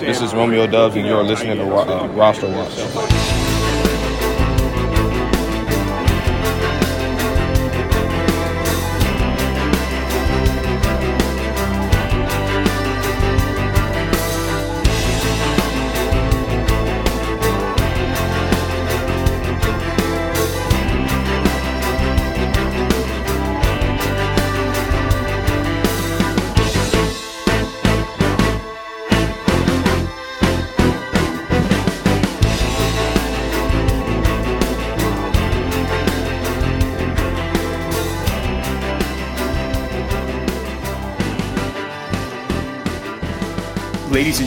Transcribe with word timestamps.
This 0.00 0.20
is 0.22 0.32
Romeo 0.32 0.66
Doubs, 0.66 0.94
and 0.94 1.04
you're 1.04 1.24
listening 1.24 1.56
to 1.56 1.64
uh, 1.64 2.06
Roster 2.08 2.48
Watch. 2.48 3.47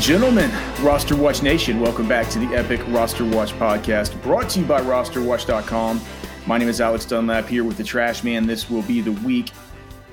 And 0.02 0.08
gentlemen, 0.08 0.50
Roster 0.82 1.16
Watch 1.16 1.44
Nation, 1.44 1.80
welcome 1.80 2.08
back 2.08 2.28
to 2.30 2.40
the 2.40 2.48
Epic 2.56 2.82
Roster 2.88 3.24
Watch 3.24 3.52
podcast 3.54 4.20
brought 4.24 4.50
to 4.50 4.62
you 4.62 4.66
by 4.66 4.82
rosterwatch.com. 4.82 6.02
My 6.48 6.58
name 6.58 6.70
is 6.70 6.82
Alex 6.82 7.06
Dunlap 7.06 7.48
here 7.48 7.64
with 7.64 7.78
the 7.78 7.84
Trash 7.84 8.24
Man. 8.24 8.48
This 8.48 8.68
will 8.68 8.82
be 8.82 9.02
the 9.02 9.12
week 9.12 9.52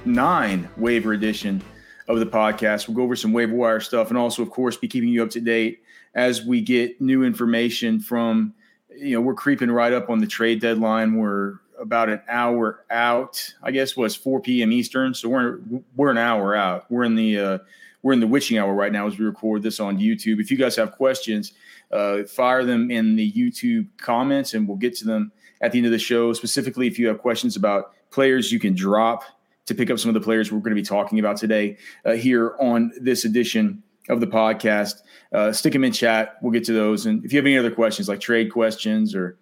nine 0.05 0.69
waiver 0.77 1.14
edition 1.14 1.62
of 2.06 2.20
the 2.20 2.27
podcast. 2.27 2.87
We'll 2.87 2.98
go 2.98 3.02
over 3.02 3.16
some 3.16 3.33
waiver 3.33 3.55
wire 3.55 3.80
stuff 3.80 4.11
and 4.11 4.19
also, 4.19 4.42
of 4.42 4.51
course, 4.51 4.77
be 4.77 4.89
keeping 4.89 5.08
you 5.08 5.22
up 5.22 5.30
to 5.30 5.41
date 5.41 5.83
as 6.14 6.45
we 6.45 6.61
get 6.61 7.00
new 7.00 7.25
information 7.25 7.98
from, 7.98 8.52
you 8.95 9.14
know, 9.14 9.23
we're 9.23 9.33
creeping 9.33 9.70
right 9.70 9.95
up 9.95 10.11
on 10.11 10.19
the 10.19 10.27
trade 10.27 10.61
deadline. 10.61 11.14
We're 11.17 11.61
about 11.80 12.11
an 12.11 12.20
hour 12.28 12.84
out. 12.91 13.55
I 13.62 13.70
guess 13.70 13.97
was 13.97 14.14
4 14.14 14.41
p.m. 14.41 14.70
Eastern, 14.70 15.14
so 15.14 15.30
we're 15.30 15.61
we're 15.97 16.11
an 16.11 16.19
hour 16.19 16.55
out. 16.55 16.91
We're 16.91 17.05
in 17.05 17.14
the 17.14 17.39
uh, 17.39 17.58
we're 18.03 18.13
in 18.13 18.21
the 18.21 18.27
witching 18.27 18.59
hour 18.59 18.75
right 18.75 18.93
now 18.93 19.07
as 19.07 19.19
we 19.19 19.25
record 19.25 19.63
this 19.63 19.81
on 19.81 19.99
YouTube. 19.99 20.41
If 20.41 20.51
you 20.51 20.57
guys 20.57 20.77
have 20.77 20.93
questions, 20.93 21.53
uh, 21.91 22.25
fire 22.25 22.65
them 22.65 22.91
in 22.91 23.17
the 23.17 23.33
YouTube 23.33 23.89
comments 23.99 24.55
and 24.55 24.69
we'll 24.69 24.77
get 24.77 24.95
to 24.97 25.05
them 25.05 25.33
at 25.61 25.73
the 25.73 25.79
end 25.79 25.87
of 25.87 25.93
the 25.93 25.99
show. 25.99 26.33
Specifically, 26.33 26.87
if 26.87 26.99
you 26.99 27.09
have 27.09 27.19
questions 27.19 27.57
about 27.57 27.93
players 28.11 28.53
you 28.53 28.59
can 28.59 28.75
drop 28.75 29.25
to 29.67 29.75
pick 29.75 29.91
up 29.91 29.99
some 29.99 30.09
of 30.09 30.15
the 30.15 30.21
players 30.21 30.51
we're 30.51 30.61
going 30.61 30.75
to 30.75 30.81
be 30.81 30.83
talking 30.83 31.19
about 31.19 31.37
today 31.37 31.77
uh, 32.05 32.13
here 32.13 32.57
on 32.61 32.91
this 33.01 33.25
edition 33.25 33.83
of 34.09 34.21
the 34.21 34.27
podcast, 34.27 35.03
uh, 35.33 35.53
stick 35.53 35.73
them 35.73 35.85
in 35.85 35.93
chat. 35.93 36.37
We'll 36.41 36.53
get 36.53 36.65
to 36.65 36.73
those. 36.73 37.05
And 37.05 37.25
if 37.25 37.33
you 37.33 37.39
have 37.39 37.47
any 37.47 37.59
other 37.59 37.71
questions, 37.71 38.09
like 38.09 38.21
trade 38.21 38.51
questions 38.51 39.15
or 39.15 39.39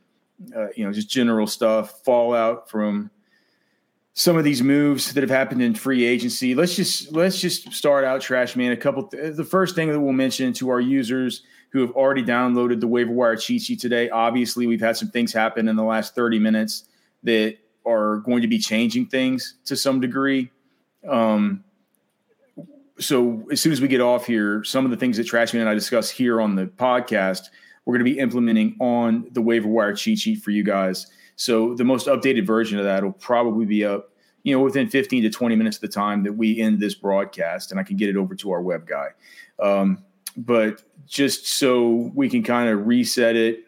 uh, 0.55 0.69
you 0.77 0.85
know 0.85 0.93
just 0.93 1.09
general 1.09 1.47
stuff, 1.47 2.03
fallout 2.05 2.69
from 2.69 3.11
some 4.19 4.39
of 4.39 4.45
these 4.45 4.63
moves 4.63 5.13
that 5.13 5.23
have 5.23 5.31
happened 5.31 5.61
in 5.61 5.75
free 5.75 6.05
agency. 6.07 6.55
Let's 6.55 6.75
just 6.75 7.13
let's 7.13 7.39
just 7.39 7.73
start 7.73 8.03
out, 8.03 8.23
Trash 8.23 8.57
Man. 8.57 8.73
A 8.73 8.77
couple. 8.77 9.05
Th- 9.05 9.37
the 9.37 9.45
first 9.45 9.75
thing 9.75 9.93
that 9.93 10.01
we'll 10.01 10.15
mention 10.15 10.55
to 10.55 10.71
our 10.71 10.81
users 10.81 11.43
who 11.71 11.83
have 11.83 11.91
already 11.91 12.23
downloaded 12.23 12.81
the 12.81 12.87
waiver 12.87 13.13
wire 13.13 13.37
cheat 13.37 13.63
sheet 13.63 13.79
today. 13.79 14.09
Obviously, 14.09 14.67
we've 14.67 14.81
had 14.81 14.97
some 14.97 15.11
things 15.11 15.35
happen 15.35 15.69
in 15.69 15.77
the 15.77 15.85
last 15.85 16.15
thirty 16.15 16.39
minutes 16.39 16.85
that 17.25 17.59
are 17.85 18.17
going 18.19 18.41
to 18.41 18.49
be 18.49 18.59
changing 18.59 19.07
things 19.07 19.57
to 19.67 19.77
some 19.77 20.01
degree. 20.01 20.51
Um, 21.07 21.63
so 22.99 23.47
as 23.53 23.61
soon 23.61 23.73
as 23.73 23.83
we 23.83 23.87
get 23.87 24.01
off 24.01 24.27
here, 24.27 24.65
some 24.65 24.87
of 24.87 24.91
the 24.91 24.97
things 24.97 25.19
that 25.19 25.27
Trashman 25.27 25.61
and 25.61 25.69
I 25.69 25.75
discuss 25.75 26.09
here 26.09 26.41
on 26.41 26.57
the 26.57 26.65
podcast, 26.65 27.43
we're 27.85 27.99
going 27.99 28.07
to 28.07 28.11
be 28.11 28.19
implementing 28.19 28.77
on 28.81 29.29
the 29.33 29.43
waiver 29.43 29.69
wire 29.69 29.95
cheat 29.95 30.19
sheet 30.21 30.43
for 30.43 30.53
you 30.53 30.65
guys. 30.65 31.07
So 31.37 31.75
the 31.75 31.85
most 31.85 32.07
updated 32.07 32.47
version 32.47 32.79
of 32.79 32.85
that 32.85 33.05
will 33.05 33.13
probably 33.13 33.67
be 33.67 33.85
up, 33.85 34.11
you 34.43 34.57
know, 34.57 34.63
within 34.63 34.89
15 34.89 35.23
to 35.23 35.31
20 35.31 35.55
minutes 35.55 35.77
of 35.77 35.83
the 35.83 35.89
time 35.89 36.25
that 36.25 36.33
we 36.33 36.61
end 36.61 36.81
this 36.81 36.95
broadcast, 36.95 37.71
and 37.71 37.79
I 37.79 37.83
can 37.83 37.97
get 37.97 38.09
it 38.09 38.17
over 38.17 38.35
to 38.35 38.51
our 38.51 38.63
web 38.63 38.87
guy. 38.87 39.09
Um, 39.61 40.03
but 40.37 40.83
just 41.07 41.47
so 41.47 42.11
we 42.15 42.29
can 42.29 42.43
kind 42.43 42.69
of 42.71 42.87
reset 42.87 43.37
it, 43.37 43.65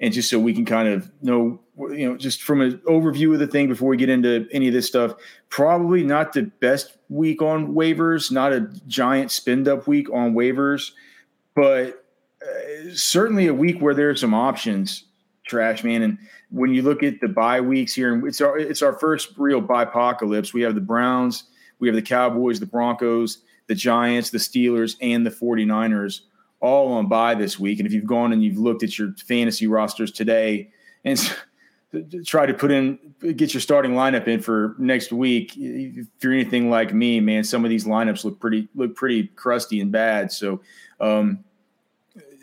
and 0.00 0.14
just 0.14 0.30
so 0.30 0.38
we 0.38 0.54
can 0.54 0.64
kind 0.64 0.88
of 0.88 1.10
know, 1.20 1.60
you 1.76 2.08
know, 2.08 2.16
just 2.16 2.42
from 2.42 2.62
an 2.62 2.78
overview 2.88 3.34
of 3.34 3.38
the 3.38 3.46
thing 3.46 3.68
before 3.68 3.90
we 3.90 3.98
get 3.98 4.08
into 4.08 4.48
any 4.50 4.66
of 4.66 4.72
this 4.72 4.86
stuff, 4.86 5.14
probably 5.50 6.02
not 6.02 6.32
the 6.32 6.44
best 6.60 6.96
week 7.10 7.42
on 7.42 7.74
waivers, 7.74 8.32
not 8.32 8.52
a 8.52 8.60
giant 8.86 9.30
spend 9.30 9.68
up 9.68 9.86
week 9.86 10.10
on 10.10 10.32
waivers, 10.32 10.92
but 11.54 12.02
uh, 12.42 12.94
certainly 12.94 13.46
a 13.46 13.52
week 13.52 13.78
where 13.82 13.92
there 13.92 14.08
are 14.08 14.16
some 14.16 14.32
options 14.32 15.04
trash 15.50 15.84
man. 15.84 16.02
And 16.02 16.18
when 16.50 16.72
you 16.72 16.82
look 16.82 17.02
at 17.02 17.20
the 17.20 17.28
bye 17.28 17.60
weeks 17.60 17.94
here, 17.94 18.14
and 18.14 18.26
it's 18.26 18.40
our 18.40 18.56
it's 18.58 18.82
our 18.82 18.94
first 18.94 19.32
real 19.36 19.60
bye 19.60 19.82
apocalypse. 19.82 20.54
We 20.54 20.62
have 20.62 20.74
the 20.74 20.80
Browns, 20.80 21.44
we 21.78 21.88
have 21.88 21.94
the 21.94 22.02
Cowboys, 22.02 22.60
the 22.60 22.66
Broncos, 22.66 23.42
the 23.66 23.74
Giants, 23.74 24.30
the 24.30 24.38
Steelers, 24.38 24.96
and 25.00 25.26
the 25.26 25.30
49ers 25.30 26.20
all 26.60 26.92
on 26.92 27.08
bye 27.08 27.34
this 27.34 27.58
week. 27.58 27.78
And 27.80 27.86
if 27.86 27.92
you've 27.92 28.06
gone 28.06 28.32
and 28.32 28.42
you've 28.42 28.58
looked 28.58 28.82
at 28.82 28.98
your 28.98 29.14
fantasy 29.26 29.66
rosters 29.66 30.12
today 30.12 30.70
and 31.04 31.18
try 32.24 32.46
to 32.46 32.54
put 32.54 32.70
in 32.70 32.98
get 33.34 33.52
your 33.52 33.60
starting 33.60 33.92
lineup 33.92 34.28
in 34.28 34.40
for 34.40 34.76
next 34.78 35.12
week, 35.12 35.54
if 35.56 36.06
you're 36.22 36.32
anything 36.32 36.70
like 36.70 36.94
me, 36.94 37.20
man, 37.20 37.44
some 37.44 37.64
of 37.64 37.70
these 37.70 37.84
lineups 37.84 38.24
look 38.24 38.38
pretty 38.40 38.68
look 38.74 38.94
pretty 38.94 39.26
crusty 39.28 39.80
and 39.80 39.90
bad. 39.90 40.30
So 40.30 40.60
um, 41.00 41.44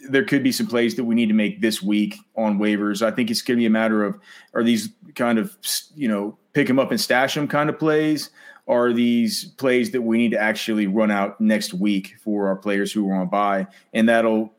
there 0.10 0.24
could 0.24 0.44
be 0.44 0.52
some 0.52 0.68
plays 0.68 0.96
that 0.96 1.04
we 1.04 1.16
need 1.16 1.28
to 1.28 1.34
make 1.34 1.62
this 1.62 1.82
week 1.82 2.18
on 2.36 2.60
waivers. 2.60 3.02
I 3.02 3.12
think 3.12 3.30
it's 3.32 3.42
going 3.42 3.58
to 3.58 3.62
be 3.62 3.66
a 3.66 3.70
matter 3.70 4.04
of 4.04 4.20
are 4.54 4.64
these 4.64 4.90
kind 5.16 5.40
of 5.40 5.56
you 5.96 6.08
know 6.08 6.38
pick 6.54 6.68
them 6.68 6.80
up 6.80 6.92
and 6.92 7.00
stash 7.00 7.36
them 7.36 7.48
kind 7.48 7.70
of 7.70 7.80
plays. 7.80 8.30
Are 8.68 8.92
these 8.92 9.46
plays 9.46 9.92
that 9.92 10.02
we 10.02 10.18
need 10.18 10.32
to 10.32 10.40
actually 10.40 10.88
run 10.88 11.10
out 11.10 11.40
next 11.40 11.74
week 11.74 12.16
for 12.22 12.48
our 12.48 12.56
players 12.56 12.92
who 12.92 13.10
are 13.10 13.16
on 13.16 13.30
bye, 13.30 13.68
and 13.94 14.10
that'll 14.10 14.54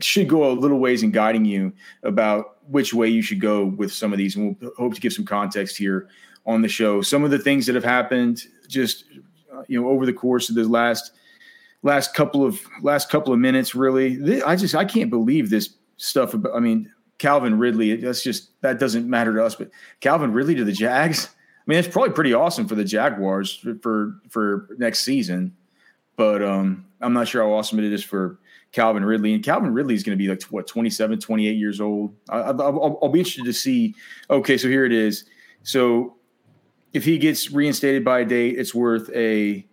should 0.00 0.28
go 0.28 0.50
a 0.50 0.52
little 0.52 0.78
ways 0.78 1.02
in 1.02 1.10
guiding 1.10 1.44
you 1.44 1.72
about 2.02 2.58
which 2.68 2.92
way 2.92 3.08
you 3.08 3.22
should 3.22 3.40
go 3.40 3.64
with 3.64 3.92
some 3.92 4.12
of 4.12 4.18
these. 4.18 4.36
And 4.36 4.56
we'll 4.60 4.72
hope 4.76 4.94
to 4.94 5.00
give 5.00 5.12
some 5.12 5.24
context 5.24 5.78
here 5.78 6.08
on 6.44 6.60
the 6.60 6.68
show. 6.68 7.00
Some 7.00 7.24
of 7.24 7.30
the 7.30 7.38
things 7.38 7.64
that 7.66 7.74
have 7.74 7.84
happened 7.84 8.44
just 8.68 9.04
you 9.68 9.80
know 9.80 9.88
over 9.88 10.04
the 10.06 10.12
course 10.12 10.48
of 10.48 10.54
the 10.54 10.68
last 10.68 11.12
last 11.84 12.14
couple 12.14 12.44
of 12.44 12.60
last 12.82 13.08
couple 13.08 13.32
of 13.32 13.38
minutes. 13.38 13.76
Really, 13.76 14.42
I 14.42 14.56
just 14.56 14.74
I 14.74 14.84
can't 14.84 15.10
believe 15.10 15.50
this 15.50 15.76
stuff. 15.96 16.34
About, 16.34 16.56
I 16.56 16.58
mean, 16.58 16.92
Calvin 17.18 17.58
Ridley. 17.58 17.94
That's 17.96 18.22
just 18.22 18.60
that 18.62 18.80
doesn't 18.80 19.08
matter 19.08 19.32
to 19.34 19.44
us, 19.44 19.54
but 19.54 19.70
Calvin 20.00 20.32
Ridley 20.32 20.56
to 20.56 20.64
the 20.64 20.72
Jags. 20.72 21.28
I 21.36 21.70
mean, 21.70 21.78
it's 21.78 21.88
probably 21.88 22.10
pretty 22.10 22.34
awesome 22.34 22.66
for 22.66 22.74
the 22.74 22.84
Jaguars 22.84 23.64
for 23.80 24.16
for 24.28 24.68
next 24.76 25.00
season, 25.04 25.56
but 26.16 26.42
um, 26.42 26.86
I'm 27.00 27.12
not 27.12 27.28
sure 27.28 27.42
how 27.42 27.52
awesome 27.52 27.78
it 27.78 27.84
is 27.84 28.02
for 28.02 28.38
Calvin 28.72 29.04
Ridley. 29.04 29.32
And 29.32 29.42
Calvin 29.42 29.72
Ridley 29.72 29.94
is 29.94 30.02
going 30.02 30.18
to 30.18 30.22
be 30.22 30.28
like 30.28 30.42
what 30.44 30.66
27, 30.66 31.20
28 31.20 31.52
years 31.52 31.80
old. 31.80 32.14
I, 32.28 32.50
will 32.50 33.08
be 33.08 33.20
interested 33.20 33.44
to 33.44 33.52
see. 33.52 33.94
Okay, 34.28 34.58
so 34.58 34.68
here 34.68 34.84
it 34.84 34.92
is. 34.92 35.24
So 35.62 36.16
if 36.92 37.04
he 37.04 37.18
gets 37.18 37.50
reinstated 37.50 38.04
by 38.04 38.20
a 38.20 38.24
date, 38.24 38.58
it's 38.58 38.74
worth 38.74 39.10
a 39.14 39.66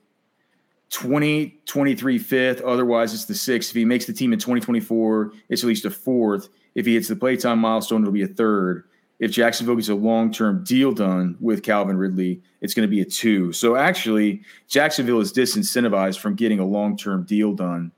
2023 0.91 2.17
fifth. 2.19 2.61
Otherwise, 2.61 3.13
it's 3.13 3.25
the 3.25 3.33
sixth. 3.33 3.71
If 3.71 3.75
he 3.75 3.85
makes 3.85 4.05
the 4.05 4.13
team 4.13 4.33
in 4.33 4.39
2024, 4.39 5.33
it's 5.49 5.63
at 5.63 5.67
least 5.67 5.85
a 5.85 5.89
fourth. 5.89 6.49
If 6.75 6.85
he 6.85 6.93
hits 6.93 7.07
the 7.07 7.15
playtime 7.15 7.59
milestone, 7.59 8.01
it'll 8.01 8.13
be 8.13 8.23
a 8.23 8.27
third. 8.27 8.83
If 9.19 9.31
Jacksonville 9.31 9.75
gets 9.75 9.89
a 9.89 9.95
long 9.95 10.31
term 10.31 10.63
deal 10.63 10.91
done 10.91 11.37
with 11.39 11.63
Calvin 11.63 11.97
Ridley, 11.97 12.41
it's 12.59 12.73
going 12.73 12.87
to 12.87 12.91
be 12.91 13.01
a 13.01 13.05
two. 13.05 13.53
So 13.53 13.75
actually, 13.75 14.41
Jacksonville 14.67 15.19
is 15.19 15.31
disincentivized 15.31 16.19
from 16.19 16.35
getting 16.35 16.59
a 16.59 16.65
long 16.65 16.97
term 16.97 17.23
deal 17.23 17.53
done 17.53 17.91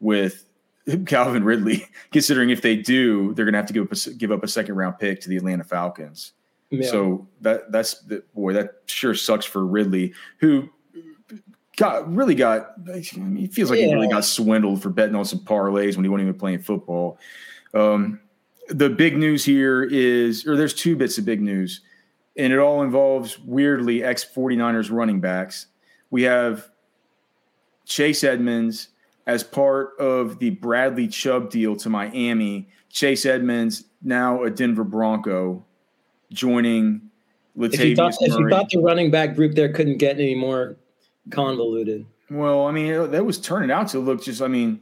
with 0.00 0.44
Calvin 1.06 1.42
Ridley, 1.42 1.86
considering 2.12 2.50
if 2.50 2.62
they 2.62 2.76
do, 2.76 3.34
they're 3.34 3.44
going 3.44 3.54
to 3.54 3.58
have 3.58 3.66
to 3.66 3.72
give 3.72 3.84
up 3.84 3.92
a, 3.92 4.10
give 4.10 4.30
up 4.30 4.44
a 4.44 4.48
second 4.48 4.76
round 4.76 4.98
pick 4.98 5.20
to 5.22 5.28
the 5.28 5.36
Atlanta 5.36 5.64
Falcons. 5.64 6.32
Yeah. 6.70 6.88
So 6.90 7.26
that 7.40 7.72
that's 7.72 8.00
the 8.02 8.22
boy 8.34 8.52
that 8.52 8.82
sure 8.86 9.14
sucks 9.14 9.46
for 9.46 9.64
Ridley, 9.64 10.12
who 10.38 10.68
got 11.78 12.12
really 12.12 12.34
got. 12.34 12.74
I 12.88 13.00
mean, 13.16 13.36
he 13.36 13.46
feels 13.46 13.70
like 13.70 13.78
yeah. 13.78 13.86
he 13.86 13.94
really 13.94 14.08
got 14.08 14.24
swindled 14.24 14.82
for 14.82 14.90
betting 14.90 15.14
on 15.14 15.24
some 15.24 15.38
parlays 15.38 15.96
when 15.96 16.04
he 16.04 16.08
wasn't 16.08 16.28
even 16.28 16.38
playing 16.38 16.58
football. 16.58 17.18
Um, 17.72 18.20
the 18.68 18.90
big 18.90 19.16
news 19.16 19.44
here 19.44 19.84
is, 19.84 20.46
or 20.46 20.56
there's 20.56 20.74
two 20.74 20.96
bits 20.96 21.16
of 21.16 21.24
big 21.24 21.40
news, 21.40 21.80
and 22.36 22.52
it 22.52 22.58
all 22.58 22.82
involves 22.82 23.38
weirdly 23.38 24.02
ex 24.02 24.24
49ers 24.24 24.90
running 24.90 25.20
backs. 25.20 25.66
We 26.10 26.22
have 26.24 26.68
Chase 27.86 28.24
Edmonds 28.24 28.88
as 29.26 29.44
part 29.44 29.92
of 29.98 30.38
the 30.38 30.50
Bradley 30.50 31.06
Chubb 31.06 31.50
deal 31.50 31.76
to 31.76 31.88
Miami. 31.88 32.68
Chase 32.90 33.24
Edmonds, 33.24 33.84
now 34.02 34.42
a 34.42 34.50
Denver 34.50 34.84
Bronco, 34.84 35.64
joining 36.32 37.02
Latavius 37.56 37.74
if 37.74 37.80
you, 37.80 37.96
thought, 37.96 38.14
if 38.20 38.38
you 38.38 38.48
thought 38.48 38.70
the 38.70 38.80
running 38.80 39.10
back 39.10 39.34
group 39.34 39.54
there 39.54 39.72
couldn't 39.72 39.98
get 39.98 40.16
any 40.16 40.34
more 40.34 40.76
convoluted. 41.30 42.06
Well, 42.30 42.66
I 42.66 42.72
mean, 42.72 43.10
that 43.10 43.24
was 43.24 43.40
turning 43.40 43.70
out 43.70 43.88
to 43.88 43.98
look 43.98 44.22
just. 44.22 44.42
I 44.42 44.48
mean, 44.48 44.80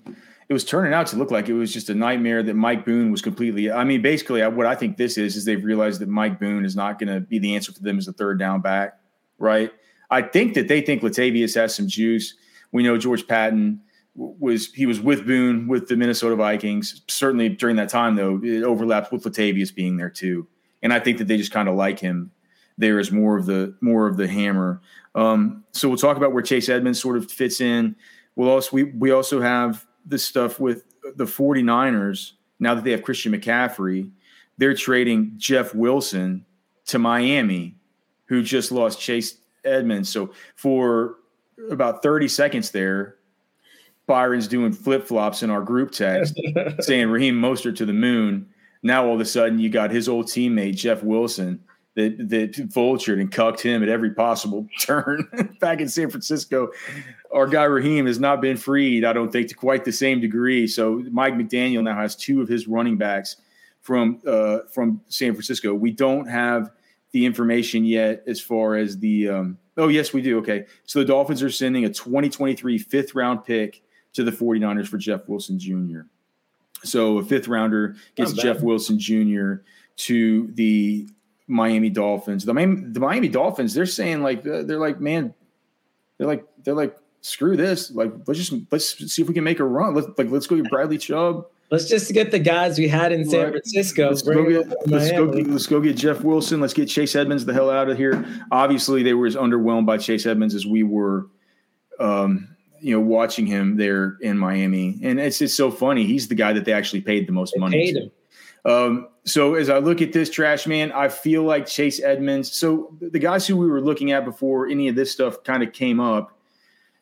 it 0.48 0.52
was 0.52 0.64
turning 0.64 0.92
out 0.92 1.08
to 1.08 1.16
look 1.16 1.30
like 1.30 1.48
it 1.48 1.54
was 1.54 1.72
just 1.72 1.90
a 1.90 1.94
nightmare 1.94 2.42
that 2.42 2.54
Mike 2.54 2.84
Boone 2.84 3.10
was 3.10 3.22
completely. 3.22 3.70
I 3.70 3.84
mean, 3.84 4.02
basically, 4.02 4.46
what 4.48 4.66
I 4.66 4.74
think 4.74 4.96
this 4.96 5.18
is 5.18 5.36
is 5.36 5.44
they've 5.44 5.64
realized 5.64 6.00
that 6.00 6.08
Mike 6.08 6.38
Boone 6.38 6.64
is 6.64 6.76
not 6.76 6.98
going 6.98 7.12
to 7.12 7.20
be 7.20 7.38
the 7.38 7.54
answer 7.54 7.72
for 7.72 7.80
them 7.80 7.98
as 7.98 8.08
a 8.08 8.12
third 8.12 8.38
down 8.38 8.60
back, 8.60 8.98
right? 9.38 9.72
I 10.10 10.22
think 10.22 10.54
that 10.54 10.68
they 10.68 10.80
think 10.80 11.02
Latavius 11.02 11.54
has 11.56 11.74
some 11.74 11.88
juice. 11.88 12.34
We 12.72 12.82
know 12.82 12.96
George 12.98 13.26
Paton 13.26 13.80
was 14.14 14.72
he 14.72 14.86
was 14.86 15.00
with 15.00 15.26
Boone 15.26 15.68
with 15.68 15.88
the 15.88 15.96
Minnesota 15.96 16.36
Vikings. 16.36 17.02
Certainly 17.08 17.50
during 17.50 17.76
that 17.76 17.88
time, 17.88 18.16
though, 18.16 18.40
it 18.42 18.62
overlaps 18.62 19.10
with 19.10 19.24
Latavius 19.24 19.74
being 19.74 19.96
there 19.96 20.10
too, 20.10 20.46
and 20.82 20.92
I 20.92 21.00
think 21.00 21.18
that 21.18 21.28
they 21.28 21.36
just 21.36 21.52
kind 21.52 21.68
of 21.68 21.74
like 21.74 21.98
him 21.98 22.30
there 22.78 22.98
as 22.98 23.10
more 23.10 23.36
of 23.36 23.46
the 23.46 23.74
more 23.80 24.06
of 24.06 24.16
the 24.16 24.28
hammer. 24.28 24.80
Um, 25.14 25.64
so 25.72 25.88
we'll 25.88 25.98
talk 25.98 26.16
about 26.16 26.32
where 26.32 26.42
Chase 26.42 26.68
Edmonds 26.68 27.00
sort 27.00 27.16
of 27.16 27.30
fits 27.30 27.60
in. 27.60 27.96
We'll 28.34 28.50
also 28.50 28.70
we 28.72 28.84
we 28.84 29.10
also 29.10 29.40
have 29.40 29.86
this 30.04 30.24
stuff 30.24 30.60
with 30.60 30.84
the 31.16 31.24
49ers 31.24 32.32
now 32.58 32.74
that 32.74 32.84
they 32.84 32.90
have 32.90 33.02
Christian 33.02 33.32
McCaffrey. 33.32 34.10
They're 34.58 34.74
trading 34.74 35.32
Jeff 35.36 35.74
Wilson 35.74 36.44
to 36.86 36.98
Miami, 36.98 37.76
who 38.26 38.42
just 38.42 38.72
lost 38.72 39.00
Chase 39.00 39.38
Edmonds. 39.64 40.08
So 40.08 40.32
for 40.54 41.16
about 41.70 42.02
30 42.02 42.28
seconds 42.28 42.70
there, 42.70 43.16
Byron's 44.06 44.48
doing 44.48 44.72
flip 44.72 45.06
flops 45.06 45.42
in 45.42 45.50
our 45.50 45.62
group 45.62 45.90
text, 45.90 46.38
saying 46.80 47.08
Raheem 47.08 47.34
Mostert 47.34 47.76
to 47.76 47.86
the 47.86 47.92
moon. 47.92 48.48
Now 48.82 49.06
all 49.06 49.14
of 49.14 49.20
a 49.20 49.24
sudden 49.24 49.58
you 49.58 49.68
got 49.68 49.90
his 49.90 50.08
old 50.08 50.26
teammate 50.26 50.76
Jeff 50.76 51.02
Wilson 51.02 51.60
that 51.96 52.28
that 52.28 52.52
vultured 52.52 53.20
and 53.20 53.32
cucked 53.32 53.60
him 53.60 53.82
at 53.82 53.88
every 53.88 54.10
possible 54.10 54.68
turn 54.80 55.28
back 55.60 55.80
in 55.80 55.88
San 55.88 56.10
Francisco. 56.10 56.70
Our 57.32 57.46
guy 57.46 57.64
Raheem 57.64 58.06
has 58.06 58.20
not 58.20 58.40
been 58.40 58.56
freed, 58.56 59.04
I 59.04 59.12
don't 59.12 59.32
think, 59.32 59.48
to 59.48 59.54
quite 59.54 59.84
the 59.84 59.92
same 59.92 60.20
degree. 60.20 60.66
So 60.68 61.02
Mike 61.10 61.34
McDaniel 61.34 61.82
now 61.82 61.96
has 61.96 62.14
two 62.14 62.40
of 62.40 62.48
his 62.48 62.68
running 62.68 62.96
backs 62.96 63.36
from 63.80 64.20
uh, 64.26 64.60
from 64.70 65.00
San 65.08 65.32
Francisco. 65.32 65.74
We 65.74 65.90
don't 65.90 66.28
have 66.28 66.70
the 67.12 67.24
information 67.24 67.84
yet 67.84 68.22
as 68.26 68.40
far 68.40 68.76
as 68.76 68.98
the. 68.98 69.28
Um, 69.30 69.58
oh 69.78 69.88
yes, 69.88 70.12
we 70.12 70.20
do. 70.20 70.38
Okay, 70.38 70.66
so 70.84 70.98
the 70.98 71.04
Dolphins 71.06 71.42
are 71.42 71.50
sending 71.50 71.86
a 71.86 71.88
2023 71.88 72.78
fifth 72.78 73.14
round 73.14 73.44
pick 73.44 73.82
to 74.12 74.22
the 74.22 74.30
49ers 74.30 74.86
for 74.86 74.98
Jeff 74.98 75.26
Wilson 75.28 75.58
Jr. 75.58 76.00
So 76.84 77.18
a 77.18 77.24
fifth 77.24 77.48
rounder 77.48 77.96
gets 78.16 78.32
Jeff 78.32 78.60
Wilson 78.60 78.98
Jr. 78.98 79.54
to 79.96 80.48
the 80.52 81.08
Miami 81.46 81.90
Dolphins. 81.90 82.44
The 82.44 82.54
Miami, 82.54 82.82
the 82.92 83.00
Miami 83.00 83.28
Dolphins, 83.28 83.74
they're 83.74 83.86
saying 83.86 84.22
like 84.22 84.42
they're 84.42 84.78
like, 84.78 85.00
man, 85.00 85.34
they're 86.18 86.26
like 86.26 86.44
they're 86.64 86.74
like, 86.74 86.96
screw 87.20 87.56
this. 87.56 87.90
Like 87.90 88.12
let's 88.26 88.38
just 88.38 88.52
let's 88.70 89.12
see 89.12 89.22
if 89.22 89.28
we 89.28 89.34
can 89.34 89.44
make 89.44 89.60
a 89.60 89.64
run. 89.64 89.94
Let's 89.94 90.08
like 90.16 90.30
let's 90.30 90.46
go 90.46 90.56
get 90.56 90.70
Bradley 90.70 90.98
Chubb. 90.98 91.46
Let's 91.70 91.88
just 91.88 92.12
get 92.12 92.30
the 92.30 92.38
guys 92.38 92.78
we 92.78 92.86
had 92.86 93.10
in 93.10 93.28
San 93.28 93.40
right. 93.40 93.50
Francisco. 93.50 94.08
Let's 94.08 94.22
go, 94.22 94.48
get, 94.48 94.68
let's, 94.86 95.10
go, 95.10 95.26
get, 95.32 95.48
let's 95.48 95.66
go 95.66 95.80
get 95.80 95.96
Jeff 95.96 96.20
Wilson. 96.20 96.60
Let's 96.60 96.72
get 96.72 96.86
Chase 96.86 97.16
Edmonds 97.16 97.44
the 97.44 97.52
hell 97.52 97.70
out 97.70 97.88
of 97.88 97.96
here. 97.96 98.24
Obviously, 98.52 99.02
they 99.02 99.14
were 99.14 99.26
as 99.26 99.34
underwhelmed 99.34 99.84
by 99.84 99.98
Chase 99.98 100.26
Edmonds 100.26 100.54
as 100.54 100.64
we 100.64 100.84
were. 100.84 101.26
Um, 101.98 102.56
you 102.78 102.94
know, 102.94 103.00
watching 103.00 103.46
him 103.46 103.78
there 103.78 104.18
in 104.20 104.38
Miami, 104.38 105.00
and 105.02 105.18
it's 105.18 105.38
just 105.38 105.56
so 105.56 105.70
funny. 105.70 106.04
He's 106.04 106.28
the 106.28 106.34
guy 106.34 106.52
that 106.52 106.66
they 106.66 106.72
actually 106.72 107.00
paid 107.00 107.26
the 107.26 107.32
most 107.32 107.54
they 107.54 107.60
money. 107.60 108.12
Um, 108.64 109.08
so 109.26 109.54
as 109.54 109.68
I 109.68 109.78
look 109.78 110.00
at 110.00 110.12
this 110.12 110.30
trash 110.30 110.66
man, 110.68 110.92
I 110.92 111.08
feel 111.08 111.42
like 111.42 111.66
Chase 111.66 112.00
Edmonds. 112.00 112.52
So 112.52 112.96
the 113.00 113.18
guys 113.18 113.44
who 113.46 113.56
we 113.56 113.66
were 113.66 113.80
looking 113.80 114.12
at 114.12 114.24
before 114.24 114.68
any 114.68 114.86
of 114.86 114.94
this 114.94 115.10
stuff 115.10 115.42
kind 115.42 115.64
of 115.64 115.72
came 115.72 115.98
up, 115.98 116.38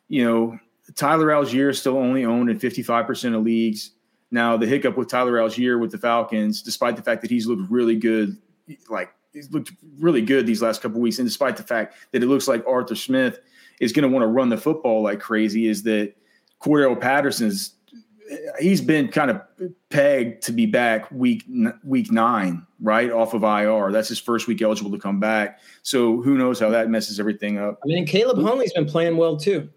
you 0.07 0.25
know, 0.25 0.59
Tyler 0.95 1.27
Allgeier 1.27 1.69
is 1.69 1.79
still 1.79 1.97
only 1.97 2.25
owned 2.25 2.49
in 2.49 2.59
55% 2.59 3.35
of 3.35 3.43
leagues. 3.43 3.91
Now 4.31 4.57
the 4.57 4.65
hiccup 4.65 4.97
with 4.97 5.07
Tyler 5.07 5.33
Allgeier 5.33 5.79
with 5.79 5.91
the 5.91 5.99
Falcons, 5.99 6.63
despite 6.63 6.95
the 6.95 7.03
fact 7.03 7.21
that 7.21 7.29
he's 7.29 7.45
looked 7.45 7.69
really 7.69 7.95
good, 7.95 8.37
like 8.89 9.13
he's 9.31 9.51
looked 9.51 9.73
really 9.99 10.21
good 10.21 10.47
these 10.47 10.63
last 10.63 10.81
couple 10.81 10.99
weeks, 10.99 11.19
and 11.19 11.27
despite 11.27 11.57
the 11.57 11.63
fact 11.63 11.95
that 12.11 12.23
it 12.23 12.27
looks 12.27 12.47
like 12.47 12.65
Arthur 12.67 12.95
Smith 12.95 13.39
is 13.79 13.93
going 13.93 14.03
to 14.03 14.09
want 14.09 14.23
to 14.23 14.27
run 14.27 14.49
the 14.49 14.57
football 14.57 15.03
like 15.03 15.19
crazy, 15.19 15.67
is 15.67 15.83
that 15.83 16.13
Cordarrelle 16.59 16.99
Patterson's 16.99 17.75
he's 18.59 18.81
been 18.81 19.09
kind 19.09 19.31
of 19.31 19.41
pegged 19.89 20.43
to 20.43 20.51
be 20.51 20.65
back 20.65 21.09
week 21.11 21.43
week 21.83 22.11
nine, 22.11 22.65
right 22.81 23.11
off 23.11 23.33
of 23.33 23.43
IR. 23.43 23.91
That's 23.91 24.09
his 24.09 24.19
first 24.19 24.47
week 24.47 24.61
eligible 24.61 24.91
to 24.91 24.97
come 24.97 25.19
back. 25.19 25.59
So 25.83 26.21
who 26.21 26.37
knows 26.37 26.59
how 26.59 26.69
that 26.69 26.89
messes 26.89 27.19
everything 27.19 27.57
up. 27.57 27.79
I 27.83 27.87
mean, 27.87 28.05
Caleb 28.05 28.41
Huntley's 28.41 28.73
been 28.73 28.85
playing 28.85 29.17
well 29.17 29.37
too. 29.37 29.69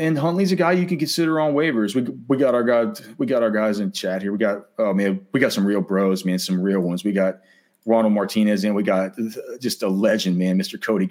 And 0.00 0.18
Huntley's 0.18 0.52
a 0.52 0.56
guy 0.56 0.72
you 0.72 0.86
can 0.86 0.98
consider 0.98 1.40
on 1.40 1.54
waivers. 1.54 1.94
We 1.94 2.02
we 2.28 2.36
got 2.36 2.54
our 2.54 2.64
guys 2.64 3.02
we 3.18 3.26
got 3.26 3.42
our 3.42 3.50
guys 3.50 3.80
in 3.80 3.92
chat 3.92 4.22
here. 4.22 4.32
We 4.32 4.38
got 4.38 4.66
oh 4.78 4.92
man, 4.92 5.26
we 5.32 5.40
got 5.40 5.52
some 5.52 5.66
real 5.66 5.80
bros, 5.80 6.24
man, 6.24 6.38
some 6.38 6.60
real 6.60 6.80
ones. 6.80 7.04
We 7.04 7.12
got 7.12 7.40
Ronald 7.86 8.12
Martinez 8.12 8.64
and 8.64 8.74
we 8.74 8.82
got 8.82 9.18
uh, 9.18 9.58
just 9.60 9.82
a 9.82 9.88
legend, 9.88 10.38
man, 10.38 10.58
Mr. 10.58 10.80
Cody 10.80 11.10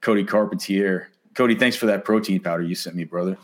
Cody 0.00 0.24
Carpentier. 0.24 1.10
Cody, 1.34 1.54
thanks 1.56 1.76
for 1.76 1.86
that 1.86 2.04
protein 2.04 2.40
powder 2.40 2.62
you 2.62 2.74
sent 2.74 2.96
me, 2.96 3.04
brother. 3.04 3.36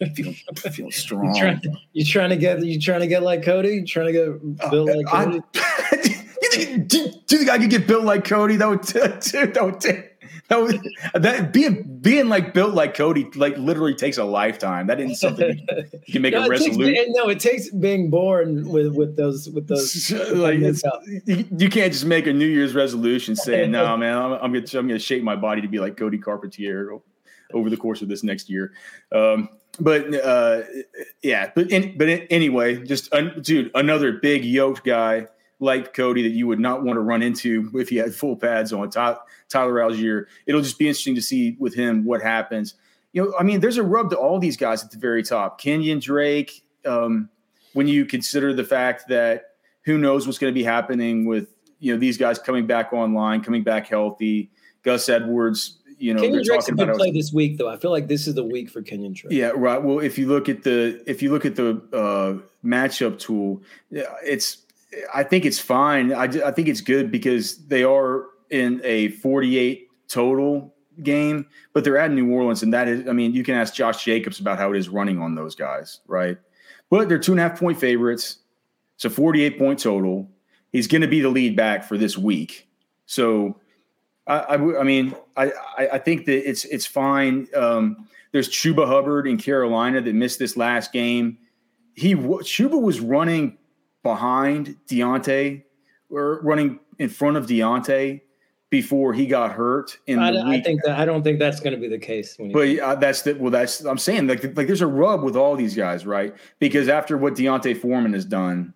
I 0.00 0.08
feel, 0.08 0.34
I 0.64 0.70
feel 0.70 0.90
strong. 0.90 1.34
You 1.34 1.40
trying, 1.40 1.60
you 1.92 2.04
trying 2.04 2.30
to 2.30 2.36
get 2.36 2.64
you 2.64 2.80
trying 2.80 3.00
to 3.00 3.06
get 3.06 3.22
like 3.22 3.44
Cody? 3.44 3.70
You 3.70 3.86
trying 3.86 4.06
to 4.06 4.12
get 4.12 4.28
oh, 4.62 4.70
built 4.70 4.88
like 4.88 5.06
Cody? 5.06 5.42
I, 5.54 5.90
you 6.42 6.50
think, 6.50 6.88
do, 6.88 7.06
do 7.26 7.36
you 7.36 7.38
think 7.38 7.50
I 7.50 7.58
could 7.58 7.70
get 7.70 7.86
built 7.86 8.04
like 8.04 8.24
Cody? 8.24 8.56
That 8.56 8.68
would, 8.68 8.82
dude, 9.20 9.54
that 9.54 9.64
would 9.64 9.80
that, 10.48 10.62
would, 10.62 10.80
that 11.14 11.52
being 11.52 11.82
being 12.00 12.28
like 12.28 12.54
built 12.54 12.74
like 12.74 12.94
Cody 12.94 13.28
like 13.34 13.56
literally 13.58 13.94
takes 13.94 14.16
a 14.16 14.24
lifetime. 14.24 14.86
That 14.86 15.00
isn't 15.00 15.16
something 15.16 15.58
you, 15.58 15.88
can 16.12 16.22
make 16.22 16.34
no, 16.34 16.46
a 16.46 16.48
resolution. 16.48 17.06
no, 17.08 17.28
it 17.28 17.40
takes 17.40 17.70
being 17.70 18.10
born 18.10 18.68
with 18.68 18.94
with 18.94 19.16
those 19.16 19.50
with 19.50 19.66
those. 19.66 20.10
like 20.10 20.58
you 20.58 21.68
can't 21.68 21.92
just 21.92 22.06
make 22.06 22.26
a 22.26 22.32
New 22.32 22.46
Year's 22.46 22.74
resolution 22.74 23.34
saying, 23.34 23.70
"No, 23.70 23.96
man, 23.96 24.16
I'm, 24.16 24.32
I'm 24.32 24.52
gonna 24.52 24.66
I'm 24.74 24.86
gonna 24.86 24.98
shape 24.98 25.22
my 25.22 25.36
body 25.36 25.60
to 25.62 25.68
be 25.68 25.78
like 25.78 25.96
Cody 25.96 26.18
Carpentier." 26.18 26.90
Over 27.52 27.70
the 27.70 27.76
course 27.76 28.02
of 28.02 28.08
this 28.08 28.22
next 28.22 28.48
year. 28.50 28.72
Um, 29.12 29.48
but 29.78 30.14
uh, 30.14 30.62
yeah, 31.22 31.50
but 31.54 31.70
in, 31.70 31.96
but 31.98 32.08
anyway, 32.30 32.84
just 32.84 33.12
dude, 33.42 33.70
another 33.74 34.12
big 34.12 34.44
yoked 34.44 34.84
guy 34.84 35.28
like 35.58 35.94
Cody 35.94 36.22
that 36.22 36.34
you 36.34 36.46
would 36.46 36.60
not 36.60 36.82
want 36.82 36.96
to 36.96 37.00
run 37.00 37.22
into 37.22 37.70
if 37.74 37.88
he 37.88 37.96
had 37.96 38.14
full 38.14 38.36
pads 38.36 38.72
on. 38.72 38.90
Tyler, 38.90 39.20
Allgeier. 39.50 40.24
It'll 40.46 40.62
just 40.62 40.78
be 40.78 40.88
interesting 40.88 41.14
to 41.14 41.22
see 41.22 41.56
with 41.58 41.74
him 41.74 42.04
what 42.04 42.22
happens. 42.22 42.74
You 43.12 43.24
know, 43.24 43.34
I 43.38 43.42
mean, 43.42 43.60
there's 43.60 43.78
a 43.78 43.82
rub 43.82 44.10
to 44.10 44.16
all 44.16 44.38
these 44.38 44.56
guys 44.56 44.84
at 44.84 44.90
the 44.90 44.98
very 44.98 45.22
top. 45.22 45.60
Kenyon 45.60 46.00
Drake. 46.00 46.62
Um, 46.84 47.30
when 47.76 47.86
you 47.86 48.06
consider 48.06 48.54
the 48.54 48.64
fact 48.64 49.06
that 49.08 49.50
who 49.84 49.98
knows 49.98 50.26
what's 50.26 50.38
going 50.38 50.52
to 50.52 50.58
be 50.58 50.64
happening 50.64 51.26
with 51.26 51.48
you 51.78 51.92
know 51.92 51.98
these 52.00 52.16
guys 52.16 52.38
coming 52.38 52.66
back 52.66 52.92
online, 52.92 53.42
coming 53.42 53.62
back 53.62 53.86
healthy. 53.86 54.50
Gus 54.82 55.08
Edwards 55.08 55.78
you 55.98 56.14
know, 56.14 56.20
Kenyon 56.20 56.44
Drake's 56.44 56.68
a 56.68 56.72
good 56.72 56.94
play 56.94 57.10
this 57.10 57.32
week, 57.32 57.58
though. 57.58 57.68
I 57.68 57.76
feel 57.76 57.90
like 57.90 58.08
this 58.08 58.26
is 58.26 58.34
the 58.34 58.44
week 58.44 58.70
for 58.70 58.82
Kenyon 58.82 59.12
Drake. 59.12 59.32
Yeah, 59.32 59.52
right. 59.54 59.82
Well, 59.82 60.00
if 60.00 60.18
you 60.18 60.26
look 60.26 60.48
at 60.48 60.62
the 60.62 61.02
if 61.06 61.22
you 61.22 61.30
look 61.30 61.44
at 61.44 61.56
the 61.56 61.82
uh, 61.92 62.42
matchup 62.66 63.18
tool, 63.18 63.62
it's 63.90 64.58
I 65.14 65.22
think 65.22 65.44
it's 65.44 65.58
fine. 65.58 66.12
I, 66.12 66.24
I 66.24 66.50
think 66.50 66.68
it's 66.68 66.80
good 66.80 67.10
because 67.10 67.58
they 67.66 67.82
are 67.82 68.26
in 68.50 68.80
a 68.84 69.08
48 69.08 69.88
total 70.08 70.74
game, 71.02 71.46
but 71.72 71.84
they're 71.84 71.98
at 71.98 72.10
New 72.10 72.30
Orleans, 72.32 72.62
and 72.62 72.72
that 72.72 72.88
is, 72.88 73.08
I 73.08 73.12
mean, 73.12 73.32
you 73.32 73.42
can 73.42 73.54
ask 73.54 73.74
Josh 73.74 74.04
Jacobs 74.04 74.40
about 74.40 74.58
how 74.58 74.72
it 74.72 74.78
is 74.78 74.88
running 74.88 75.20
on 75.20 75.34
those 75.34 75.54
guys, 75.54 76.00
right? 76.06 76.38
But 76.90 77.08
they're 77.08 77.18
two 77.18 77.32
and 77.32 77.40
a 77.40 77.48
half 77.48 77.58
point 77.58 77.78
favorites. 77.78 78.38
It's 78.94 79.04
a 79.04 79.10
48 79.10 79.58
point 79.58 79.78
total. 79.80 80.30
He's 80.72 80.86
going 80.86 81.02
to 81.02 81.08
be 81.08 81.20
the 81.20 81.28
lead 81.28 81.56
back 81.56 81.84
for 81.84 81.98
this 81.98 82.16
week. 82.16 82.68
So 83.06 83.58
I, 84.26 84.38
I, 84.38 84.80
I 84.80 84.82
mean, 84.82 85.14
I, 85.36 85.52
I 85.92 85.98
think 85.98 86.26
that 86.26 86.48
it's 86.48 86.64
it's 86.64 86.86
fine. 86.86 87.48
Um, 87.54 88.08
there's 88.32 88.48
Chuba 88.48 88.86
Hubbard 88.86 89.26
in 89.26 89.38
Carolina 89.38 90.00
that 90.00 90.14
missed 90.14 90.38
this 90.38 90.56
last 90.56 90.92
game. 90.92 91.38
He 91.94 92.14
Chuba 92.14 92.80
was 92.80 93.00
running 93.00 93.56
behind 94.02 94.76
Diontae 94.88 95.62
or 96.10 96.40
running 96.42 96.80
in 96.98 97.08
front 97.08 97.36
of 97.36 97.46
Diontae 97.46 98.20
before 98.70 99.12
he 99.12 99.26
got 99.26 99.52
hurt. 99.52 99.98
In 100.06 100.18
I, 100.18 100.56
I 100.56 100.60
think 100.60 100.82
that 100.84 100.98
I 100.98 101.04
don't 101.04 101.22
think 101.22 101.38
that's 101.38 101.60
going 101.60 101.74
to 101.74 101.80
be 101.80 101.88
the 101.88 101.98
case. 101.98 102.36
but 102.52 102.78
uh, 102.78 102.94
that's 102.96 103.22
the 103.22 103.34
well. 103.34 103.50
That's 103.50 103.84
I'm 103.84 103.98
saying 103.98 104.26
like 104.26 104.42
like 104.56 104.66
there's 104.66 104.82
a 104.82 104.86
rub 104.86 105.22
with 105.22 105.36
all 105.36 105.56
these 105.56 105.76
guys, 105.76 106.04
right? 106.04 106.34
Because 106.58 106.88
after 106.88 107.16
what 107.16 107.36
D'Onta 107.36 107.80
Foreman 107.80 108.12
has 108.12 108.24
done, 108.24 108.74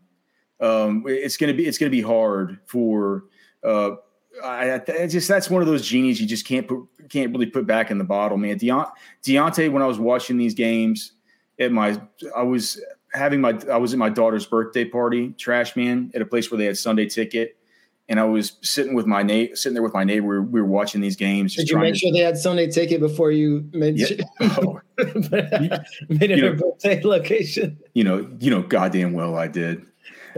um, 0.60 1.04
it's 1.06 1.36
gonna 1.36 1.54
be 1.54 1.66
it's 1.66 1.78
gonna 1.78 1.90
be 1.90 2.02
hard 2.02 2.58
for. 2.66 3.24
Uh, 3.62 3.96
I, 4.42 4.74
I, 4.74 5.06
just 5.06 5.28
that's 5.28 5.50
one 5.50 5.62
of 5.62 5.68
those 5.68 5.86
genies 5.86 6.20
you 6.20 6.26
just 6.26 6.46
can't 6.46 6.66
put 6.66 6.86
can't 7.10 7.32
really 7.32 7.46
put 7.46 7.66
back 7.66 7.90
in 7.90 7.98
the 7.98 8.04
bottle, 8.04 8.38
man. 8.38 8.58
Deont- 8.58 8.90
Diontae, 9.22 9.70
when 9.70 9.82
I 9.82 9.86
was 9.86 9.98
watching 9.98 10.36
these 10.36 10.54
games 10.54 11.12
at 11.58 11.72
my, 11.72 12.00
I 12.34 12.42
was 12.42 12.80
having 13.12 13.40
my, 13.40 13.58
I 13.70 13.76
was 13.76 13.92
at 13.92 13.98
my 13.98 14.08
daughter's 14.08 14.46
birthday 14.46 14.84
party, 14.84 15.34
trash 15.36 15.76
man, 15.76 16.10
at 16.14 16.22
a 16.22 16.24
place 16.24 16.50
where 16.50 16.58
they 16.58 16.64
had 16.64 16.78
Sunday 16.78 17.06
ticket, 17.06 17.56
and 18.08 18.18
I 18.18 18.24
was 18.24 18.56
sitting 18.62 18.94
with 18.94 19.06
my 19.06 19.22
na- 19.22 19.54
sitting 19.54 19.74
there 19.74 19.82
with 19.82 19.94
my 19.94 20.04
neighbor. 20.04 20.40
We 20.40 20.60
were 20.60 20.66
watching 20.66 21.00
these 21.00 21.16
games. 21.16 21.54
Did 21.54 21.68
you 21.68 21.78
make 21.78 21.94
to, 21.94 21.98
sure 21.98 22.12
they 22.12 22.20
had 22.20 22.38
Sunday 22.38 22.70
ticket 22.70 23.00
before 23.00 23.30
you 23.30 23.68
made, 23.72 23.98
yeah. 23.98 24.24
oh. 24.40 24.80
made 24.98 26.30
it 26.30 26.44
a 26.44 26.54
birthday 26.54 27.02
location? 27.02 27.78
You 27.94 28.04
know, 28.04 28.28
you 28.38 28.50
know, 28.50 28.62
goddamn 28.62 29.12
well 29.12 29.36
I 29.36 29.48
did. 29.48 29.84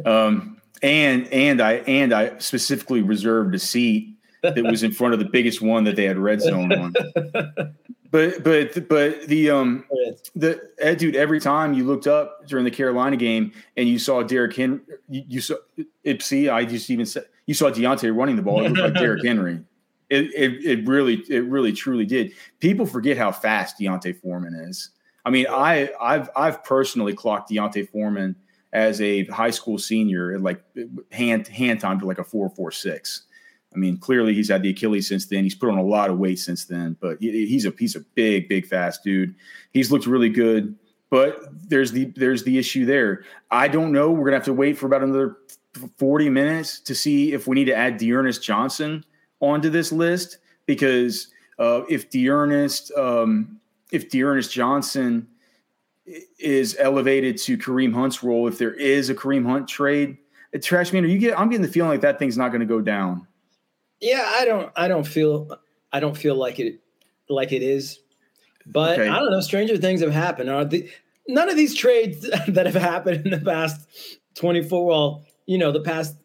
Um, 0.06 0.51
and 0.82 1.32
and 1.32 1.60
I 1.60 1.74
and 1.86 2.12
I 2.12 2.38
specifically 2.38 3.02
reserved 3.02 3.54
a 3.54 3.58
seat 3.58 4.16
that 4.42 4.64
was 4.64 4.82
in 4.82 4.92
front 4.92 5.14
of 5.14 5.20
the 5.20 5.26
biggest 5.26 5.62
one 5.62 5.84
that 5.84 5.96
they 5.96 6.04
had 6.04 6.18
red 6.18 6.40
zone 6.40 6.72
on. 6.72 6.94
but 8.10 8.42
but 8.42 8.88
but 8.88 9.26
the 9.28 9.50
um 9.50 9.84
the 10.34 10.60
Ed, 10.78 10.98
dude 10.98 11.16
every 11.16 11.40
time 11.40 11.72
you 11.74 11.84
looked 11.84 12.06
up 12.06 12.46
during 12.46 12.64
the 12.64 12.70
Carolina 12.70 13.16
game 13.16 13.52
and 13.76 13.88
you 13.88 13.98
saw 13.98 14.22
Derrick 14.22 14.56
Henry 14.56 14.80
you, 15.08 15.22
you 15.28 15.40
saw 15.40 15.54
it 16.02 16.22
see 16.22 16.48
I 16.48 16.64
just 16.64 16.90
even 16.90 17.06
said 17.06 17.26
you 17.46 17.54
saw 17.54 17.70
Diontae 17.70 18.14
running 18.14 18.36
the 18.36 18.42
ball 18.42 18.64
it 18.64 18.70
looked 18.70 18.80
like 18.80 18.94
Derrick 18.94 19.24
Henry. 19.24 19.60
It, 20.10 20.26
it 20.34 20.64
it 20.64 20.86
really 20.86 21.24
it 21.30 21.44
really 21.44 21.72
truly 21.72 22.04
did. 22.04 22.32
People 22.60 22.84
forget 22.84 23.16
how 23.16 23.32
fast 23.32 23.78
D'Onta 23.78 24.14
Foreman 24.20 24.54
is. 24.54 24.90
I 25.24 25.30
mean 25.30 25.46
I 25.48 25.90
I've 26.00 26.28
I've 26.36 26.64
personally 26.64 27.14
clocked 27.14 27.48
D'Onta 27.48 27.88
Foreman 27.88 28.34
as 28.72 29.00
a 29.00 29.24
high 29.26 29.50
school 29.50 29.78
senior 29.78 30.38
like 30.38 30.62
hand 31.10 31.46
hand 31.48 31.80
time 31.80 32.00
to 32.00 32.06
like 32.06 32.18
a 32.18 32.24
four 32.24 32.48
four 32.50 32.70
six 32.70 33.24
I 33.74 33.78
mean, 33.78 33.96
clearly 33.98 34.34
he's 34.34 34.48
had 34.48 34.62
the 34.62 34.70
Achilles 34.70 35.08
since 35.08 35.26
then. 35.26 35.44
He's 35.44 35.54
put 35.54 35.70
on 35.70 35.78
a 35.78 35.82
lot 35.82 36.10
of 36.10 36.18
weight 36.18 36.38
since 36.38 36.64
then, 36.64 36.96
but 37.00 37.18
he, 37.20 37.46
he's 37.46 37.64
a 37.64 37.72
he's 37.78 37.96
a 37.96 38.00
big, 38.00 38.48
big, 38.48 38.66
fast 38.66 39.02
dude. 39.02 39.34
He's 39.72 39.90
looked 39.90 40.06
really 40.06 40.28
good, 40.28 40.76
but 41.10 41.40
there's 41.68 41.92
the 41.92 42.06
there's 42.16 42.44
the 42.44 42.58
issue 42.58 42.84
there. 42.84 43.24
I 43.50 43.68
don't 43.68 43.92
know. 43.92 44.10
We're 44.10 44.24
gonna 44.24 44.36
have 44.36 44.44
to 44.44 44.52
wait 44.52 44.76
for 44.76 44.86
about 44.86 45.02
another 45.02 45.38
40 45.96 46.28
minutes 46.28 46.80
to 46.80 46.94
see 46.94 47.32
if 47.32 47.46
we 47.46 47.54
need 47.54 47.64
to 47.66 47.74
add 47.74 47.96
D'Ernest 47.96 48.42
Johnson 48.42 49.04
onto 49.40 49.70
this 49.70 49.90
list 49.90 50.38
because 50.66 51.28
uh, 51.58 51.82
if 51.88 52.10
D'Ernest 52.10 52.92
um, 52.92 53.58
if 53.90 54.10
D'Ernest 54.10 54.52
Johnson 54.52 55.26
is 56.38 56.76
elevated 56.78 57.38
to 57.38 57.56
Kareem 57.56 57.94
Hunt's 57.94 58.22
role, 58.22 58.48
if 58.48 58.58
there 58.58 58.74
is 58.74 59.10
a 59.10 59.14
Kareem 59.14 59.46
Hunt 59.46 59.68
trade, 59.68 60.18
uh, 60.54 60.58
trash 60.62 60.92
man, 60.92 61.04
are 61.04 61.08
you 61.08 61.18
get? 61.18 61.38
I'm 61.38 61.48
getting 61.48 61.64
the 61.64 61.72
feeling 61.72 61.90
like 61.90 62.02
that 62.02 62.18
thing's 62.18 62.36
not 62.36 62.48
going 62.48 62.60
to 62.60 62.66
go 62.66 62.80
down. 62.80 63.26
Yeah, 64.00 64.30
I 64.36 64.44
don't 64.44 64.72
I 64.76 64.88
don't 64.88 65.06
feel 65.06 65.56
I 65.92 66.00
don't 66.00 66.16
feel 66.16 66.34
like 66.34 66.58
it 66.58 66.80
like 67.28 67.52
it 67.52 67.62
is. 67.62 68.00
But 68.66 68.98
okay. 68.98 69.08
I 69.08 69.18
don't 69.18 69.30
know, 69.30 69.40
stranger 69.40 69.76
things 69.76 70.00
have 70.02 70.12
happened. 70.12 70.50
Are 70.50 70.64
the 70.64 70.88
none 71.28 71.48
of 71.48 71.56
these 71.56 71.74
trades 71.74 72.28
that 72.48 72.66
have 72.66 72.74
happened 72.74 73.26
in 73.26 73.30
the 73.30 73.40
past 73.40 73.86
24 74.34 74.86
well, 74.86 75.24
you 75.46 75.58
know, 75.58 75.72
the 75.72 75.80
past 75.80 76.16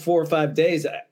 4 0.00 0.22
or 0.22 0.26
5 0.26 0.54
days 0.54 0.86
I, 0.86 1.02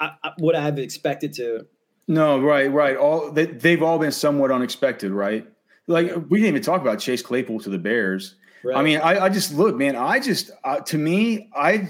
I, 0.00 0.32
would 0.38 0.54
I 0.54 0.62
have 0.62 0.78
expected 0.78 1.32
to 1.34 1.66
No, 2.06 2.40
right, 2.40 2.70
right. 2.72 2.96
All 2.96 3.30
they, 3.30 3.46
they've 3.46 3.82
all 3.82 3.98
been 3.98 4.12
somewhat 4.12 4.50
unexpected, 4.50 5.12
right? 5.12 5.46
Like 5.88 6.14
we 6.28 6.38
didn't 6.38 6.48
even 6.48 6.62
talk 6.62 6.80
about 6.80 7.00
Chase 7.00 7.22
Claypool 7.22 7.60
to 7.60 7.70
the 7.70 7.78
Bears. 7.78 8.36
Right. 8.62 8.76
I 8.76 8.82
mean, 8.82 8.98
I, 8.98 9.24
I, 9.24 9.28
just 9.28 9.54
look, 9.54 9.76
man. 9.76 9.96
I 9.96 10.18
just, 10.20 10.50
uh, 10.64 10.80
to 10.80 10.98
me, 10.98 11.48
I, 11.56 11.88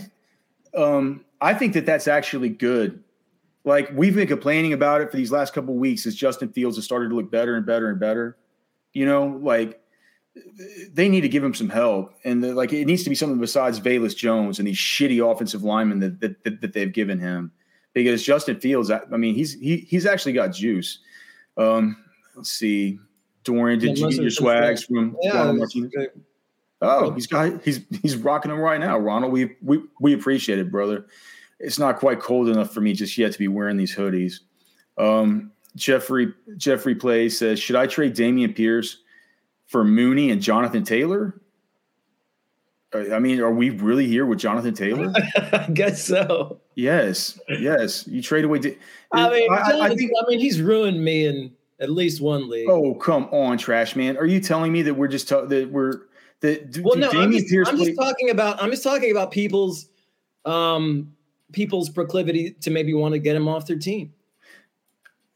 um, 0.76 1.24
I 1.40 1.54
think 1.54 1.74
that 1.74 1.86
that's 1.86 2.06
actually 2.06 2.50
good 2.50 3.02
like 3.68 3.90
we've 3.92 4.14
been 4.14 4.26
complaining 4.26 4.72
about 4.72 5.02
it 5.02 5.10
for 5.10 5.16
these 5.16 5.30
last 5.30 5.52
couple 5.52 5.74
weeks 5.74 6.06
as 6.06 6.14
Justin 6.14 6.50
Fields 6.52 6.76
has 6.76 6.84
started 6.84 7.10
to 7.10 7.14
look 7.14 7.30
better 7.30 7.54
and 7.54 7.66
better 7.66 7.90
and 7.90 8.00
better. 8.00 8.36
You 8.94 9.04
know, 9.04 9.38
like 9.42 9.80
they 10.90 11.08
need 11.08 11.20
to 11.20 11.28
give 11.28 11.44
him 11.44 11.54
some 11.54 11.68
help, 11.68 12.14
and 12.24 12.42
the, 12.42 12.54
like 12.54 12.72
it 12.72 12.86
needs 12.86 13.04
to 13.04 13.10
be 13.10 13.14
something 13.14 13.38
besides 13.38 13.78
Velus 13.78 14.16
Jones 14.16 14.58
and 14.58 14.66
these 14.66 14.78
shitty 14.78 15.20
offensive 15.30 15.62
linemen 15.62 16.00
that 16.00 16.20
that, 16.20 16.44
that, 16.44 16.60
that 16.62 16.72
they've 16.72 16.92
given 16.92 17.20
him. 17.20 17.52
Because 17.92 18.22
Justin 18.22 18.58
Fields, 18.58 18.90
I, 18.90 19.00
I 19.12 19.16
mean, 19.16 19.34
he's 19.34 19.52
he, 19.54 19.78
he's 19.78 20.06
actually 20.06 20.32
got 20.32 20.52
juice. 20.52 21.00
Um, 21.56 22.02
let's 22.36 22.50
see, 22.50 22.98
Dorian, 23.44 23.78
did 23.78 23.98
you 23.98 24.10
get 24.10 24.20
your 24.20 24.30
swags 24.30 24.84
from 24.84 25.16
yeah, 25.22 25.54
Oh, 26.80 27.10
he's 27.12 27.26
got 27.26 27.62
he's 27.64 27.80
he's 28.02 28.16
rocking 28.16 28.50
them 28.50 28.60
right 28.60 28.78
now, 28.78 28.98
Ronald. 28.98 29.32
We 29.32 29.56
we 29.62 29.82
we 30.00 30.14
appreciate 30.14 30.58
it, 30.58 30.70
brother 30.70 31.06
it's 31.60 31.78
not 31.78 31.98
quite 31.98 32.20
cold 32.20 32.48
enough 32.48 32.72
for 32.72 32.80
me 32.80 32.92
just 32.92 33.18
yet 33.18 33.32
to 33.32 33.38
be 33.38 33.48
wearing 33.48 33.76
these 33.76 33.94
hoodies. 33.94 34.40
Um, 34.96 35.52
Jeffrey 35.76 36.32
Jeffrey 36.56 36.94
Play 36.94 37.28
says, 37.28 37.58
should 37.58 37.76
I 37.76 37.86
trade 37.86 38.14
Dameon 38.14 38.54
Pierce 38.54 38.98
for 39.66 39.84
Mooney 39.84 40.30
and 40.30 40.40
Jonathan 40.40 40.84
Taylor? 40.84 41.40
I 42.94 43.18
mean, 43.18 43.40
are 43.40 43.52
we 43.52 43.68
really 43.68 44.06
here 44.06 44.24
with 44.24 44.38
Jonathan 44.38 44.72
Taylor? 44.72 45.12
I 45.36 45.68
guess 45.74 46.02
so. 46.02 46.58
Yes, 46.74 47.38
yes. 47.48 48.08
You 48.08 48.22
trade 48.22 48.46
away. 48.46 48.60
Da- 48.60 48.78
I 49.12 49.28
mean, 49.28 49.52
I, 49.52 49.80
I, 49.80 49.94
think, 49.94 50.10
I 50.18 50.30
mean, 50.30 50.38
he's 50.38 50.60
ruined 50.62 51.04
me 51.04 51.26
in 51.26 51.52
at 51.80 51.90
least 51.90 52.20
one 52.20 52.48
league. 52.48 52.68
Oh, 52.68 52.94
come 52.94 53.24
on, 53.26 53.58
trash 53.58 53.96
man! 53.96 54.16
Are 54.16 54.26
you 54.26 54.40
telling 54.40 54.72
me 54.72 54.82
that 54.82 54.94
we're 54.94 55.08
just 55.08 55.28
ta- 55.28 55.46
that 55.46 55.70
we're 55.70 56.02
that? 56.40 56.78
Well, 56.82 56.96
no, 56.96 57.10
I'm 57.10 57.32
just, 57.32 57.52
I'm 57.68 57.78
just 57.78 57.96
talking 57.96 58.30
about. 58.30 58.62
I'm 58.62 58.70
just 58.70 58.82
talking 58.82 59.10
about 59.10 59.30
people's 59.30 59.88
um 60.44 61.12
people's 61.52 61.88
proclivity 61.88 62.52
to 62.60 62.70
maybe 62.70 62.94
want 62.94 63.12
to 63.12 63.18
get 63.18 63.36
him 63.36 63.48
off 63.48 63.66
their 63.66 63.78
team. 63.78 64.12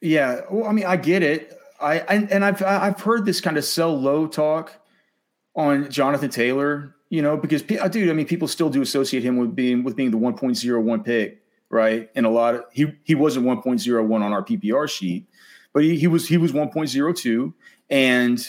Yeah, 0.00 0.40
well, 0.50 0.68
I 0.68 0.72
mean, 0.72 0.84
I 0.84 0.96
get 0.96 1.22
it. 1.22 1.58
I 1.80 1.99
and, 2.00 2.30
and 2.30 2.44
I've 2.44 2.62
I've 2.62 3.00
heard 3.00 3.25
this 3.25 3.40
kind 3.40 3.56
of 3.56 3.64
sell 3.64 3.99
low 3.99 4.26
talk 4.26 4.72
on 5.54 5.90
Jonathan 5.90 6.30
Taylor. 6.30 6.96
You 7.08 7.20
know, 7.20 7.37
because 7.37 7.62
uh, 7.78 7.88
dude, 7.88 8.08
I 8.08 8.14
mean, 8.14 8.26
people 8.26 8.49
still 8.49 8.70
do 8.70 8.80
associate 8.80 9.22
him 9.22 9.37
with 9.37 9.54
being 9.54 9.84
with 9.84 9.96
being 9.96 10.11
the 10.11 10.16
1.01 10.16 11.04
pick, 11.04 11.42
right? 11.68 12.08
And 12.14 12.25
a 12.25 12.30
lot 12.30 12.54
of 12.54 12.64
he 12.72 12.94
he 13.04 13.14
wasn't 13.14 13.46
1.01 13.46 14.11
on 14.11 14.32
our 14.32 14.42
PPR 14.42 14.88
sheet, 14.88 15.28
but 15.73 15.83
he, 15.83 15.97
he 15.97 16.07
was 16.07 16.29
he 16.29 16.37
was 16.37 16.52
1.02, 16.52 17.52
and 17.91 18.47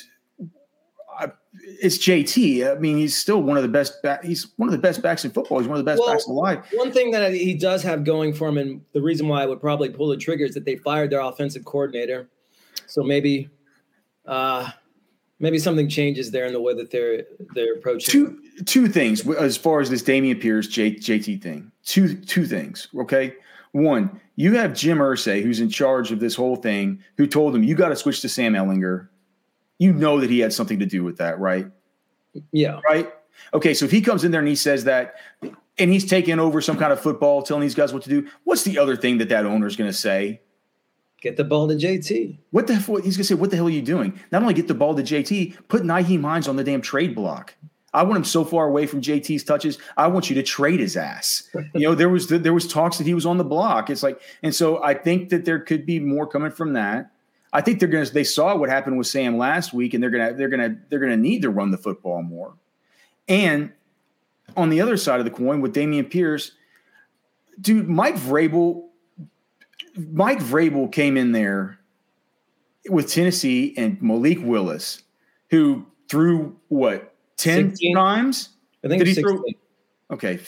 it's 1.81 1.97
JT. 1.97 2.69
I 2.69 2.79
mean, 2.79 2.97
he's 2.97 3.15
still 3.15 3.41
one 3.41 3.57
of 3.57 3.63
the 3.63 3.69
best. 3.69 4.01
Back, 4.01 4.23
he's 4.23 4.47
one 4.57 4.69
of 4.69 4.73
the 4.73 4.79
best 4.79 5.01
backs 5.01 5.25
in 5.25 5.31
football. 5.31 5.59
He's 5.59 5.67
one 5.67 5.77
of 5.77 5.85
the 5.85 5.89
best 5.89 5.99
well, 5.99 6.13
backs 6.13 6.25
alive. 6.25 6.65
One 6.73 6.91
thing 6.91 7.11
that 7.11 7.33
he 7.33 7.53
does 7.53 7.83
have 7.83 8.03
going 8.03 8.33
for 8.33 8.47
him, 8.47 8.57
and 8.57 8.81
the 8.93 9.01
reason 9.01 9.27
why 9.27 9.43
I 9.43 9.45
would 9.45 9.61
probably 9.61 9.89
pull 9.89 10.07
the 10.07 10.17
trigger 10.17 10.45
is 10.45 10.53
that 10.53 10.65
they 10.65 10.77
fired 10.77 11.09
their 11.09 11.21
offensive 11.21 11.65
coordinator. 11.65 12.27
So 12.87 13.03
maybe, 13.03 13.49
uh, 14.25 14.71
maybe 15.39 15.59
something 15.59 15.89
changes 15.89 16.31
there 16.31 16.45
in 16.45 16.53
the 16.53 16.61
way 16.61 16.73
that 16.73 16.91
they're 16.91 17.23
they're 17.53 17.75
approaching. 17.75 18.11
Two 18.11 18.63
two 18.65 18.87
things 18.87 19.27
as 19.29 19.57
far 19.57 19.79
as 19.79 19.89
this 19.89 20.03
Dameon 20.03 20.41
Pierce 20.41 20.67
J, 20.67 20.95
JT 20.95 21.41
thing. 21.41 21.71
Two 21.85 22.15
two 22.15 22.45
things. 22.45 22.87
Okay. 22.95 23.35
One, 23.73 24.21
you 24.35 24.55
have 24.55 24.73
Jim 24.73 24.99
Irsay, 24.99 25.43
who's 25.43 25.59
in 25.59 25.69
charge 25.69 26.11
of 26.11 26.19
this 26.19 26.35
whole 26.35 26.55
thing, 26.55 27.03
who 27.17 27.27
told 27.27 27.55
him 27.55 27.63
you 27.63 27.75
got 27.75 27.89
to 27.89 27.95
switch 27.95 28.21
to 28.21 28.29
Sam 28.29 28.53
Ehlinger 28.53 29.09
you 29.83 29.91
know 29.91 30.19
that 30.19 30.29
he 30.29 30.39
had 30.39 30.53
something 30.53 30.79
to 30.79 30.85
do 30.85 31.03
with 31.03 31.17
that, 31.17 31.39
right? 31.39 31.67
Yeah. 32.51 32.79
Right. 32.85 33.11
Okay. 33.53 33.73
So 33.73 33.83
if 33.85 33.91
he 33.91 34.01
comes 34.01 34.23
in 34.23 34.31
there 34.31 34.39
and 34.39 34.47
he 34.47 34.55
says 34.55 34.85
that, 34.85 35.15
and 35.77 35.91
he's 35.91 36.05
taking 36.05 36.39
over 36.39 36.61
some 36.61 36.77
kind 36.77 36.93
of 36.93 37.01
football, 37.01 37.41
telling 37.41 37.61
these 37.61 37.75
guys 37.75 37.93
what 37.93 38.03
to 38.03 38.09
do, 38.09 38.27
what's 38.45 38.63
the 38.63 38.77
other 38.77 38.95
thing 38.95 39.17
that 39.17 39.27
that 39.29 39.45
owner's 39.45 39.75
going 39.75 39.89
to 39.89 39.97
say? 39.97 40.39
Get 41.19 41.35
the 41.35 41.43
ball 41.43 41.67
to 41.67 41.75
JT. 41.75 42.37
What 42.51 42.67
the 42.67 42.75
hell? 42.75 42.97
He's 42.97 43.17
going 43.17 43.23
to 43.23 43.23
say, 43.25 43.33
what 43.33 43.49
the 43.49 43.55
hell 43.55 43.67
are 43.67 43.71
you 43.71 43.81
doing? 43.81 44.19
Not 44.31 44.41
only 44.41 44.53
get 44.53 44.67
the 44.67 44.73
ball 44.73 44.95
to 44.95 45.03
JT, 45.03 45.67
put 45.67 45.83
Nyheim 45.83 46.21
Hines 46.21 46.47
on 46.47 46.55
the 46.55 46.63
damn 46.63 46.81
trade 46.81 47.15
block. 47.15 47.55
I 47.93 48.03
want 48.03 48.17
him 48.17 48.23
so 48.23 48.43
far 48.43 48.67
away 48.67 48.87
from 48.87 49.01
JT's 49.01 49.43
touches. 49.43 49.77
I 49.97 50.07
want 50.07 50.29
you 50.29 50.35
to 50.35 50.43
trade 50.43 50.79
his 50.79 50.97
ass. 50.97 51.49
you 51.73 51.87
know, 51.87 51.93
there 51.93 52.09
was 52.09 52.27
there 52.27 52.53
was 52.53 52.67
talks 52.67 52.97
that 52.97 53.05
he 53.05 53.13
was 53.13 53.25
on 53.25 53.37
the 53.37 53.43
block. 53.43 53.89
It's 53.89 54.03
like, 54.03 54.19
and 54.41 54.53
so 54.53 54.83
I 54.83 54.95
think 54.95 55.29
that 55.29 55.45
there 55.45 55.59
could 55.59 55.85
be 55.85 55.99
more 55.99 56.25
coming 56.25 56.51
from 56.51 56.73
that. 56.73 57.11
I 57.53 57.61
think 57.61 57.79
they're 57.79 58.05
to. 58.05 58.11
They 58.11 58.23
saw 58.23 58.55
what 58.55 58.69
happened 58.69 58.97
with 58.97 59.07
Sam 59.07 59.37
last 59.37 59.73
week, 59.73 59.93
and 59.93 60.01
they're 60.01 60.09
to 60.09 60.33
they're 60.35 60.49
to 60.49 60.75
they're 60.89 60.99
to 60.99 61.17
need 61.17 61.43
to 61.43 61.51
run 61.51 61.69
the 61.69 61.77
football 61.77 62.23
more. 62.23 62.55
And 63.27 63.71
on 64.57 64.69
the 64.69 64.81
other 64.81 64.97
side 64.97 65.19
of 65.19 65.25
the 65.25 65.31
coin, 65.31 65.61
with 65.61 65.75
Dameon 65.75 66.09
Pierce, 66.09 66.51
dude, 67.61 67.87
Mike 67.87 68.15
Vrabel, 68.15 68.87
Mike 69.95 70.39
Vrabel 70.39 70.91
came 70.91 71.15
in 71.15 71.31
there 71.31 71.79
with 72.89 73.11
Tennessee 73.11 73.73
and 73.77 74.01
Malik 74.01 74.39
Willis, 74.41 75.03
who 75.49 75.85
threw 76.09 76.57
what 76.67 77.12
ten 77.37 77.69
16? 77.71 77.95
times? 77.95 78.49
I 78.83 78.87
think 78.87 78.99
Did 78.99 79.07
he 79.07 79.13
16. 79.13 79.37
throw? 79.37 79.43
Okay, 80.11 80.39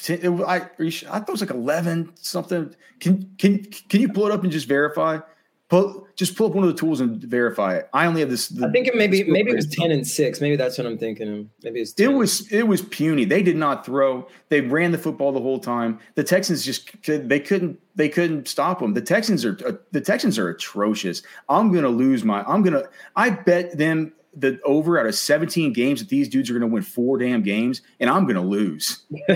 I, 0.46 0.56
I 0.56 0.60
thought 0.60 1.30
it 1.30 1.32
was 1.32 1.42
like 1.42 1.50
eleven 1.50 2.12
something. 2.16 2.76
Can 3.00 3.32
can 3.38 3.64
can 3.64 4.02
you 4.02 4.10
pull 4.10 4.28
it 4.28 4.32
up 4.32 4.44
and 4.44 4.52
just 4.52 4.68
verify? 4.68 5.20
Pull, 5.68 6.08
just 6.16 6.36
pull 6.36 6.48
up 6.48 6.54
one 6.54 6.64
of 6.64 6.70
the 6.70 6.80
tools 6.80 7.02
and 7.02 7.20
verify 7.24 7.76
it. 7.76 7.90
I 7.92 8.06
only 8.06 8.20
have 8.20 8.30
this. 8.30 8.50
The, 8.50 8.68
I 8.68 8.72
think 8.72 8.88
it 8.88 8.96
maybe 8.96 9.24
maybe 9.24 9.50
it 9.50 9.56
was 9.56 9.68
ten 9.68 9.90
and 9.90 10.08
six. 10.08 10.40
Maybe 10.40 10.56
that's 10.56 10.78
what 10.78 10.86
I'm 10.86 11.00
thinking. 11.00 11.50
Maybe 11.64 11.80
it's 11.82 11.94
10. 11.94 12.12
it 12.12 12.14
was 12.14 12.52
it 12.52 12.64
was 12.64 12.84
puny. 12.84 13.26
They 13.26 13.42
did 13.42 13.56
not 13.56 13.84
throw. 13.84 14.28
They 14.50 14.62
ran 14.62 14.92
the 14.92 15.00
football 15.00 15.32
the 15.32 15.42
whole 15.42 15.60
time. 15.60 16.00
The 16.14 16.24
Texans 16.24 16.64
just 16.64 16.92
they 17.04 17.40
couldn't 17.40 17.80
they 17.96 18.10
couldn't 18.10 18.48
stop 18.48 18.80
them. 18.80 18.94
The 18.94 19.02
Texans 19.02 19.44
are 19.44 19.58
uh, 19.66 19.72
the 19.92 20.02
Texans 20.02 20.38
are 20.38 20.50
atrocious. 20.50 21.24
I'm 21.50 21.72
gonna 21.74 21.90
lose 21.90 22.24
my. 22.24 22.44
I'm 22.44 22.62
gonna. 22.62 22.84
I 23.16 23.32
bet 23.32 23.76
them 23.76 24.14
the 24.36 24.60
over 24.66 25.00
out 25.00 25.06
of 25.06 25.16
17 25.16 25.74
games 25.74 26.00
that 26.02 26.10
these 26.10 26.28
dudes 26.28 26.50
are 26.50 26.54
going 26.54 26.62
to 26.62 26.74
win 26.74 26.84
four 26.84 27.18
damn 27.18 27.42
games, 27.42 27.82
and 28.00 28.10
I'm 28.10 28.24
going 28.24 28.36
to 28.36 28.42
lose. 28.42 29.04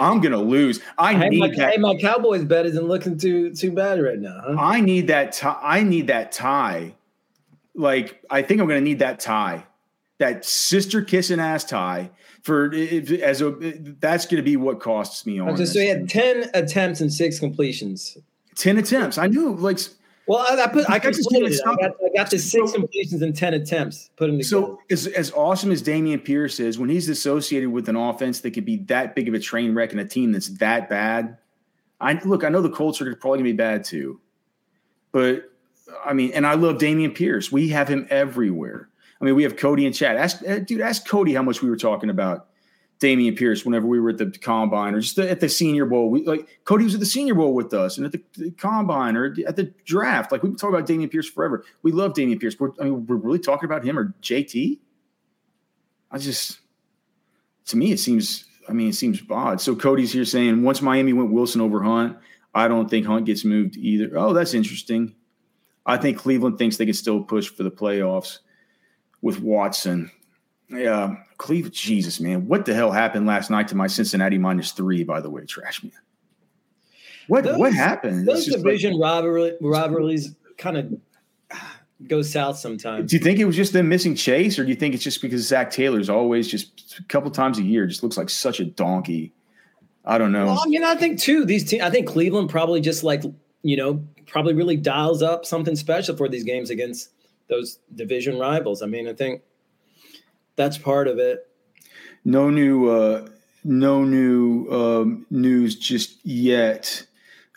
I'm 0.00 0.20
going 0.20 0.32
to 0.32 0.38
lose. 0.38 0.80
I 0.98 1.28
need 1.28 1.38
my, 1.38 1.48
that. 1.48 1.72
Hey, 1.72 1.78
my 1.78 1.96
Cowboys 1.96 2.44
bet 2.44 2.66
isn't 2.66 2.84
looking 2.84 3.18
too 3.18 3.54
too 3.54 3.72
bad 3.72 4.02
right 4.02 4.18
now. 4.18 4.40
Huh? 4.44 4.56
I 4.58 4.80
need 4.80 5.08
that. 5.08 5.32
Tie, 5.32 5.58
I 5.60 5.82
need 5.82 6.06
that 6.06 6.32
tie. 6.32 6.94
Like 7.74 8.22
I 8.30 8.42
think 8.42 8.60
I'm 8.60 8.68
going 8.68 8.80
to 8.80 8.84
need 8.84 9.00
that 9.00 9.18
tie, 9.18 9.64
that 10.18 10.44
sister 10.44 11.02
kissing 11.02 11.40
ass 11.40 11.64
tie 11.64 12.10
for 12.42 12.72
as 12.74 13.40
a 13.40 13.50
that's 14.00 14.26
going 14.26 14.36
to 14.36 14.42
be 14.42 14.56
what 14.56 14.80
costs 14.80 15.24
me 15.24 15.40
on. 15.40 15.56
so 15.66 15.80
he 15.80 15.86
had 15.86 16.08
10 16.08 16.50
attempts 16.54 17.00
and 17.00 17.12
six 17.12 17.38
completions. 17.38 18.18
10 18.56 18.78
attempts. 18.78 19.16
I 19.16 19.28
knew 19.28 19.54
like 19.54 19.78
well, 20.26 20.46
I, 20.48 20.62
I 20.62 20.66
put 20.68 20.88
I, 20.88 20.98
completed 20.98 21.58
I 21.66 21.74
got 21.76 21.96
I 22.04 22.16
got 22.16 22.30
the 22.30 22.38
six 22.38 22.70
so, 22.70 22.78
completions 22.78 23.22
and 23.22 23.36
ten 23.36 23.54
attempts. 23.54 24.10
Put 24.16 24.28
them 24.28 24.38
together. 24.38 24.48
So 24.48 24.78
as, 24.90 25.06
as 25.08 25.32
awesome 25.32 25.72
as 25.72 25.82
Dameon 25.82 26.24
Pierce 26.24 26.60
is, 26.60 26.78
when 26.78 26.88
he's 26.88 27.08
associated 27.08 27.70
with 27.70 27.88
an 27.88 27.96
offense 27.96 28.40
that 28.40 28.52
could 28.52 28.64
be 28.64 28.76
that 28.84 29.14
big 29.14 29.28
of 29.28 29.34
a 29.34 29.40
train 29.40 29.74
wreck 29.74 29.92
and 29.92 30.00
a 30.00 30.04
team 30.04 30.32
that's 30.32 30.48
that 30.58 30.88
bad, 30.88 31.38
I 32.00 32.14
look. 32.24 32.44
I 32.44 32.48
know 32.48 32.62
the 32.62 32.70
Colts 32.70 33.00
are 33.00 33.14
probably 33.16 33.38
gonna 33.38 33.50
be 33.50 33.52
bad 33.52 33.84
too, 33.84 34.20
but 35.10 35.50
I 36.04 36.12
mean, 36.12 36.32
and 36.34 36.46
I 36.46 36.54
love 36.54 36.76
Dameon 36.76 37.14
Pierce. 37.14 37.50
We 37.50 37.68
have 37.70 37.88
him 37.88 38.06
everywhere. 38.10 38.88
I 39.20 39.24
mean, 39.24 39.34
we 39.34 39.42
have 39.44 39.56
Cody 39.56 39.86
and 39.86 39.94
Chad. 39.94 40.16
Ask, 40.16 40.42
eh, 40.44 40.58
dude, 40.60 40.80
ask 40.80 41.06
Cody 41.06 41.34
how 41.34 41.42
much 41.42 41.62
we 41.62 41.70
were 41.70 41.76
talking 41.76 42.10
about 42.10 42.48
Dameon 43.02 43.36
Pierce 43.36 43.64
whenever 43.64 43.86
we 43.86 43.98
were 43.98 44.10
at 44.10 44.18
the 44.18 44.30
combine 44.30 44.94
or 44.94 45.00
just 45.00 45.18
at 45.18 45.40
the 45.40 45.48
Senior 45.48 45.84
Bowl. 45.86 46.08
We, 46.08 46.24
like 46.24 46.46
Cody 46.64 46.84
was 46.84 46.94
at 46.94 47.00
the 47.00 47.06
Senior 47.06 47.34
Bowl 47.34 47.52
with 47.52 47.74
us 47.74 47.98
and 47.98 48.06
at 48.06 48.12
the, 48.12 48.22
the 48.36 48.50
combine 48.52 49.16
or 49.16 49.34
at 49.46 49.56
the 49.56 49.74
draft. 49.84 50.30
Like 50.30 50.42
we 50.42 50.54
talk 50.54 50.70
about 50.70 50.86
Dameon 50.86 51.10
Pierce 51.10 51.28
forever. 51.28 51.64
We 51.82 51.90
love 51.90 52.12
Dameon 52.12 52.40
Pierce. 52.40 52.58
We're, 52.58 52.70
I 52.80 52.84
mean, 52.84 53.06
we're 53.06 53.16
really 53.16 53.40
talking 53.40 53.66
about 53.66 53.84
him 53.84 53.98
or 53.98 54.14
JT. 54.22 54.78
I 56.10 56.18
just, 56.18 56.60
to 57.66 57.76
me, 57.76 57.92
it 57.92 57.98
seems. 57.98 58.44
I 58.68 58.72
mean, 58.72 58.90
it 58.90 58.94
seems 58.94 59.20
odd. 59.28 59.60
So 59.60 59.74
Cody's 59.74 60.12
here 60.12 60.24
saying 60.24 60.62
once 60.62 60.80
Miami 60.80 61.12
went 61.12 61.32
Wilson 61.32 61.60
over 61.60 61.82
Hunt, 61.82 62.16
I 62.54 62.68
don't 62.68 62.88
think 62.88 63.06
Hunt 63.06 63.26
gets 63.26 63.44
moved 63.44 63.76
either. 63.76 64.16
Oh, 64.16 64.32
that's 64.32 64.54
interesting. 64.54 65.16
I 65.84 65.96
think 65.96 66.16
Cleveland 66.16 66.58
thinks 66.58 66.76
they 66.76 66.84
can 66.84 66.94
still 66.94 67.24
push 67.24 67.48
for 67.48 67.64
the 67.64 67.72
playoffs 67.72 68.38
with 69.20 69.40
Watson. 69.40 70.12
Yeah, 70.72 71.16
Cleveland. 71.38 71.74
Jesus, 71.74 72.20
man, 72.20 72.46
what 72.46 72.64
the 72.64 72.74
hell 72.74 72.90
happened 72.90 73.26
last 73.26 73.50
night 73.50 73.68
to 73.68 73.76
my 73.76 73.86
Cincinnati 73.86 74.38
minus 74.38 74.72
three? 74.72 75.04
By 75.04 75.20
the 75.20 75.30
way, 75.30 75.44
trash 75.44 75.82
man. 75.82 75.92
What 77.28 77.44
those, 77.44 77.58
what 77.58 77.72
happened? 77.72 78.26
Those 78.26 78.46
division 78.46 78.94
like, 78.94 79.12
rivalry, 79.12 79.52
rivalries 79.60 80.34
kind 80.56 80.76
of 80.76 81.58
go 82.08 82.22
south 82.22 82.58
sometimes. 82.58 83.10
Do 83.10 83.16
you 83.16 83.22
think 83.22 83.38
it 83.38 83.44
was 83.44 83.56
just 83.56 83.72
them 83.72 83.88
missing 83.88 84.14
Chase, 84.14 84.58
or 84.58 84.64
do 84.64 84.70
you 84.70 84.76
think 84.76 84.94
it's 84.94 85.04
just 85.04 85.22
because 85.22 85.46
Zac 85.46 85.70
Taylor's 85.70 86.08
always 86.08 86.48
just 86.48 86.98
a 86.98 87.04
couple 87.04 87.30
times 87.30 87.58
a 87.58 87.62
year 87.62 87.86
just 87.86 88.02
looks 88.02 88.16
like 88.16 88.30
such 88.30 88.60
a 88.60 88.64
donkey? 88.64 89.32
I 90.04 90.18
don't 90.18 90.32
know. 90.32 90.46
Well, 90.46 90.62
I 90.64 90.68
mean, 90.68 90.82
I 90.82 90.96
think 90.96 91.20
too. 91.20 91.44
These 91.44 91.64
teams, 91.64 91.82
I 91.82 91.90
think 91.90 92.08
Cleveland 92.08 92.50
probably 92.50 92.80
just 92.80 93.04
like 93.04 93.22
you 93.62 93.76
know 93.76 94.04
probably 94.26 94.54
really 94.54 94.76
dials 94.76 95.22
up 95.22 95.44
something 95.44 95.76
special 95.76 96.16
for 96.16 96.28
these 96.28 96.44
games 96.44 96.70
against 96.70 97.10
those 97.48 97.78
division 97.94 98.38
rivals. 98.38 98.82
I 98.82 98.86
mean, 98.86 99.06
I 99.06 99.12
think 99.12 99.42
that's 100.56 100.78
part 100.78 101.08
of 101.08 101.18
it. 101.18 101.48
No 102.24 102.50
new, 102.50 102.88
uh, 102.88 103.28
no 103.64 104.04
new 104.04 104.68
um, 104.70 105.26
news 105.30 105.76
just 105.76 106.24
yet 106.24 107.06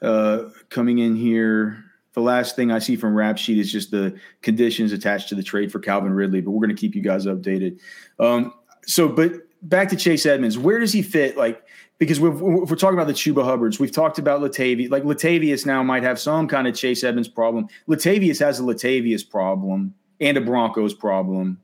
uh, 0.01 0.45
coming 0.69 0.99
in 0.99 1.15
here. 1.15 1.83
The 2.13 2.21
last 2.21 2.55
thing 2.55 2.71
I 2.71 2.79
see 2.79 2.95
from 2.95 3.13
Rap 3.15 3.37
Sheet 3.37 3.57
is 3.57 3.71
just 3.71 3.91
the 3.91 4.17
conditions 4.41 4.91
attached 4.91 5.29
to 5.29 5.35
the 5.35 5.43
trade 5.43 5.71
for 5.71 5.79
Calvin 5.79 6.13
Ridley, 6.13 6.41
but 6.41 6.51
we're 6.51 6.65
going 6.65 6.75
to 6.75 6.79
keep 6.79 6.95
you 6.95 7.01
guys 7.01 7.25
updated. 7.25 7.79
Um, 8.19 8.53
so, 8.85 9.09
but 9.09 9.33
back 9.61 9.89
to 9.89 9.95
Chase 9.95 10.25
Edmonds, 10.25 10.57
where 10.57 10.79
does 10.79 10.93
he 10.93 11.01
fit? 11.01 11.35
Like, 11.35 11.61
because 11.97 12.19
we're, 12.19 12.29
we're 12.29 12.75
talking 12.75 12.97
about 12.97 13.07
the 13.07 13.13
Chuba 13.13 13.43
Hubbards, 13.43 13.79
we've 13.79 13.91
talked 13.91 14.19
about 14.19 14.41
Latavius. 14.41 14.89
Like 14.91 15.03
Latavius 15.03 15.65
now 15.65 15.81
might 15.83 16.03
have 16.03 16.19
some 16.19 16.47
kind 16.47 16.67
of 16.67 16.75
Chase 16.75 17.03
Edmonds 17.03 17.27
problem. 17.27 17.67
Latavius 17.87 18.39
has 18.39 18.59
a 18.59 18.63
Latavius 18.63 19.27
problem 19.27 19.93
and 20.19 20.37
a 20.37 20.41
Broncos 20.41 20.93
problem 20.93 21.59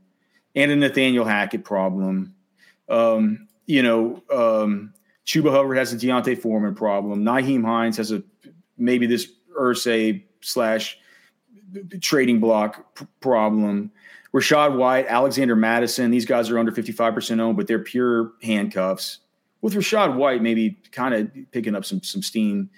and 0.55 0.71
a 0.71 0.75
Nathaniel 0.75 1.25
Hackett 1.25 1.63
problem. 1.63 2.35
Um, 2.89 3.47
you 3.65 3.81
know, 3.81 4.21
um, 4.31 4.93
Chuba 5.25 5.51
Hubbard 5.51 5.77
has 5.77 5.93
a 5.93 5.97
D'Onta 5.97 6.37
Foreman 6.37 6.75
problem. 6.75 7.23
Nyheim 7.23 7.63
Hines 7.63 7.97
has 7.97 8.11
a 8.11 8.23
maybe 8.77 9.05
this 9.05 9.31
Irsay 9.57 10.23
slash 10.41 10.97
trading 12.01 12.39
block 12.39 12.95
p- 12.95 13.07
problem. 13.19 13.91
Rachaad 14.33 14.77
White, 14.77 15.07
Alexander 15.07 15.55
Mattison, 15.55 16.09
these 16.09 16.25
guys 16.25 16.49
are 16.49 16.57
under 16.57 16.71
55% 16.71 17.39
owned, 17.39 17.57
but 17.57 17.67
they're 17.67 17.79
pure 17.79 18.31
handcuffs. 18.41 19.19
With 19.61 19.73
Rachaad 19.73 20.15
White, 20.15 20.41
maybe 20.41 20.77
kind 20.91 21.13
of 21.13 21.31
picking 21.51 21.75
up 21.75 21.85
some 21.85 22.01
some 22.01 22.23
steam. 22.23 22.69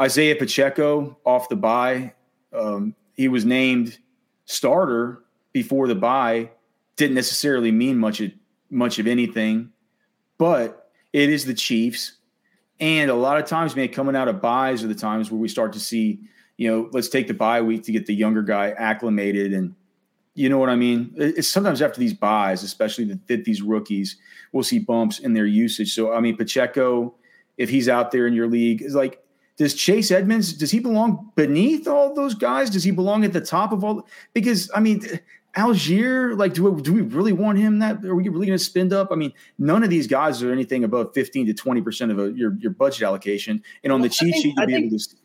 Isaiah 0.00 0.34
Pacheco 0.34 1.18
off 1.24 1.48
the 1.48 1.56
bye. 1.56 2.14
Um, 2.52 2.94
he 3.14 3.28
was 3.28 3.44
named 3.44 3.98
starter 4.46 5.22
before 5.52 5.86
the 5.86 5.94
bye 5.94 6.50
didn't 6.96 7.14
necessarily 7.14 7.72
mean 7.72 7.98
much 7.98 8.20
of, 8.20 8.32
much 8.70 8.98
of 8.98 9.06
anything, 9.06 9.70
but 10.38 10.90
it 11.12 11.30
is 11.30 11.44
the 11.44 11.54
Chiefs. 11.54 12.12
And 12.80 13.10
a 13.10 13.14
lot 13.14 13.38
of 13.38 13.46
times, 13.46 13.76
man, 13.76 13.88
coming 13.88 14.16
out 14.16 14.28
of 14.28 14.40
byes 14.40 14.82
are 14.82 14.88
the 14.88 14.94
times 14.94 15.30
where 15.30 15.38
we 15.38 15.48
start 15.48 15.72
to 15.74 15.80
see, 15.80 16.20
you 16.56 16.70
know, 16.70 16.88
let's 16.92 17.08
take 17.08 17.28
the 17.28 17.34
bye 17.34 17.60
week 17.62 17.84
to 17.84 17.92
get 17.92 18.06
the 18.06 18.14
younger 18.14 18.42
guy 18.42 18.70
acclimated. 18.70 19.52
And 19.52 19.74
you 20.34 20.48
know 20.48 20.58
what 20.58 20.70
I 20.70 20.74
mean? 20.74 21.12
It's 21.16 21.48
sometimes 21.48 21.80
after 21.80 22.00
these 22.00 22.14
byes, 22.14 22.64
especially 22.64 23.04
that 23.04 23.44
these 23.44 23.62
rookies, 23.62 24.16
we'll 24.52 24.64
see 24.64 24.80
bumps 24.80 25.20
in 25.20 25.32
their 25.34 25.46
usage. 25.46 25.94
So, 25.94 26.12
I 26.12 26.20
mean, 26.20 26.36
Pacheco, 26.36 27.14
if 27.56 27.70
he's 27.70 27.88
out 27.88 28.10
there 28.10 28.26
in 28.26 28.34
your 28.34 28.48
league, 28.48 28.82
is 28.82 28.96
like, 28.96 29.22
does 29.56 29.74
Chase 29.74 30.10
Edmonds, 30.10 30.52
does 30.52 30.72
he 30.72 30.80
belong 30.80 31.30
beneath 31.36 31.86
all 31.86 32.12
those 32.12 32.34
guys? 32.34 32.70
Does 32.70 32.82
he 32.82 32.90
belong 32.90 33.24
at 33.24 33.32
the 33.32 33.40
top 33.40 33.70
of 33.70 33.84
all? 33.84 34.08
Because, 34.32 34.68
I 34.74 34.80
mean, 34.80 35.02
Allgeier, 35.56 36.36
like, 36.36 36.54
do 36.54 36.70
we, 36.70 36.82
do 36.82 36.92
we 36.92 37.02
really 37.02 37.32
want 37.32 37.58
him? 37.58 37.78
That 37.78 38.04
are 38.04 38.14
we 38.14 38.28
really 38.28 38.46
going 38.46 38.58
to 38.58 38.64
spend 38.64 38.92
up? 38.92 39.08
I 39.12 39.14
mean, 39.14 39.32
none 39.58 39.84
of 39.84 39.90
these 39.90 40.06
guys 40.06 40.42
are 40.42 40.52
anything 40.52 40.84
above 40.84 41.14
fifteen 41.14 41.46
to 41.46 41.54
twenty 41.54 41.80
percent 41.80 42.10
of 42.10 42.18
a, 42.18 42.32
your 42.32 42.54
your 42.58 42.72
budget 42.72 43.02
allocation. 43.02 43.62
And 43.84 43.92
on 43.92 44.00
well, 44.00 44.08
the 44.08 44.14
cheat 44.14 44.32
think, 44.32 44.42
sheet, 44.42 44.54
you'll 44.56 44.62
I 44.62 44.66
be 44.66 44.72
think, 44.72 44.86
able 44.86 44.98
to 44.98 45.16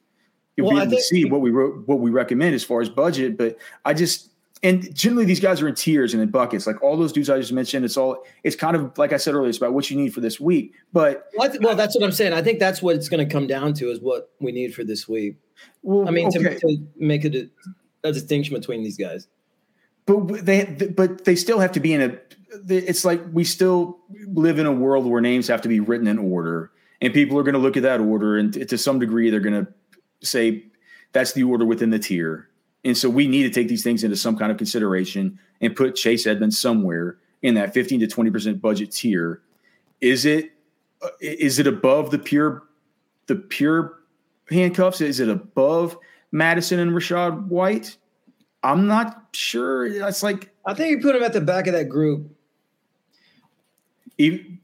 you'll 0.56 0.68
well, 0.68 0.76
be 0.78 0.82
able 0.84 0.92
to 0.98 1.02
see 1.02 1.26
what 1.26 1.42
we 1.42 1.50
wrote, 1.50 1.88
what 1.88 2.00
we 2.00 2.12
recommend 2.12 2.54
as 2.54 2.64
far 2.64 2.82
as 2.82 2.90
budget. 2.90 3.38
But 3.38 3.58
I 3.86 3.94
just 3.94 4.30
and 4.62 4.94
generally 4.94 5.26
these 5.26 5.40
guys 5.40 5.62
are 5.62 5.68
in 5.68 5.74
tiers 5.74 6.14
and 6.14 6.22
in 6.22 6.30
buckets. 6.30 6.68
Like 6.68 6.82
all 6.84 6.96
those 6.96 7.12
dudes 7.12 7.30
I 7.30 7.40
just 7.40 7.54
mentioned, 7.54 7.84
it's 7.84 7.98
all 7.98 8.24
it's 8.44 8.56
kind 8.56 8.76
of 8.76 8.96
like 9.00 9.14
I 9.14 9.18
said 9.18 9.34
earlier, 9.34 9.50
it's 9.50 9.58
about 9.58 9.74
what 9.74 9.90
you 9.90 9.98
need 9.98 10.14
for 10.14 10.22
this 10.22 10.40
week. 10.40 10.74
But 10.94 11.28
well, 11.36 11.52
well 11.62 11.76
that's 11.76 11.96
what 11.96 12.04
I'm 12.04 12.12
saying. 12.12 12.34
I 12.34 12.44
think 12.44 12.60
that's 12.60 12.82
what 12.84 12.96
it's 12.96 13.10
going 13.10 13.26
to 13.26 13.32
come 13.32 13.48
down 13.48 13.74
to 13.76 13.90
is 13.90 14.00
what 14.00 14.30
we 14.40 14.52
need 14.52 14.76
for 14.76 14.84
this 14.84 15.08
week. 15.08 15.38
Well, 15.82 16.08
I 16.08 16.12
mean, 16.12 16.28
okay. 16.28 16.56
to, 16.56 16.60
to 16.60 16.78
make 16.98 17.26
a, 17.26 17.50
a 18.04 18.12
distinction 18.12 18.56
between 18.56 18.84
these 18.84 18.98
guys 18.98 19.28
but 20.18 20.46
they 20.46 20.66
but 20.96 21.26
they 21.26 21.36
still 21.36 21.60
have 21.60 21.72
to 21.74 21.80
be 21.80 21.94
in 21.94 22.02
a 22.02 22.20
it's 22.68 23.06
like 23.06 23.22
we 23.32 23.44
still 23.44 24.00
live 24.28 24.60
in 24.60 24.66
a 24.66 24.72
world 24.72 25.06
where 25.06 25.22
names 25.22 25.48
have 25.48 25.62
to 25.62 25.70
be 25.70 25.80
written 25.80 26.08
in 26.08 26.18
order 26.18 26.72
and 27.02 27.14
people 27.14 27.38
are 27.38 27.44
going 27.44 27.54
to 27.54 27.60
look 27.60 27.78
at 27.78 27.84
that 27.84 28.00
order 28.00 28.38
and 28.38 28.54
to 28.54 28.78
some 28.78 29.00
degree 29.00 29.30
they're 29.30 29.40
going 29.40 29.66
to 29.66 29.72
say 30.22 30.66
that's 31.12 31.34
the 31.34 31.44
order 31.44 31.66
within 31.66 31.90
the 31.90 32.00
tier. 32.00 32.50
And 32.84 32.98
so 32.98 33.10
we 33.10 33.28
need 33.28 33.44
to 33.44 33.50
take 33.50 33.68
these 33.68 33.84
things 33.84 34.04
into 34.04 34.16
some 34.16 34.38
kind 34.38 34.52
of 34.52 34.58
consideration 34.58 35.40
and 35.60 35.76
put 35.76 35.96
chase 35.96 36.26
edmonds 36.26 36.60
somewhere 36.60 37.18
in 37.42 37.56
that 37.56 37.74
15 37.74 38.02
to 38.02 38.08
20% 38.08 38.62
budget 38.62 38.92
tier. 38.92 39.42
Is 40.02 40.26
it 40.26 40.52
uh, 41.02 41.10
is 41.22 41.60
it 41.60 41.68
above 41.68 42.12
the 42.12 42.20
pure 42.20 42.64
the 43.28 43.36
pure 43.36 44.00
handcuffs? 44.50 45.02
Is 45.02 45.20
it 45.20 45.30
above 45.30 45.98
mattison 46.32 46.80
and 46.80 46.92
rachaad 46.92 47.48
white 47.48 47.98
I'm 48.64 48.88
not 48.88 49.28
sure. 49.34 49.86
It's 49.86 50.24
like 50.24 50.54
I 50.66 50.74
think 50.74 50.92
you 50.92 51.00
put 51.02 51.16
him 51.16 51.24
at 51.24 51.34
the 51.34 51.42
back 51.42 51.68
of 51.68 51.74
that 51.74 51.90
group. 51.90 52.36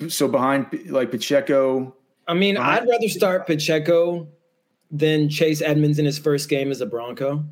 So 0.10 0.28
behind 0.28 0.68
like 0.88 1.12
Pacheco. 1.12 1.96
I 2.28 2.34
mean, 2.34 2.58
I'd 2.58 2.88
rather 2.88 3.08
start 3.08 3.48
Pacheco 3.48 4.28
than 4.92 5.30
Chase 5.30 5.62
Edmonds 5.62 6.00
in 6.00 6.06
his 6.06 6.20
first 6.20 6.50
game 6.50 6.72
as 6.72 6.82
a 6.82 6.86
Bronco. 6.86 7.44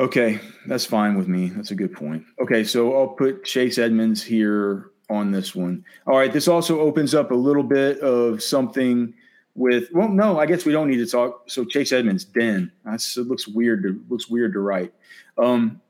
Okay, 0.00 0.40
that's 0.66 0.84
fine 0.84 1.16
with 1.16 1.28
me. 1.28 1.48
That's 1.50 1.70
a 1.70 1.74
good 1.74 1.92
point. 1.92 2.24
Okay, 2.40 2.64
so 2.64 2.96
I'll 2.96 3.08
put 3.08 3.44
Chase 3.44 3.78
Edmonds 3.78 4.22
here 4.22 4.90
on 5.08 5.30
this 5.30 5.54
one. 5.54 5.84
All 6.06 6.16
right, 6.16 6.32
this 6.32 6.48
also 6.48 6.80
opens 6.80 7.14
up 7.14 7.30
a 7.30 7.36
little 7.36 7.62
bit 7.62 8.00
of 8.00 8.42
something 8.42 9.14
with 9.54 9.88
well 9.92 10.08
no 10.08 10.38
i 10.38 10.46
guess 10.46 10.64
we 10.64 10.72
don't 10.72 10.88
need 10.88 10.96
to 10.96 11.06
talk 11.06 11.42
so 11.46 11.64
chase 11.64 11.92
edmonds 11.92 12.24
den 12.24 12.72
that's 12.84 13.16
it 13.16 13.26
looks 13.26 13.46
weird 13.46 13.82
to 13.82 14.02
looks 14.08 14.28
weird 14.28 14.52
to 14.52 14.60
write 14.60 14.92
um 15.38 15.80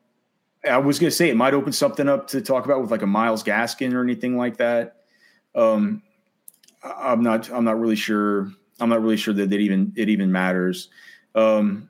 i 0.68 0.78
was 0.78 0.98
going 0.98 1.10
to 1.10 1.16
say 1.16 1.28
it 1.28 1.36
might 1.36 1.54
open 1.54 1.72
something 1.72 2.08
up 2.08 2.26
to 2.26 2.40
talk 2.40 2.64
about 2.64 2.80
with 2.80 2.90
like 2.90 3.02
a 3.02 3.06
Myles 3.06 3.44
Gaskin 3.44 3.94
or 3.94 4.02
anything 4.02 4.36
like 4.36 4.56
that 4.56 4.96
um 5.54 6.02
i'm 6.82 7.22
not 7.22 7.50
i'm 7.50 7.64
not 7.64 7.78
really 7.78 7.96
sure 7.96 8.50
i'm 8.80 8.88
not 8.88 9.00
really 9.00 9.16
sure 9.16 9.34
that 9.34 9.52
it 9.52 9.60
even 9.60 9.92
it 9.96 10.08
even 10.08 10.32
matters 10.32 10.88
um 11.36 11.88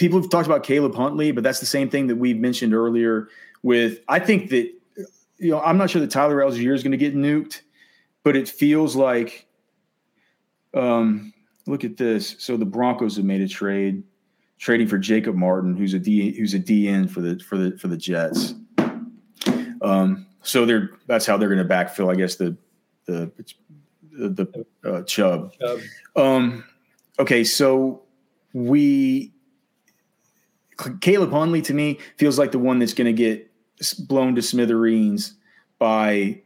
people 0.00 0.20
have 0.20 0.30
talked 0.30 0.46
about 0.46 0.64
Caleb 0.64 0.94
Huntley, 0.94 1.30
but 1.30 1.44
that's 1.44 1.60
the 1.60 1.66
same 1.66 1.88
thing 1.88 2.08
that 2.08 2.16
we 2.16 2.34
mentioned 2.34 2.74
earlier. 2.74 3.28
With 3.62 4.00
I 4.08 4.18
think 4.18 4.50
that 4.50 4.72
you 5.38 5.50
know 5.50 5.60
I'm 5.60 5.78
not 5.78 5.90
sure 5.90 6.00
that 6.00 6.10
Tyler 6.10 6.36
Allgeier 6.36 6.74
is 6.74 6.82
going 6.82 6.92
to 6.92 6.98
get 6.98 7.14
nuked, 7.14 7.60
but 8.24 8.34
it 8.34 8.48
feels 8.48 8.96
like. 8.96 9.46
Um, 10.74 11.32
look 11.66 11.84
at 11.84 11.96
this. 11.96 12.36
So 12.38 12.56
the 12.56 12.64
Broncos 12.64 13.16
have 13.16 13.24
made 13.24 13.40
a 13.40 13.48
trade, 13.48 14.02
trading 14.58 14.86
for 14.86 14.98
Jacob 14.98 15.34
Martin, 15.34 15.76
who's 15.76 15.94
a 15.94 15.98
D 15.98 16.36
who's 16.36 16.54
a 16.54 16.60
DN 16.60 17.10
for 17.10 17.20
the 17.20 17.38
for 17.38 17.56
the 17.56 17.76
for 17.78 17.88
the 17.88 17.96
Jets. 17.96 18.54
Um, 19.82 20.26
so 20.42 20.66
they're 20.66 20.90
that's 21.06 21.26
how 21.26 21.36
they're 21.36 21.48
going 21.48 21.66
to 21.66 21.74
backfill, 21.74 22.12
I 22.12 22.16
guess 22.16 22.36
the 22.36 22.56
the 23.06 23.30
the 24.12 24.66
uh, 24.84 25.02
Chubb. 25.02 25.52
Chubb. 25.58 25.80
Um, 26.16 26.64
okay, 27.18 27.44
so 27.44 28.02
we 28.52 29.32
Caleb 31.00 31.30
Huntley 31.30 31.62
to 31.62 31.74
me 31.74 31.98
feels 32.16 32.38
like 32.38 32.52
the 32.52 32.58
one 32.58 32.78
that's 32.78 32.94
going 32.94 33.06
to 33.06 33.12
get 33.12 33.50
blown 33.98 34.34
to 34.34 34.42
smithereens 34.42 35.34
by 35.78 36.42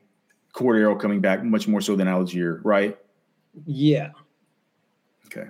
Cordarrelle 0.55 0.99
coming 0.99 1.21
back 1.21 1.43
much 1.45 1.67
more 1.67 1.81
so 1.81 1.97
than 1.97 2.07
Allgeier, 2.07 2.61
right? 2.65 2.97
Yeah. 3.67 4.11
Okay. 5.27 5.49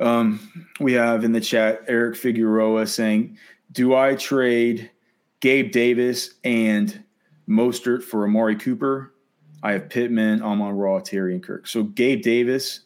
Um, 0.00 0.68
we 0.80 0.92
have 0.92 1.24
in 1.24 1.32
the 1.32 1.40
chat 1.40 1.82
Eric 1.88 2.16
Figueroa 2.16 2.86
saying, 2.86 3.38
"Do 3.72 3.94
I 3.94 4.14
trade 4.14 4.90
Gabe 5.40 5.72
Davis 5.72 6.34
and 6.44 7.02
Mostert 7.48 8.02
for 8.02 8.24
Amari 8.24 8.56
Cooper? 8.56 9.14
I 9.62 9.72
have 9.72 9.88
Pittman, 9.88 10.42
Amon-Ra, 10.42 11.00
Terry, 11.00 11.34
and 11.34 11.42
Kirk. 11.42 11.66
So 11.66 11.82
Gabe 11.82 12.22
Davis 12.22 12.80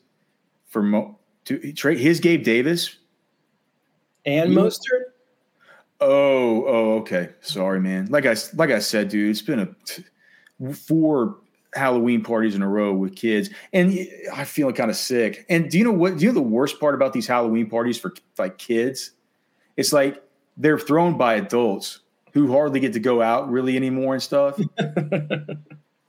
for 0.69 0.83
Mo 0.83 1.19
to 1.47 1.73
trade 1.73 1.99
his 1.99 2.21
Gabe 2.21 2.45
Davis 2.45 2.97
and 4.25 4.53
you, 4.53 4.59
Mostert. 4.59 5.05
Oh, 6.01 6.65
oh, 6.67 6.93
okay. 7.01 7.31
Sorry, 7.41 7.81
man. 7.81 8.07
Like 8.07 8.27
I 8.27 8.37
like 8.55 8.71
I 8.71 8.79
said, 8.79 9.09
dude, 9.09 9.31
it's 9.31 9.43
been 9.43 9.75
a 10.65 10.73
four 10.73 11.37
Halloween 11.74 12.22
parties 12.22 12.54
in 12.54 12.62
a 12.62 12.68
row 12.68 12.92
with 12.92 13.14
kids, 13.14 13.50
and 13.72 13.96
I 14.35 14.44
feel 14.44 14.72
kind 14.72 14.90
of 14.90 14.96
sick. 14.96 15.46
And 15.48 15.70
do 15.70 15.78
you 15.78 15.85
know 15.85 15.92
what? 15.92 16.18
Do 16.18 16.24
you 16.24 16.30
know 16.30 16.35
the 16.35 16.42
worst 16.42 16.80
part 16.80 16.94
about 16.94 17.12
these 17.12 17.26
Halloween 17.26 17.68
parties 17.68 17.98
for 17.98 18.14
like 18.38 18.59
kids? 18.59 19.12
It's 19.76 19.92
like 19.92 20.22
they're 20.56 20.78
thrown 20.78 21.16
by 21.16 21.35
adults 21.35 22.00
who 22.33 22.52
hardly 22.52 22.80
get 22.80 22.92
to 22.92 23.00
go 23.00 23.22
out 23.22 23.50
really 23.50 23.76
anymore 23.76 24.14
and 24.14 24.22
stuff. 24.22 24.61
and 24.78 25.59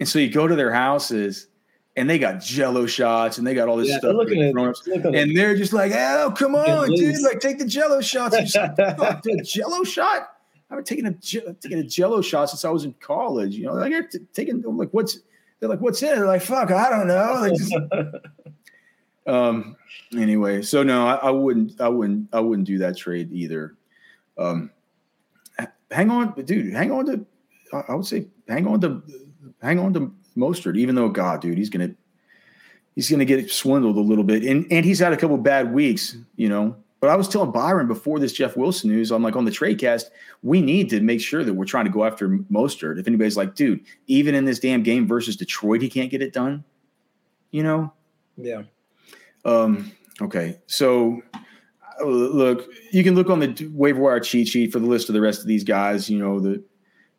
so 0.03 0.19
you 0.19 0.29
go 0.29 0.47
to 0.47 0.55
their 0.55 0.73
houses 0.73 1.47
and 1.95 2.09
they 2.09 2.19
got 2.19 2.41
jello 2.41 2.85
shots 2.85 3.37
and 3.37 3.45
they 3.45 3.53
got 3.53 3.67
all 3.67 3.77
this 3.77 3.89
yeah, 3.89 3.97
stuff. 3.97 4.15
At, 4.27 5.15
and 5.15 5.35
they're 5.35 5.55
just 5.55 5.73
like, 5.73 5.91
oh, 5.93 6.33
come 6.37 6.55
on, 6.55 6.89
dude. 6.91 7.21
Like, 7.21 7.39
take 7.39 7.59
the 7.59 7.65
jello 7.65 8.01
shots. 8.01 8.55
a 8.55 9.21
jello 9.43 9.83
shot? 9.83 10.29
I've 10.69 10.77
been 10.77 10.85
taking 10.85 11.05
a 11.05 11.11
taking 11.11 11.79
a 11.79 11.83
jello 11.83 12.21
shot 12.21 12.49
since 12.49 12.63
I 12.63 12.69
was 12.69 12.85
in 12.85 12.93
college. 12.93 13.55
You 13.55 13.65
know, 13.65 13.73
like 13.73 13.93
I'm 13.93 14.07
taking 14.33 14.61
like 14.61 14.89
what's 14.91 15.19
they're 15.61 15.69
like, 15.69 15.79
what's 15.79 16.01
in 16.01 16.09
it? 16.09 16.15
They're 16.15 16.25
like, 16.25 16.41
fuck, 16.41 16.71
I 16.71 16.89
don't 16.89 17.07
know. 17.07 17.47
Just, 17.55 17.73
um 19.27 19.77
anyway, 20.17 20.63
so 20.63 20.83
no, 20.83 21.07
I, 21.07 21.15
I, 21.15 21.29
wouldn't 21.29 21.79
I 21.79 21.87
wouldn't 21.87 22.27
I 22.33 22.39
wouldn't 22.39 22.67
do 22.67 22.79
that 22.79 22.97
trade 22.97 23.31
either. 23.31 23.75
Um 24.37 24.71
hang 25.91 26.09
on, 26.09 26.33
dude, 26.43 26.73
hang 26.73 26.91
on 26.91 27.05
to 27.05 27.25
I 27.87 27.95
would 27.95 28.05
say 28.05 28.25
hang 28.47 28.67
on 28.67 28.81
to 28.81 29.01
hang 29.61 29.79
on 29.79 29.93
to 29.93 30.13
Mostert, 30.35 30.77
even 30.77 30.95
though 30.95 31.09
God, 31.09 31.41
dude, 31.41 31.57
he's 31.57 31.69
gonna 31.69 31.91
he's 32.95 33.09
gonna 33.09 33.25
get 33.25 33.49
swindled 33.51 33.97
a 33.97 34.01
little 34.01 34.23
bit, 34.23 34.43
and 34.43 34.65
and 34.71 34.83
he's 34.83 34.99
had 34.99 35.13
a 35.13 35.17
couple 35.17 35.37
bad 35.37 35.71
weeks, 35.71 36.17
you 36.35 36.49
know. 36.49 36.75
But 37.01 37.09
I 37.09 37.15
was 37.15 37.27
telling 37.27 37.51
Byron 37.51 37.87
before 37.87 38.19
this 38.19 38.31
Jeff 38.31 38.55
Wilson 38.55 38.91
news, 38.91 39.11
I'm 39.11 39.23
like 39.23 39.35
on 39.35 39.43
the 39.43 39.51
trade 39.51 39.79
cast, 39.79 40.11
we 40.43 40.61
need 40.61 40.87
to 40.91 41.01
make 41.01 41.19
sure 41.19 41.43
that 41.43 41.55
we're 41.55 41.65
trying 41.65 41.85
to 41.85 41.91
go 41.91 42.05
after 42.05 42.29
Mostert. 42.29 42.99
If 42.99 43.07
anybody's 43.07 43.35
like, 43.35 43.55
dude, 43.55 43.81
even 44.05 44.35
in 44.35 44.45
this 44.45 44.59
damn 44.59 44.83
game 44.83 45.07
versus 45.07 45.35
Detroit, 45.35 45.81
he 45.81 45.89
can't 45.89 46.11
get 46.11 46.21
it 46.21 46.31
done. 46.31 46.63
You 47.49 47.63
know? 47.63 47.93
Yeah. 48.37 48.63
Um, 49.45 49.91
okay. 50.21 50.59
So 50.67 51.23
uh, 51.99 52.05
look, 52.05 52.69
you 52.91 53.03
can 53.03 53.15
look 53.15 53.31
on 53.31 53.39
the 53.39 53.67
waiver 53.73 53.99
wire 53.99 54.19
cheat 54.19 54.47
sheet 54.47 54.71
for 54.71 54.79
the 54.79 54.85
list 54.85 55.09
of 55.09 55.13
the 55.13 55.21
rest 55.21 55.41
of 55.41 55.47
these 55.47 55.63
guys, 55.63 56.07
you 56.07 56.19
know, 56.19 56.39
the 56.39 56.63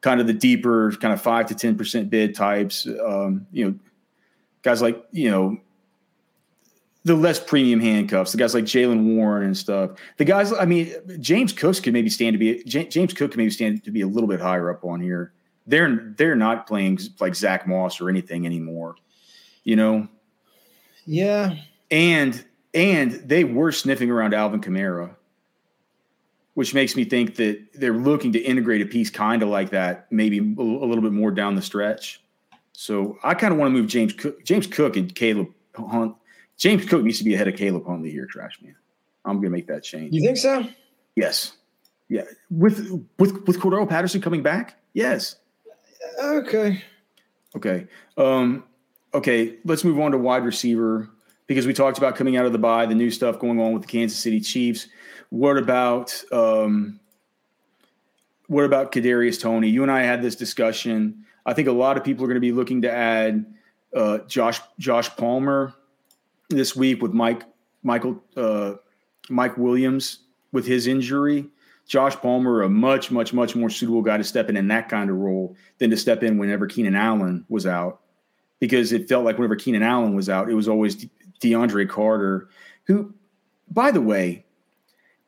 kind 0.00 0.20
of 0.20 0.28
the 0.28 0.32
deeper, 0.32 0.92
kind 0.92 1.12
of 1.12 1.20
five 1.20 1.46
to 1.46 1.54
10% 1.54 2.08
bid 2.08 2.36
types. 2.36 2.86
Um, 2.86 3.48
you 3.50 3.64
know, 3.64 3.74
guys 4.62 4.80
like, 4.80 5.04
you 5.10 5.28
know, 5.28 5.58
the 7.04 7.14
less 7.14 7.40
premium 7.40 7.80
handcuffs, 7.80 8.32
the 8.32 8.38
guys 8.38 8.54
like 8.54 8.64
Jaylen 8.64 9.16
Warren 9.16 9.44
and 9.44 9.56
stuff. 9.56 9.92
The 10.18 10.24
guys, 10.24 10.52
I 10.52 10.64
mean, 10.64 10.92
James 11.20 11.52
Cooks 11.52 11.80
could 11.80 11.92
maybe 11.92 12.08
stand 12.08 12.34
to 12.34 12.38
be 12.38 12.62
James 12.64 13.12
Cook 13.12 13.32
could 13.32 13.38
maybe 13.38 13.50
stand 13.50 13.84
to 13.84 13.90
be 13.90 14.02
a 14.02 14.06
little 14.06 14.28
bit 14.28 14.40
higher 14.40 14.70
up 14.70 14.84
on 14.84 15.00
here. 15.00 15.32
They're 15.66 16.12
they're 16.16 16.36
not 16.36 16.66
playing 16.66 17.00
like 17.20 17.34
Zack 17.34 17.66
Moss 17.66 18.00
or 18.00 18.08
anything 18.08 18.46
anymore, 18.46 18.96
you 19.64 19.76
know. 19.76 20.08
Yeah, 21.04 21.56
and 21.90 22.44
and 22.72 23.12
they 23.12 23.44
were 23.44 23.72
sniffing 23.72 24.10
around 24.10 24.34
Alvin 24.34 24.60
Kamara, 24.60 25.16
which 26.54 26.72
makes 26.74 26.94
me 26.94 27.04
think 27.04 27.34
that 27.36 27.60
they're 27.74 27.92
looking 27.92 28.32
to 28.32 28.38
integrate 28.38 28.82
a 28.82 28.86
piece 28.86 29.10
kind 29.10 29.42
of 29.42 29.48
like 29.48 29.70
that, 29.70 30.06
maybe 30.10 30.38
a, 30.38 30.42
a 30.42 30.86
little 30.86 31.02
bit 31.02 31.12
more 31.12 31.32
down 31.32 31.56
the 31.56 31.62
stretch. 31.62 32.22
So 32.72 33.18
I 33.24 33.34
kind 33.34 33.52
of 33.52 33.58
want 33.58 33.74
to 33.74 33.78
move 33.78 33.88
James 33.88 34.12
Cook, 34.12 34.44
James 34.44 34.68
Cook 34.68 34.96
and 34.96 35.12
Caleb 35.12 35.48
Hunt 35.74 36.16
James 36.62 36.84
Cook 36.84 37.02
needs 37.02 37.18
to 37.18 37.24
be 37.24 37.34
ahead 37.34 37.48
of 37.48 37.56
Caleb 37.56 37.84
Huntley 37.84 38.12
here, 38.12 38.24
trash 38.24 38.56
man. 38.62 38.76
I'm 39.24 39.38
gonna 39.38 39.50
make 39.50 39.66
that 39.66 39.82
change. 39.82 40.14
You 40.14 40.20
think 40.20 40.36
so? 40.36 40.64
Yes. 41.16 41.54
Yeah. 42.08 42.22
With 42.52 43.04
with 43.18 43.44
with 43.48 43.58
Cordarrelle 43.58 43.88
Patterson 43.88 44.20
coming 44.20 44.44
back? 44.44 44.76
Yes. 44.92 45.34
Okay. 46.22 46.84
Okay. 47.56 47.88
Um, 48.16 48.62
okay, 49.12 49.56
let's 49.64 49.82
move 49.82 49.98
on 49.98 50.12
to 50.12 50.18
wide 50.18 50.44
receiver 50.44 51.10
because 51.48 51.66
we 51.66 51.72
talked 51.72 51.98
about 51.98 52.14
coming 52.14 52.36
out 52.36 52.46
of 52.46 52.52
the 52.52 52.58
bye, 52.58 52.86
the 52.86 52.94
new 52.94 53.10
stuff 53.10 53.40
going 53.40 53.60
on 53.60 53.72
with 53.72 53.82
the 53.82 53.88
Kansas 53.88 54.16
City 54.16 54.38
Chiefs. 54.38 54.86
What 55.30 55.58
about 55.58 56.22
um, 56.30 57.00
what 58.46 58.64
about 58.64 58.92
Kadarius 58.92 59.40
Toney? 59.40 59.68
You 59.68 59.82
and 59.82 59.90
I 59.90 60.02
had 60.02 60.22
this 60.22 60.36
discussion. 60.36 61.24
I 61.44 61.54
think 61.54 61.66
a 61.66 61.72
lot 61.72 61.96
of 61.96 62.04
people 62.04 62.24
are 62.24 62.28
going 62.28 62.36
to 62.36 62.40
be 62.40 62.52
looking 62.52 62.82
to 62.82 62.92
add 62.92 63.52
uh, 63.96 64.18
Josh 64.28 64.60
Josh 64.78 65.10
Palmer 65.16 65.74
this 66.56 66.76
week 66.76 67.02
with 67.02 67.12
Mike 67.12 67.42
Michael 67.82 68.22
uh, 68.36 68.74
Mike 69.28 69.56
Williams 69.56 70.20
with 70.52 70.66
his 70.66 70.86
injury. 70.86 71.46
Josh 71.86 72.14
Palmer, 72.16 72.62
a 72.62 72.68
much, 72.68 73.10
much, 73.10 73.34
much 73.34 73.56
more 73.56 73.68
suitable 73.68 74.02
guy 74.02 74.16
to 74.16 74.24
step 74.24 74.48
in 74.48 74.56
in 74.56 74.68
that 74.68 74.88
kind 74.88 75.10
of 75.10 75.16
role 75.16 75.56
than 75.78 75.90
to 75.90 75.96
step 75.96 76.22
in 76.22 76.38
whenever 76.38 76.66
Keenan 76.66 76.94
Allen 76.94 77.44
was 77.48 77.66
out, 77.66 78.00
because 78.60 78.92
it 78.92 79.08
felt 79.08 79.24
like 79.24 79.36
whenever 79.36 79.56
Keenan 79.56 79.82
Allen 79.82 80.14
was 80.14 80.28
out, 80.28 80.48
it 80.48 80.54
was 80.54 80.68
always 80.68 80.94
De- 80.94 81.10
DeAndre 81.40 81.88
Carter, 81.88 82.48
who, 82.84 83.12
by 83.68 83.90
the 83.90 84.00
way, 84.00 84.44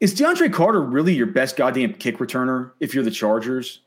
is 0.00 0.14
DeAndre 0.14 0.52
Carter 0.52 0.80
really 0.80 1.14
your 1.14 1.26
best 1.26 1.56
goddamn 1.56 1.94
kick 1.94 2.18
returner 2.18 2.70
if 2.78 2.94
you're 2.94 3.04
the 3.04 3.10
Chargers? 3.10 3.80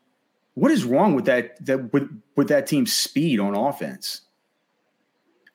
What 0.56 0.72
is 0.72 0.84
wrong 0.84 1.16
with 1.16 1.26
that 1.26 1.66
that 1.66 1.94
with, 1.94 2.10
with 2.36 2.50
that 2.50 2.68
team's 2.68 2.92
speed 2.92 3.40
on 3.40 3.56
offense? 3.56 4.22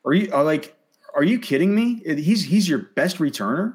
Are 0.04 0.14
you 0.14 0.32
are 0.32 0.44
like 0.44 0.76
are 1.14 1.24
you 1.24 1.38
kidding 1.38 1.74
me? 1.74 2.02
He's 2.04 2.44
he's 2.44 2.68
your 2.68 2.78
best 2.78 3.18
returner. 3.18 3.74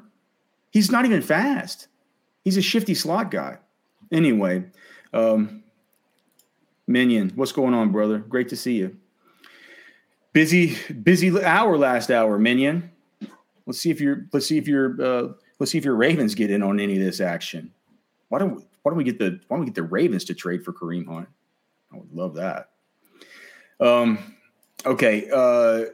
He's 0.70 0.90
not 0.90 1.04
even 1.04 1.22
fast. 1.22 1.88
He's 2.44 2.56
a 2.56 2.62
shifty 2.62 2.94
slot 2.94 3.30
guy. 3.30 3.58
Anyway, 4.10 4.64
um, 5.12 5.62
Minion, 6.86 7.32
what's 7.34 7.52
going 7.52 7.74
on, 7.74 7.92
brother? 7.92 8.18
Great 8.18 8.48
to 8.48 8.56
see 8.56 8.74
you. 8.74 8.96
Busy, 10.32 10.76
busy 10.92 11.42
hour 11.42 11.76
last 11.76 12.10
hour, 12.10 12.38
Minion. 12.38 12.90
Let's 13.66 13.80
see 13.80 13.90
if 13.90 14.00
you're. 14.00 14.26
Let's 14.32 14.46
see 14.46 14.56
if 14.56 14.66
you're. 14.66 15.00
Uh, 15.00 15.32
let's 15.58 15.72
see 15.72 15.78
if 15.78 15.84
your 15.84 15.96
Ravens 15.96 16.34
get 16.34 16.50
in 16.50 16.62
on 16.62 16.80
any 16.80 16.94
of 16.94 17.04
this 17.04 17.20
action. 17.20 17.72
Why 18.28 18.38
don't 18.38 18.56
we, 18.56 18.62
Why 18.82 18.90
don't 18.90 18.96
we 18.96 19.04
get 19.04 19.18
the 19.18 19.40
Why 19.48 19.56
don't 19.56 19.60
we 19.60 19.66
get 19.66 19.74
the 19.74 19.82
Ravens 19.82 20.24
to 20.24 20.34
trade 20.34 20.64
for 20.64 20.72
Kareem 20.72 21.06
Hunt? 21.06 21.28
I 21.92 21.96
would 21.96 22.12
love 22.12 22.34
that. 22.34 22.70
Um. 23.80 24.18
Okay. 24.86 25.28
Uh, 25.30 25.90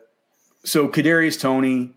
so 0.64 0.88
Kadarius 0.88 1.40
Toney, 1.40 1.92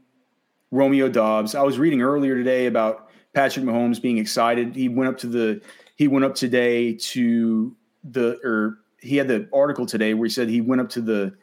Romeo 0.72 1.10
Doubs. 1.10 1.56
I 1.56 1.64
was 1.64 1.80
reading 1.80 2.02
earlier 2.02 2.36
today 2.36 2.66
about 2.66 3.10
Patrick 3.34 3.66
Mahomes 3.66 4.02
being 4.02 4.18
excited. 4.18 4.76
He 4.76 4.90
went 4.90 5.10
up 5.10 5.18
to 5.20 5.28
the 5.28 5.62
he 5.96 6.08
went 6.08 6.26
up 6.26 6.36
today 6.36 6.94
to 6.94 7.76
the 8.04 8.40
or 8.44 8.80
he 9.02 9.18
had 9.18 9.28
the 9.28 9.48
article 9.54 9.86
today 9.86 10.14
where 10.14 10.26
he 10.26 10.32
said 10.32 10.50
he 10.50 10.62
went 10.62 10.82
up 10.82 10.90
to 10.90 11.02
the 11.02 11.34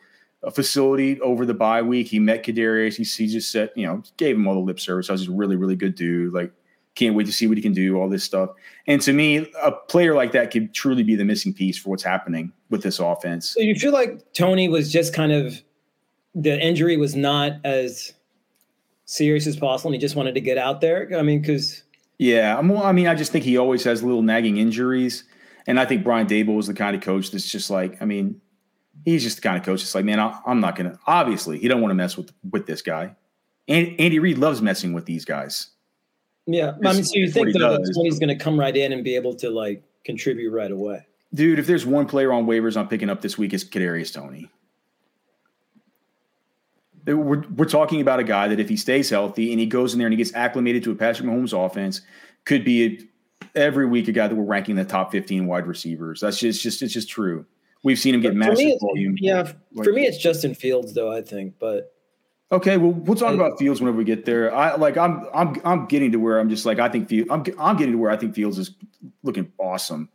uh, 0.43 0.51
facility 0.51 1.21
over 1.21 1.47
the 1.47 1.55
bye 1.55 1.83
week. 1.83 2.09
He 2.09 2.19
met 2.19 2.45
Kadarius. 2.45 2.97
He, 2.97 3.05
he 3.05 3.31
just 3.31 3.51
said, 3.51 3.71
you 3.75 3.87
know, 3.87 4.03
gave 4.17 4.37
him 4.37 4.47
all 4.47 4.55
the 4.55 4.61
lip 4.61 4.79
service. 4.79 5.09
I 5.09 5.13
was 5.13 5.29
a 5.29 5.33
really, 5.33 5.57
really 5.57 5.77
good 5.77 5.95
dude. 5.95 6.35
Like, 6.35 6.53
can't 6.95 7.17
wait 7.17 7.27
to 7.27 7.33
see 7.33 7.47
what 7.47 7.57
he 7.57 7.63
can 7.63 7.73
do, 7.73 7.97
all 7.97 8.09
this 8.09 8.23
stuff. 8.23 8.51
And 8.87 9.01
to 9.03 9.13
me, 9.13 9.51
a 9.63 9.73
player 9.73 10.15
like 10.15 10.33
that 10.33 10.51
could 10.51 10.73
truly 10.75 11.03
be 11.03 11.17
the 11.17 11.25
missing 11.25 11.53
piece 11.53 11.77
for 11.77 11.91
what's 11.91 12.05
happening 12.05 12.53
with 12.71 12.83
this 12.83 13.01
offense. 13.01 13.51
So 13.51 13.61
you 13.61 13.75
feel 13.75 13.93
like 13.93 14.33
Toney 14.33 14.69
was 14.69 14.93
just 14.93 15.13
kind 15.13 15.33
of 15.33 15.61
the 16.35 16.59
injury 16.61 16.97
was 16.97 17.15
not 17.15 17.53
as 17.65 18.13
serious 19.05 19.47
as 19.47 19.57
possible, 19.57 19.91
and 19.91 19.95
he 19.95 20.01
just 20.01 20.17
wanted 20.17 20.35
to 20.35 20.41
get 20.41 20.59
out 20.59 20.81
there. 20.81 21.11
I 21.17 21.23
mean, 21.23 21.41
because 21.41 21.83
Yeah, 22.19 22.59
I'm, 22.59 22.71
I 22.77 22.93
mean, 22.93 23.07
I 23.07 23.15
just 23.15 23.33
think 23.33 23.45
he 23.45 23.57
always 23.57 23.85
has 23.85 24.03
little 24.03 24.23
nagging 24.23 24.57
injuries, 24.57 25.25
and 25.67 25.79
I 25.79 25.85
think 25.85 26.05
Brian 26.05 26.27
Daboll 26.27 26.57
was 26.57 26.67
the 26.67 26.75
kind 26.75 26.97
of 26.97 27.03
coach 27.03 27.31
that's 27.31 27.49
just 27.49 27.71
like, 27.71 28.01
I 28.03 28.05
mean, 28.05 28.41
he's 29.05 29.23
just 29.23 29.37
the 29.37 29.43
kind 29.43 29.57
of 29.57 29.65
coach 29.65 29.81
that's 29.81 29.95
like, 29.95 30.05
man, 30.05 30.21
I, 30.21 30.39
am 30.47 30.61
not 30.61 30.77
gonna. 30.77 30.99
Obviously, 31.07 31.59
he 31.59 31.69
don't 31.69 31.81
want 31.81 31.91
to 31.91 31.97
mess 31.97 32.17
with 32.17 32.33
with 32.51 32.67
this 32.67 32.83
guy. 32.83 33.15
And 33.67 33.99
Andy 33.99 34.19
Reid 34.19 34.39
loves 34.39 34.61
messing 34.61 34.93
with 34.93 35.07
these 35.07 35.25
guys. 35.25 35.69
Yeah, 36.47 36.73
I 36.85 36.93
mean, 36.93 37.05
so 37.05 37.13
you 37.15 37.31
think 37.31 37.53
that 37.55 38.01
he's 38.03 38.19
going 38.19 38.37
to 38.37 38.37
come 38.37 38.61
right 38.61 38.77
in 38.77 38.93
and 38.93 39.03
be 39.03 39.17
able 39.17 39.35
to 39.37 39.49
like 39.49 39.83
contribute 40.05 40.51
right 40.51 40.71
away? 40.71 41.07
Dude, 41.33 41.59
if 41.59 41.67
there's 41.67 41.87
one 41.87 42.07
player 42.07 42.33
on 42.33 42.47
waivers 42.47 42.77
I'm 42.77 42.87
picking 42.87 43.09
up 43.09 43.23
this 43.23 43.39
week, 43.39 43.55
it's 43.55 43.65
Kadarius 43.65 44.13
Toney. 44.13 44.51
We're, 47.07 47.43
we're 47.49 47.65
talking 47.67 48.01
about 48.01 48.21
a 48.21 48.25
guy 48.25 48.49
that 48.49 48.61
if 48.61 48.69
he 48.69 48.77
stays 48.77 49.11
healthy 49.11 49.53
and 49.53 49.61
he 49.61 49.67
goes 49.67 49.93
in 49.93 49.99
there 49.99 50.07
and 50.07 50.13
he 50.13 50.17
gets 50.17 50.35
acclimated 50.35 50.85
to 50.85 50.93
a 50.93 50.95
Patrick 50.95 51.29
Mahomes 51.29 51.53
offense, 51.53 52.01
could 52.45 52.65
be 52.65 52.85
a, 52.85 53.59
every 53.59 53.87
week 53.87 54.09
a 54.09 54.13
guy 54.13 54.29
that 54.29 54.35
we're 54.35 54.45
ranking 54.45 54.77
the 54.77 54.85
top 54.85 55.13
15 55.13 55.47
wide 55.47 55.67
receivers. 55.67 56.21
That's 56.21 56.39
just, 56.39 56.63
just 56.63 56.83
it's 56.83 56.95
just 56.95 57.09
true. 57.09 57.47
We've 57.85 57.99
seen 57.99 58.15
him 58.15 58.23
get 58.23 58.35
massive 58.35 58.81
volume. 58.81 59.17
Yeah, 59.19 59.53
for 59.77 59.93
me 59.93 60.07
it's 60.07 60.17
Justin 60.17 60.55
Fields 60.55 60.95
though. 60.95 61.13
I 61.13 61.21
think, 61.21 61.57
but 61.59 61.93
okay, 62.51 62.79
well 62.79 62.93
we'll 62.93 63.17
talk 63.17 63.35
about 63.35 63.59
Fields 63.59 63.81
whenever 63.81 63.99
we 63.99 64.05
get 64.05 64.25
there. 64.25 64.55
I 64.55 64.77
like 64.77 64.97
I'm 64.97 65.27
I'm 65.35 65.61
I'm 65.65 65.87
getting 65.87 66.11
to 66.13 66.19
where 66.19 66.39
I'm 66.39 66.49
just 66.49 66.65
like 66.65 66.79
I 66.79 66.89
think 66.89 67.11
Fields. 67.11 67.31
I'm 67.31 67.45
I'm 67.59 67.77
getting 67.77 67.93
to 67.93 67.99
where 67.99 68.11
I 68.11 68.17
think 68.17 68.35
Fields 68.35 68.59
is 68.59 68.75
looking 69.23 69.53
awesome, 69.59 70.09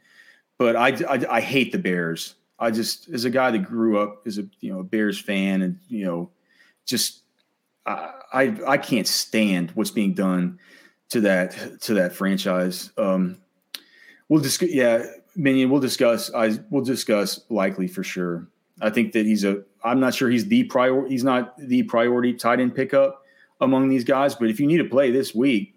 but 0.57 0.75
I 0.75 0.97
I, 1.07 1.25
I 1.29 1.41
hate 1.41 1.71
the 1.71 1.77
Bears. 1.77 2.33
I 2.57 2.71
just 2.71 3.07
as 3.09 3.23
a 3.23 3.29
guy 3.29 3.51
that 3.51 3.59
grew 3.59 3.99
up 3.99 4.23
as 4.25 4.39
a 4.39 4.47
you 4.61 4.73
know 4.73 4.79
a 4.79 4.83
Bears 4.83 5.19
fan 5.19 5.61
and 5.61 5.79
you 5.89 6.05
know 6.05 6.31
just 6.89 7.21
I 7.85 8.11
I, 8.33 8.57
I 8.67 8.77
can't 8.77 9.07
stand 9.07 9.71
what's 9.71 9.91
being 9.91 10.13
done 10.13 10.59
to 11.09 11.21
that 11.21 11.81
to 11.81 11.93
that 11.95 12.13
franchise. 12.13 12.91
Um, 12.97 13.37
we'll 14.27 14.41
discuss. 14.41 14.69
Yeah, 14.69 15.05
Minion. 15.35 15.69
We'll 15.69 15.81
discuss. 15.81 16.33
I 16.33 16.59
we'll 16.69 16.83
discuss 16.83 17.41
likely 17.49 17.87
for 17.87 18.03
sure. 18.03 18.47
I 18.81 18.89
think 18.89 19.13
that 19.13 19.25
he's 19.25 19.43
a. 19.43 19.63
I'm 19.83 19.99
not 19.99 20.13
sure 20.13 20.29
he's 20.29 20.47
the 20.47 20.63
prior. 20.65 21.07
He's 21.07 21.23
not 21.23 21.57
the 21.57 21.83
priority 21.83 22.33
tight 22.33 22.59
end 22.59 22.75
pickup 22.75 23.23
among 23.61 23.89
these 23.89 24.03
guys. 24.03 24.35
But 24.35 24.49
if 24.49 24.59
you 24.59 24.67
need 24.67 24.77
to 24.77 24.85
play 24.85 25.11
this 25.11 25.33
week, 25.33 25.75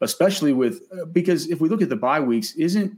especially 0.00 0.52
with 0.52 0.82
because 1.12 1.48
if 1.48 1.60
we 1.60 1.68
look 1.68 1.82
at 1.82 1.88
the 1.88 1.96
bye 1.96 2.20
weeks, 2.20 2.54
isn't 2.54 2.96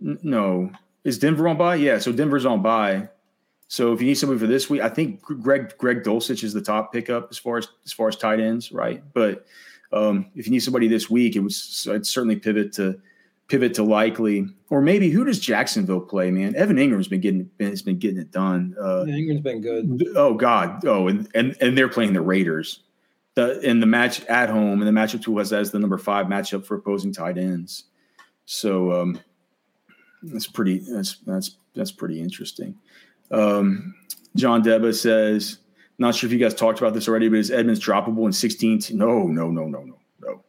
no 0.00 0.70
is 1.04 1.18
Denver 1.18 1.48
on 1.48 1.58
bye? 1.58 1.76
Yeah, 1.76 1.98
so 1.98 2.12
Denver's 2.12 2.46
on 2.46 2.62
bye. 2.62 3.08
So 3.68 3.92
if 3.92 4.00
you 4.00 4.06
need 4.06 4.14
somebody 4.14 4.40
for 4.40 4.46
this 4.46 4.70
week, 4.70 4.80
I 4.80 4.88
think 4.88 5.20
Greg 5.20 5.76
Greg 5.76 6.02
Dulcich 6.02 6.42
is 6.42 6.54
the 6.54 6.62
top 6.62 6.92
pickup 6.92 7.28
as 7.30 7.38
far 7.38 7.58
as 7.58 7.68
as 7.84 7.92
far 7.92 8.08
as 8.08 8.16
tight 8.16 8.40
ends, 8.40 8.72
right? 8.72 9.02
But 9.12 9.46
um, 9.92 10.30
if 10.34 10.46
you 10.46 10.52
need 10.52 10.60
somebody 10.60 10.88
this 10.88 11.10
week, 11.10 11.36
it 11.36 11.40
was 11.40 11.86
I'd 11.90 12.06
certainly 12.06 12.36
pivot 12.36 12.72
to 12.74 12.98
pivot 13.48 13.74
to 13.74 13.82
likely, 13.82 14.46
or 14.70 14.80
maybe 14.80 15.10
who 15.10 15.24
does 15.24 15.38
Jacksonville 15.38 16.00
play? 16.00 16.30
Man, 16.30 16.56
Evan 16.56 16.76
Engram's 16.76 17.08
been 17.08 17.20
getting 17.20 17.50
has 17.60 17.82
been 17.82 17.98
getting 17.98 18.18
it 18.18 18.30
done. 18.30 18.74
Uh, 18.80 19.04
yeah, 19.04 19.14
Engram's 19.14 19.42
been 19.42 19.60
good. 19.60 20.08
Oh 20.16 20.32
God, 20.32 20.84
oh, 20.86 21.08
and 21.08 21.28
and 21.34 21.54
and 21.60 21.76
they're 21.76 21.88
playing 21.88 22.14
the 22.14 22.22
Raiders. 22.22 22.80
The 23.34 23.60
in 23.60 23.80
the 23.80 23.86
match 23.86 24.24
at 24.26 24.48
home, 24.48 24.80
and 24.80 24.88
the 24.88 24.98
matchup 24.98 25.22
tool 25.22 25.38
has 25.38 25.52
as 25.52 25.72
the 25.72 25.78
number 25.78 25.98
five 25.98 26.26
matchup 26.26 26.64
for 26.64 26.76
opposing 26.76 27.12
tight 27.12 27.36
ends. 27.36 27.84
So 28.46 28.92
um, 28.92 29.20
that's 30.22 30.46
pretty. 30.46 30.78
That's 30.78 31.18
that's 31.18 31.58
that's 31.74 31.92
pretty 31.92 32.20
interesting. 32.20 32.76
Um, 33.30 33.94
John 34.36 34.62
Deba 34.62 34.94
says, 34.94 35.58
not 35.98 36.14
sure 36.14 36.28
if 36.28 36.32
you 36.32 36.38
guys 36.38 36.54
talked 36.54 36.78
about 36.78 36.94
this 36.94 37.08
already, 37.08 37.28
but 37.28 37.38
is 37.38 37.50
Edmonds 37.50 37.80
droppable 37.80 38.26
in 38.26 38.32
16? 38.32 38.82
No, 38.90 39.24
no, 39.24 39.50
no, 39.50 39.66
no, 39.66 39.82
no, 39.82 39.98
no, 40.20 40.42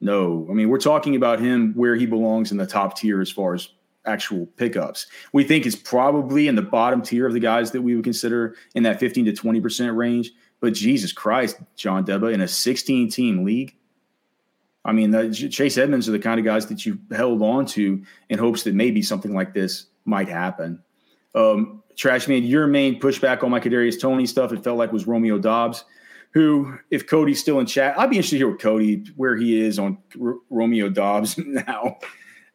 no. 0.00 0.46
I 0.50 0.52
mean, 0.52 0.68
we're 0.68 0.78
talking 0.78 1.16
about 1.16 1.40
him 1.40 1.72
where 1.74 1.96
he 1.96 2.06
belongs 2.06 2.52
in 2.52 2.58
the 2.58 2.66
top 2.66 2.98
tier 2.98 3.20
as 3.20 3.30
far 3.30 3.54
as 3.54 3.68
actual 4.04 4.46
pickups. 4.56 5.06
We 5.32 5.44
think 5.44 5.64
is 5.64 5.76
probably 5.76 6.48
in 6.48 6.56
the 6.56 6.62
bottom 6.62 7.02
tier 7.02 7.26
of 7.26 7.32
the 7.32 7.40
guys 7.40 7.70
that 7.70 7.82
we 7.82 7.94
would 7.94 8.04
consider 8.04 8.56
in 8.74 8.82
that 8.82 9.00
15 9.00 9.26
to 9.26 9.32
20% 9.32 9.96
range. 9.96 10.32
But 10.60 10.74
Jesus 10.74 11.12
Christ, 11.12 11.58
John 11.76 12.04
Deba, 12.04 12.32
in 12.32 12.40
a 12.40 12.48
16 12.48 13.10
team 13.10 13.44
league, 13.44 13.76
I 14.84 14.92
mean, 14.92 15.12
the, 15.12 15.30
Chase 15.30 15.78
Edmonds 15.78 16.08
are 16.08 16.12
the 16.12 16.18
kind 16.18 16.40
of 16.40 16.44
guys 16.44 16.66
that 16.66 16.84
you 16.84 16.98
held 17.12 17.40
on 17.40 17.66
to 17.66 18.02
in 18.28 18.38
hopes 18.38 18.64
that 18.64 18.74
maybe 18.74 19.00
something 19.00 19.32
like 19.32 19.54
this 19.54 19.86
might 20.04 20.28
happen. 20.28 20.82
Um, 21.34 21.81
Trash 21.96 22.28
your 22.28 22.66
main 22.66 23.00
pushback 23.00 23.42
on 23.42 23.50
my 23.50 23.60
Kadarius 23.60 24.00
Toney 24.00 24.26
stuff, 24.26 24.52
it 24.52 24.64
felt 24.64 24.78
like 24.78 24.92
was 24.92 25.06
Romeo 25.06 25.38
Doubs, 25.38 25.84
who, 26.32 26.78
if 26.90 27.06
Cody's 27.06 27.40
still 27.40 27.60
in 27.60 27.66
chat, 27.66 27.98
I'd 27.98 28.10
be 28.10 28.16
interested 28.16 28.36
to 28.36 28.38
hear 28.38 28.50
what 28.50 28.60
Cody, 28.60 29.04
where 29.16 29.36
he 29.36 29.60
is 29.60 29.78
on 29.78 29.98
R- 30.20 30.36
Romeo 30.50 30.88
Doubs 30.88 31.36
now 31.46 31.98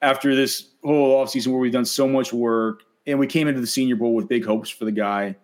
after 0.02 0.36
this 0.36 0.70
whole 0.84 1.24
offseason 1.24 1.48
where 1.48 1.60
we've 1.60 1.72
done 1.72 1.86
so 1.86 2.08
much 2.08 2.34
work 2.34 2.84
and 3.06 3.20
we 3.20 3.28
came 3.28 3.48
into 3.48 3.62
the 3.62 3.68
Senior 3.68 3.96
Bowl 3.96 4.14
with 4.14 4.28
big 4.28 4.46
hopes 4.46 4.70
for 4.70 4.86
the 4.86 4.92
guy. 4.92 5.36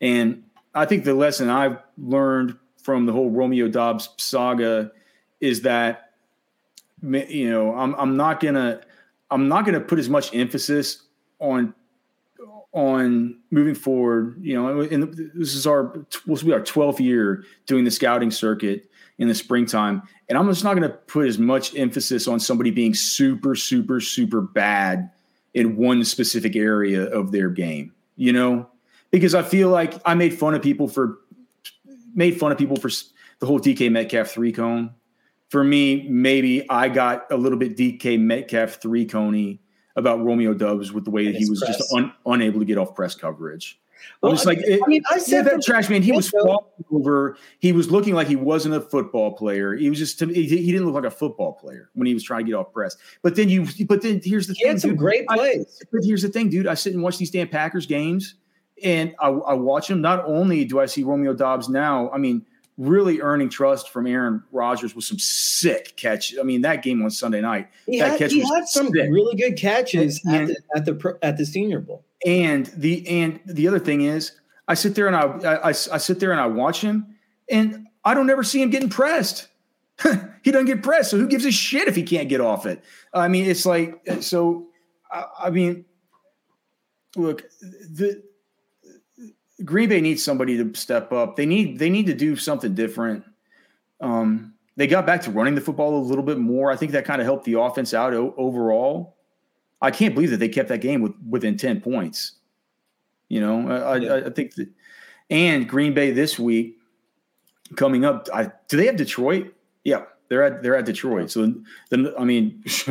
And 0.00 0.44
I 0.74 0.84
think 0.84 1.04
the 1.04 1.14
lesson 1.14 1.48
I've 1.48 1.78
learned 1.96 2.56
from 2.82 3.06
the 3.06 3.12
whole 3.12 3.30
Romeo 3.30 3.68
Doubs 3.68 4.10
saga 4.18 4.92
is 5.40 5.62
that, 5.62 6.12
you 7.02 7.50
know, 7.50 7.74
I'm, 7.74 7.94
I'm 7.94 8.16
not 8.16 8.40
gonna 8.40 8.82
I'm 9.30 9.48
not 9.48 9.64
gonna 9.64 9.80
put 9.80 9.98
as 9.98 10.08
much 10.08 10.34
emphasis 10.34 11.02
on 11.40 11.74
on 12.72 13.38
moving 13.50 13.74
forward, 13.74 14.36
you 14.40 14.54
know, 14.54 14.80
and 14.80 15.14
this 15.34 15.54
is 15.54 15.66
our 15.66 16.04
will 16.26 16.36
be 16.36 16.52
our 16.52 16.60
12th 16.60 17.00
year 17.00 17.44
doing 17.66 17.84
the 17.84 17.90
scouting 17.90 18.30
circuit 18.30 18.90
in 19.18 19.28
the 19.28 19.34
springtime, 19.34 20.02
and 20.28 20.36
I'm 20.36 20.46
just 20.48 20.62
not 20.62 20.76
going 20.76 20.88
to 20.88 20.94
put 20.94 21.26
as 21.26 21.38
much 21.38 21.74
emphasis 21.74 22.28
on 22.28 22.38
somebody 22.38 22.70
being 22.70 22.94
super, 22.94 23.54
super, 23.54 24.00
super 24.00 24.42
bad 24.42 25.10
in 25.54 25.76
one 25.76 26.04
specific 26.04 26.54
area 26.54 27.04
of 27.04 27.32
their 27.32 27.48
game, 27.48 27.94
you 28.16 28.32
know, 28.32 28.68
because 29.10 29.34
I 29.34 29.42
feel 29.42 29.70
like 29.70 29.94
I 30.04 30.14
made 30.14 30.38
fun 30.38 30.54
of 30.54 30.60
people 30.60 30.86
for 30.86 31.18
made 32.14 32.38
fun 32.38 32.52
of 32.52 32.58
people 32.58 32.76
for 32.76 32.90
the 33.38 33.46
whole 33.46 33.60
DK 33.60 33.90
Metcalf 33.90 34.28
three 34.28 34.52
cone. 34.52 34.90
For 35.48 35.64
me, 35.64 36.06
maybe 36.08 36.68
I 36.68 36.88
got 36.88 37.30
a 37.30 37.36
little 37.36 37.58
bit 37.58 37.76
DK 37.76 38.20
Metcalf 38.20 38.82
three 38.82 39.06
coney 39.06 39.60
about 39.96 40.22
Romeo 40.22 40.54
Doubs 40.54 40.92
with 40.92 41.04
the 41.04 41.10
way 41.10 41.26
that 41.26 41.36
he 41.36 41.48
was 41.48 41.60
press. 41.60 41.78
just 41.78 41.92
un, 41.92 42.12
unable 42.26 42.60
to 42.60 42.66
get 42.66 42.78
off 42.78 42.94
press 42.94 43.14
coverage. 43.14 43.80
Well, 44.22 44.30
I 44.30 44.34
was 44.34 44.46
like, 44.46 44.58
I 44.58 44.86
mean, 44.86 45.02
I 45.10 45.18
said 45.18 45.46
that 45.46 45.62
trash 45.62 45.88
man. 45.88 46.02
He 46.02 46.12
was 46.12 46.28
falling 46.28 46.64
over. 46.92 47.36
He 47.58 47.72
was 47.72 47.90
looking 47.90 48.14
like 48.14 48.28
he 48.28 48.36
wasn't 48.36 48.74
a 48.74 48.80
football 48.80 49.32
player. 49.32 49.74
He 49.74 49.90
was 49.90 49.98
just 49.98 50.20
he, 50.20 50.46
he 50.46 50.70
didn't 50.72 50.86
look 50.86 50.94
like 50.94 51.10
a 51.10 51.10
football 51.10 51.54
player 51.54 51.90
when 51.94 52.06
he 52.06 52.14
was 52.14 52.22
trying 52.22 52.44
to 52.44 52.50
get 52.50 52.56
off 52.56 52.72
press. 52.72 52.96
But 53.22 53.34
then 53.36 53.48
you, 53.48 53.66
but 53.86 54.02
then 54.02 54.20
here's 54.22 54.46
the 54.46 54.54
he 54.54 54.62
thing. 54.62 54.72
Had 54.72 54.80
some 54.80 54.90
dude. 54.90 54.98
great 54.98 55.26
plays. 55.26 55.80
I, 55.82 55.86
but 55.90 56.04
here's 56.04 56.22
the 56.22 56.28
thing, 56.28 56.48
dude. 56.48 56.66
I 56.66 56.74
sit 56.74 56.94
and 56.94 57.02
watch 57.02 57.18
these 57.18 57.30
damn 57.30 57.48
Packers 57.48 57.86
games, 57.86 58.34
and 58.82 59.14
I, 59.18 59.28
I 59.28 59.54
watch 59.54 59.88
them. 59.88 60.00
Not 60.00 60.24
only 60.24 60.64
do 60.64 60.78
I 60.78 60.86
see 60.86 61.02
Romeo 61.02 61.34
Doubs 61.34 61.68
now, 61.68 62.10
I 62.10 62.18
mean 62.18 62.44
really 62.78 63.20
earning 63.20 63.48
trust 63.48 63.90
from 63.90 64.06
Aaron 64.06 64.42
Rodgers 64.52 64.94
with 64.94 65.04
some 65.04 65.18
sick 65.18 65.96
catches. 65.96 66.38
I 66.38 66.42
mean, 66.42 66.62
that 66.62 66.82
game 66.82 67.02
on 67.02 67.10
Sunday 67.10 67.40
night, 67.40 67.68
he 67.86 67.98
that 67.98 68.10
had, 68.10 68.18
catch 68.18 68.32
he 68.32 68.40
had 68.40 68.68
some 68.68 68.88
sick. 68.88 69.10
really 69.10 69.34
good 69.36 69.56
catches 69.56 70.20
and, 70.24 70.50
at, 70.50 70.84
the, 70.84 70.94
at 70.94 71.00
the 71.00 71.18
at 71.22 71.36
the 71.38 71.46
Senior 71.46 71.80
Bowl. 71.80 72.04
And 72.24 72.66
the 72.76 73.06
and 73.08 73.40
the 73.46 73.68
other 73.68 73.78
thing 73.78 74.02
is, 74.02 74.32
I 74.68 74.74
sit 74.74 74.94
there 74.94 75.06
and 75.06 75.16
I 75.16 75.22
I, 75.22 75.54
I, 75.54 75.68
I 75.68 75.72
sit 75.72 76.20
there 76.20 76.32
and 76.32 76.40
I 76.40 76.46
watch 76.46 76.80
him, 76.80 77.16
and 77.50 77.86
I 78.04 78.14
don't 78.14 78.30
ever 78.30 78.42
see 78.42 78.60
him 78.60 78.70
getting 78.70 78.90
pressed. 78.90 79.48
he 80.42 80.50
doesn't 80.50 80.66
get 80.66 80.82
pressed, 80.82 81.10
so 81.10 81.18
who 81.18 81.26
gives 81.26 81.46
a 81.46 81.52
shit 81.52 81.88
if 81.88 81.96
he 81.96 82.02
can't 82.02 82.28
get 82.28 82.40
off 82.40 82.66
it? 82.66 82.84
I 83.14 83.28
mean, 83.28 83.46
it's 83.46 83.64
like 83.64 83.98
so. 84.20 84.66
I, 85.10 85.24
I 85.44 85.50
mean, 85.50 85.86
look 87.16 87.44
the 87.60 88.22
Green 89.64 89.88
Bay 89.88 90.00
needs 90.00 90.22
somebody 90.22 90.56
to 90.56 90.78
step 90.78 91.12
up. 91.12 91.36
They 91.36 91.46
need 91.46 91.78
they 91.78 91.90
need 91.90 92.06
to 92.06 92.14
do 92.14 92.36
something 92.36 92.74
different. 92.74 93.24
Um, 94.00 94.54
they 94.76 94.86
got 94.86 95.06
back 95.06 95.22
to 95.22 95.30
running 95.30 95.54
the 95.54 95.60
football 95.60 95.96
a 95.96 96.04
little 96.04 96.24
bit 96.24 96.38
more. 96.38 96.70
I 96.70 96.76
think 96.76 96.92
that 96.92 97.04
kind 97.06 97.20
of 97.20 97.26
helped 97.26 97.44
the 97.44 97.58
offense 97.58 97.94
out 97.94 98.12
o- 98.12 98.34
overall. 98.36 99.16
I 99.80 99.90
can't 99.90 100.14
believe 100.14 100.30
that 100.30 100.38
they 100.38 100.48
kept 100.48 100.68
that 100.68 100.80
game 100.80 101.00
with, 101.00 101.14
within 101.28 101.56
ten 101.56 101.80
points. 101.80 102.32
You 103.28 103.40
know, 103.40 103.68
I, 103.68 103.96
yeah. 103.96 104.12
I, 104.12 104.26
I 104.26 104.30
think 104.30 104.54
that, 104.54 104.68
and 105.30 105.68
Green 105.68 105.94
Bay 105.94 106.10
this 106.10 106.38
week 106.38 106.76
coming 107.74 108.04
up. 108.04 108.28
I, 108.32 108.52
do 108.68 108.76
they 108.76 108.86
have 108.86 108.96
Detroit? 108.96 109.54
Yeah, 109.84 110.04
they're 110.28 110.42
at 110.42 110.62
they're 110.62 110.76
at 110.76 110.84
Detroit. 110.84 111.30
So 111.30 111.54
then, 111.90 112.12
I 112.18 112.24
mean, 112.24 112.62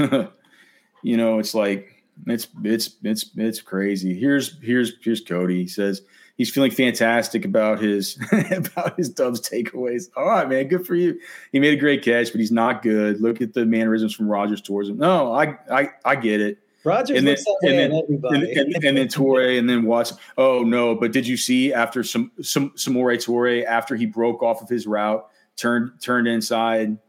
you 1.03 1.17
know, 1.17 1.37
it's 1.37 1.53
like 1.53 2.03
it's 2.25 2.47
it's 2.63 2.95
it's 3.03 3.29
it's 3.35 3.61
crazy. 3.61 4.19
Here's 4.19 4.59
here's 4.61 4.93
here's 5.01 5.21
Cody. 5.21 5.61
He 5.61 5.67
says 5.67 6.01
he's 6.35 6.49
feeling 6.49 6.71
fantastic 6.71 7.45
about 7.45 7.79
his 7.79 8.17
about 8.51 8.97
his 8.97 9.09
Doubs 9.09 9.41
takeaways. 9.41 10.09
All 10.15 10.25
right, 10.25 10.47
man, 10.47 10.67
good 10.67 10.85
for 10.85 10.95
you. 10.95 11.19
He 11.51 11.59
made 11.59 11.73
a 11.73 11.79
great 11.79 12.03
catch, 12.03 12.31
but 12.31 12.39
he's 12.39 12.51
not 12.51 12.81
good. 12.81 13.21
Look 13.21 13.41
at 13.41 13.53
the 13.53 13.65
mannerisms 13.65 14.13
from 14.13 14.27
Rodgers 14.27 14.61
towards 14.61 14.89
him. 14.89 14.97
No, 14.97 15.33
I 15.33 15.57
I, 15.71 15.89
I 16.03 16.15
get 16.15 16.41
it. 16.41 16.59
Rodgers 16.83 17.17
and 17.17 17.27
then, 17.27 17.37
and 17.63 17.79
then, 17.79 17.91
and, 17.91 18.43
and, 18.43 18.85
and, 18.85 18.97
then 18.97 19.07
Toure, 19.07 19.57
and 19.57 19.67
then 19.67 19.85
Watts. 19.85 20.13
Oh 20.37 20.61
no! 20.61 20.93
But 20.93 21.11
did 21.11 21.25
you 21.25 21.35
see 21.35 21.73
after 21.73 22.03
some 22.03 22.31
some 22.41 22.69
Samori 22.71 23.17
Toure 23.17 23.65
after 23.65 23.95
he 23.95 24.05
broke 24.05 24.43
off 24.43 24.61
of 24.61 24.69
his 24.69 24.85
route, 24.85 25.27
turned 25.55 25.99
turned 25.99 26.27
inside, 26.27 26.99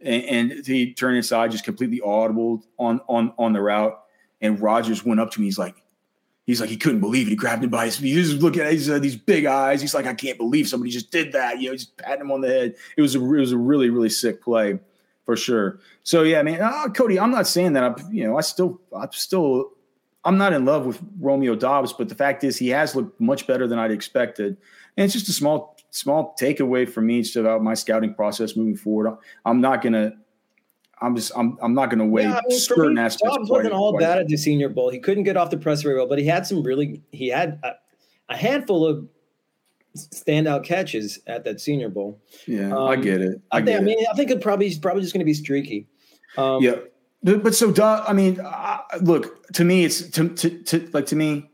and, 0.00 0.24
and 0.24 0.66
he 0.66 0.92
turned 0.92 1.16
inside, 1.16 1.52
just 1.52 1.62
completely 1.62 2.00
audible 2.00 2.64
on 2.80 3.00
on 3.08 3.32
on 3.38 3.52
the 3.52 3.62
route. 3.62 3.96
And 4.40 4.60
Rodgers 4.60 5.04
went 5.04 5.20
up 5.20 5.30
to 5.30 5.40
me. 5.40 5.46
He's 5.46 5.58
like, 5.58 5.81
he's 6.52 6.60
like, 6.60 6.70
he 6.70 6.76
couldn't 6.76 7.00
believe 7.00 7.26
it. 7.26 7.30
He 7.30 7.36
grabbed 7.36 7.64
him 7.64 7.70
by 7.70 7.86
his. 7.86 7.96
He 7.96 8.16
was 8.16 8.42
looking 8.42 8.62
at 8.62 8.72
his, 8.72 8.90
uh, 8.90 8.98
these 8.98 9.16
big 9.16 9.46
eyes. 9.46 9.80
He's 9.80 9.94
like, 9.94 10.06
I 10.06 10.14
can't 10.14 10.38
believe 10.38 10.68
somebody 10.68 10.90
just 10.90 11.10
did 11.10 11.32
that. 11.32 11.60
You 11.60 11.70
know, 11.70 11.76
just 11.76 11.96
patting 11.96 12.20
him 12.20 12.30
on 12.30 12.42
the 12.42 12.48
head. 12.48 12.74
It 12.96 13.02
was 13.02 13.14
a 13.14 13.18
it 13.18 13.40
was 13.40 13.52
a 13.52 13.58
really 13.58 13.90
really 13.90 14.10
sick 14.10 14.42
play 14.42 14.78
for 15.24 15.36
sure. 15.36 15.80
So 16.02 16.22
yeah, 16.22 16.42
man, 16.42 16.60
uh, 16.60 16.88
Cody, 16.88 17.18
I'm 17.18 17.30
not 17.30 17.46
saying 17.46 17.72
that. 17.72 17.84
I'm 17.84 17.96
you 18.12 18.24
know 18.24 18.36
I 18.36 18.42
still 18.42 18.80
I'm 18.94 19.12
still 19.12 19.72
I'm 20.24 20.38
not 20.38 20.52
in 20.52 20.64
love 20.64 20.86
with 20.86 21.00
Romeo 21.18 21.54
Doubs, 21.54 21.92
but 21.92 22.08
the 22.08 22.14
fact 22.14 22.44
is 22.44 22.56
he 22.56 22.68
has 22.68 22.94
looked 22.94 23.20
much 23.20 23.46
better 23.46 23.66
than 23.66 23.78
I'd 23.78 23.90
expected. 23.90 24.56
And 24.96 25.04
it's 25.04 25.14
just 25.14 25.28
a 25.28 25.32
small 25.32 25.76
small 25.90 26.34
takeaway 26.40 26.88
for 26.88 27.00
me 27.00 27.22
just 27.22 27.36
about 27.36 27.62
my 27.62 27.74
scouting 27.74 28.14
process 28.14 28.56
moving 28.56 28.76
forward. 28.76 29.16
I'm 29.44 29.60
not 29.60 29.82
gonna. 29.82 30.16
I'm 31.02 31.16
just. 31.16 31.32
I'm. 31.36 31.58
I'm 31.60 31.74
not 31.74 31.90
gonna 31.90 32.06
weigh 32.06 32.22
yeah, 32.22 32.36
I 32.36 32.40
mean, 32.48 32.58
certain 32.58 32.94
me, 32.94 33.00
aspects. 33.00 33.36
Doubs 33.36 33.50
wasn't 33.50 33.74
all 33.74 33.96
bad 33.98 34.18
at 34.18 34.28
the 34.28 34.36
Senior 34.36 34.68
Bowl. 34.68 34.90
He 34.90 34.98
couldn't 34.98 35.24
get 35.24 35.36
off 35.36 35.50
the 35.50 35.58
press 35.58 35.82
very 35.82 35.96
well, 35.96 36.06
but 36.06 36.18
he 36.18 36.26
had 36.26 36.46
some 36.46 36.62
really. 36.62 37.02
He 37.12 37.28
had 37.28 37.60
a, 37.62 37.72
a 38.28 38.36
handful 38.36 38.86
of 38.86 39.08
standout 39.96 40.64
catches 40.64 41.18
at 41.26 41.44
that 41.44 41.60
Senior 41.60 41.88
Bowl. 41.88 42.20
Yeah, 42.46 42.72
um, 42.74 42.88
I 42.88 42.96
get 42.96 43.20
it. 43.20 43.40
I, 43.50 43.58
I, 43.58 43.62
think, 43.64 43.80
I 43.80 43.82
mean, 43.82 43.98
I 44.10 44.14
think 44.14 44.30
it 44.30 44.40
probably 44.40 44.68
he's 44.68 44.78
probably 44.78 45.02
just 45.02 45.12
going 45.12 45.20
to 45.20 45.26
be 45.26 45.34
streaky. 45.34 45.86
Um, 46.36 46.62
yeah, 46.62 46.76
but, 47.22 47.42
but 47.42 47.54
so 47.54 47.72
I 48.06 48.12
mean, 48.12 48.40
uh, 48.40 48.78
look 49.00 49.46
to 49.52 49.64
me, 49.64 49.84
it's 49.84 50.08
to, 50.10 50.28
to, 50.28 50.62
to 50.62 50.90
like 50.92 51.06
to 51.06 51.16
me. 51.16 51.48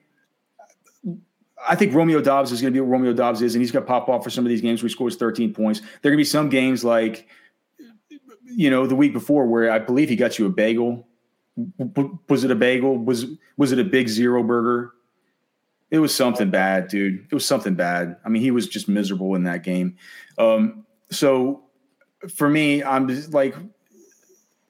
I 1.69 1.75
think 1.75 1.93
Romeo 1.93 2.21
Doubs 2.21 2.53
is 2.53 2.61
going 2.61 2.73
to 2.73 2.77
be 2.77 2.81
what 2.81 2.91
Romeo 2.91 3.13
Doubs 3.13 3.43
is, 3.43 3.55
and 3.55 3.63
he's 3.63 3.73
going 3.73 3.85
to 3.85 3.87
pop 3.87 4.09
off 4.09 4.23
for 4.23 4.31
some 4.31 4.45
of 4.45 4.49
these 4.49 4.61
games 4.61 4.81
where 4.81 4.89
he 4.89 4.93
scores 4.93 5.17
13 5.17 5.53
points. 5.53 5.81
There 5.81 6.11
are 6.11 6.13
going 6.13 6.15
to 6.15 6.17
be 6.19 6.25
some 6.25 6.49
games 6.49 6.85
like, 6.85 7.27
you 8.51 8.71
know, 8.71 8.87
the 8.87 8.97
week 8.97 9.13
before 9.13 9.47
where 9.47 9.71
I 9.71 9.79
believe 9.79 10.09
he 10.09 10.17
got 10.17 10.39
you 10.39 10.47
a 10.47 10.51
bagel. 10.51 11.07
Was 12.29 12.45
it 12.45 12.51
a 12.51 12.55
bagel? 12.55 12.97
Was 12.97 13.27
was 13.57 13.73
it 13.73 13.79
a 13.79 13.85
big 13.85 14.09
zero 14.09 14.43
burger? 14.43 14.93
It 15.91 15.99
was 15.99 16.15
something 16.15 16.51
bad, 16.51 16.89
dude. 16.89 17.27
It 17.31 17.35
was 17.35 17.45
something 17.45 17.75
bad. 17.75 18.17
I 18.25 18.29
mean, 18.29 18.43
he 18.43 18.51
was 18.51 18.69
just 18.69 18.89
miserable 18.89 19.35
in 19.35 19.45
that 19.45 19.65
game. 19.65 19.97
Um, 20.37 20.85
so 21.11 21.65
for 22.35 22.49
me, 22.49 22.83
I'm 22.83 23.09
just 23.09 23.33
like 23.33 23.57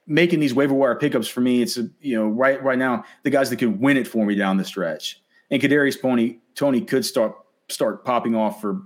making 0.07 0.41
these 0.41 0.55
waiver 0.55 0.75
wire 0.75 0.95
pickups 0.95 1.29
for 1.29 1.41
me. 1.41 1.61
It's 1.61 1.77
a, 1.77 1.88
you 2.01 2.17
know 2.17 2.29
right 2.29 2.62
right 2.62 2.79
now 2.79 3.05
the 3.23 3.31
guys 3.31 3.51
that 3.51 3.57
could 3.57 3.81
win 3.81 3.97
it 3.97 4.07
for 4.07 4.25
me 4.25 4.35
down 4.35 4.57
the 4.57 4.64
stretch. 4.64 5.21
And 5.51 5.61
Kadarius 5.61 6.01
Toney 6.01 6.38
Tony 6.55 6.81
could 6.81 7.05
start 7.05 7.35
start 7.69 8.05
popping 8.05 8.35
off 8.35 8.61
for 8.61 8.83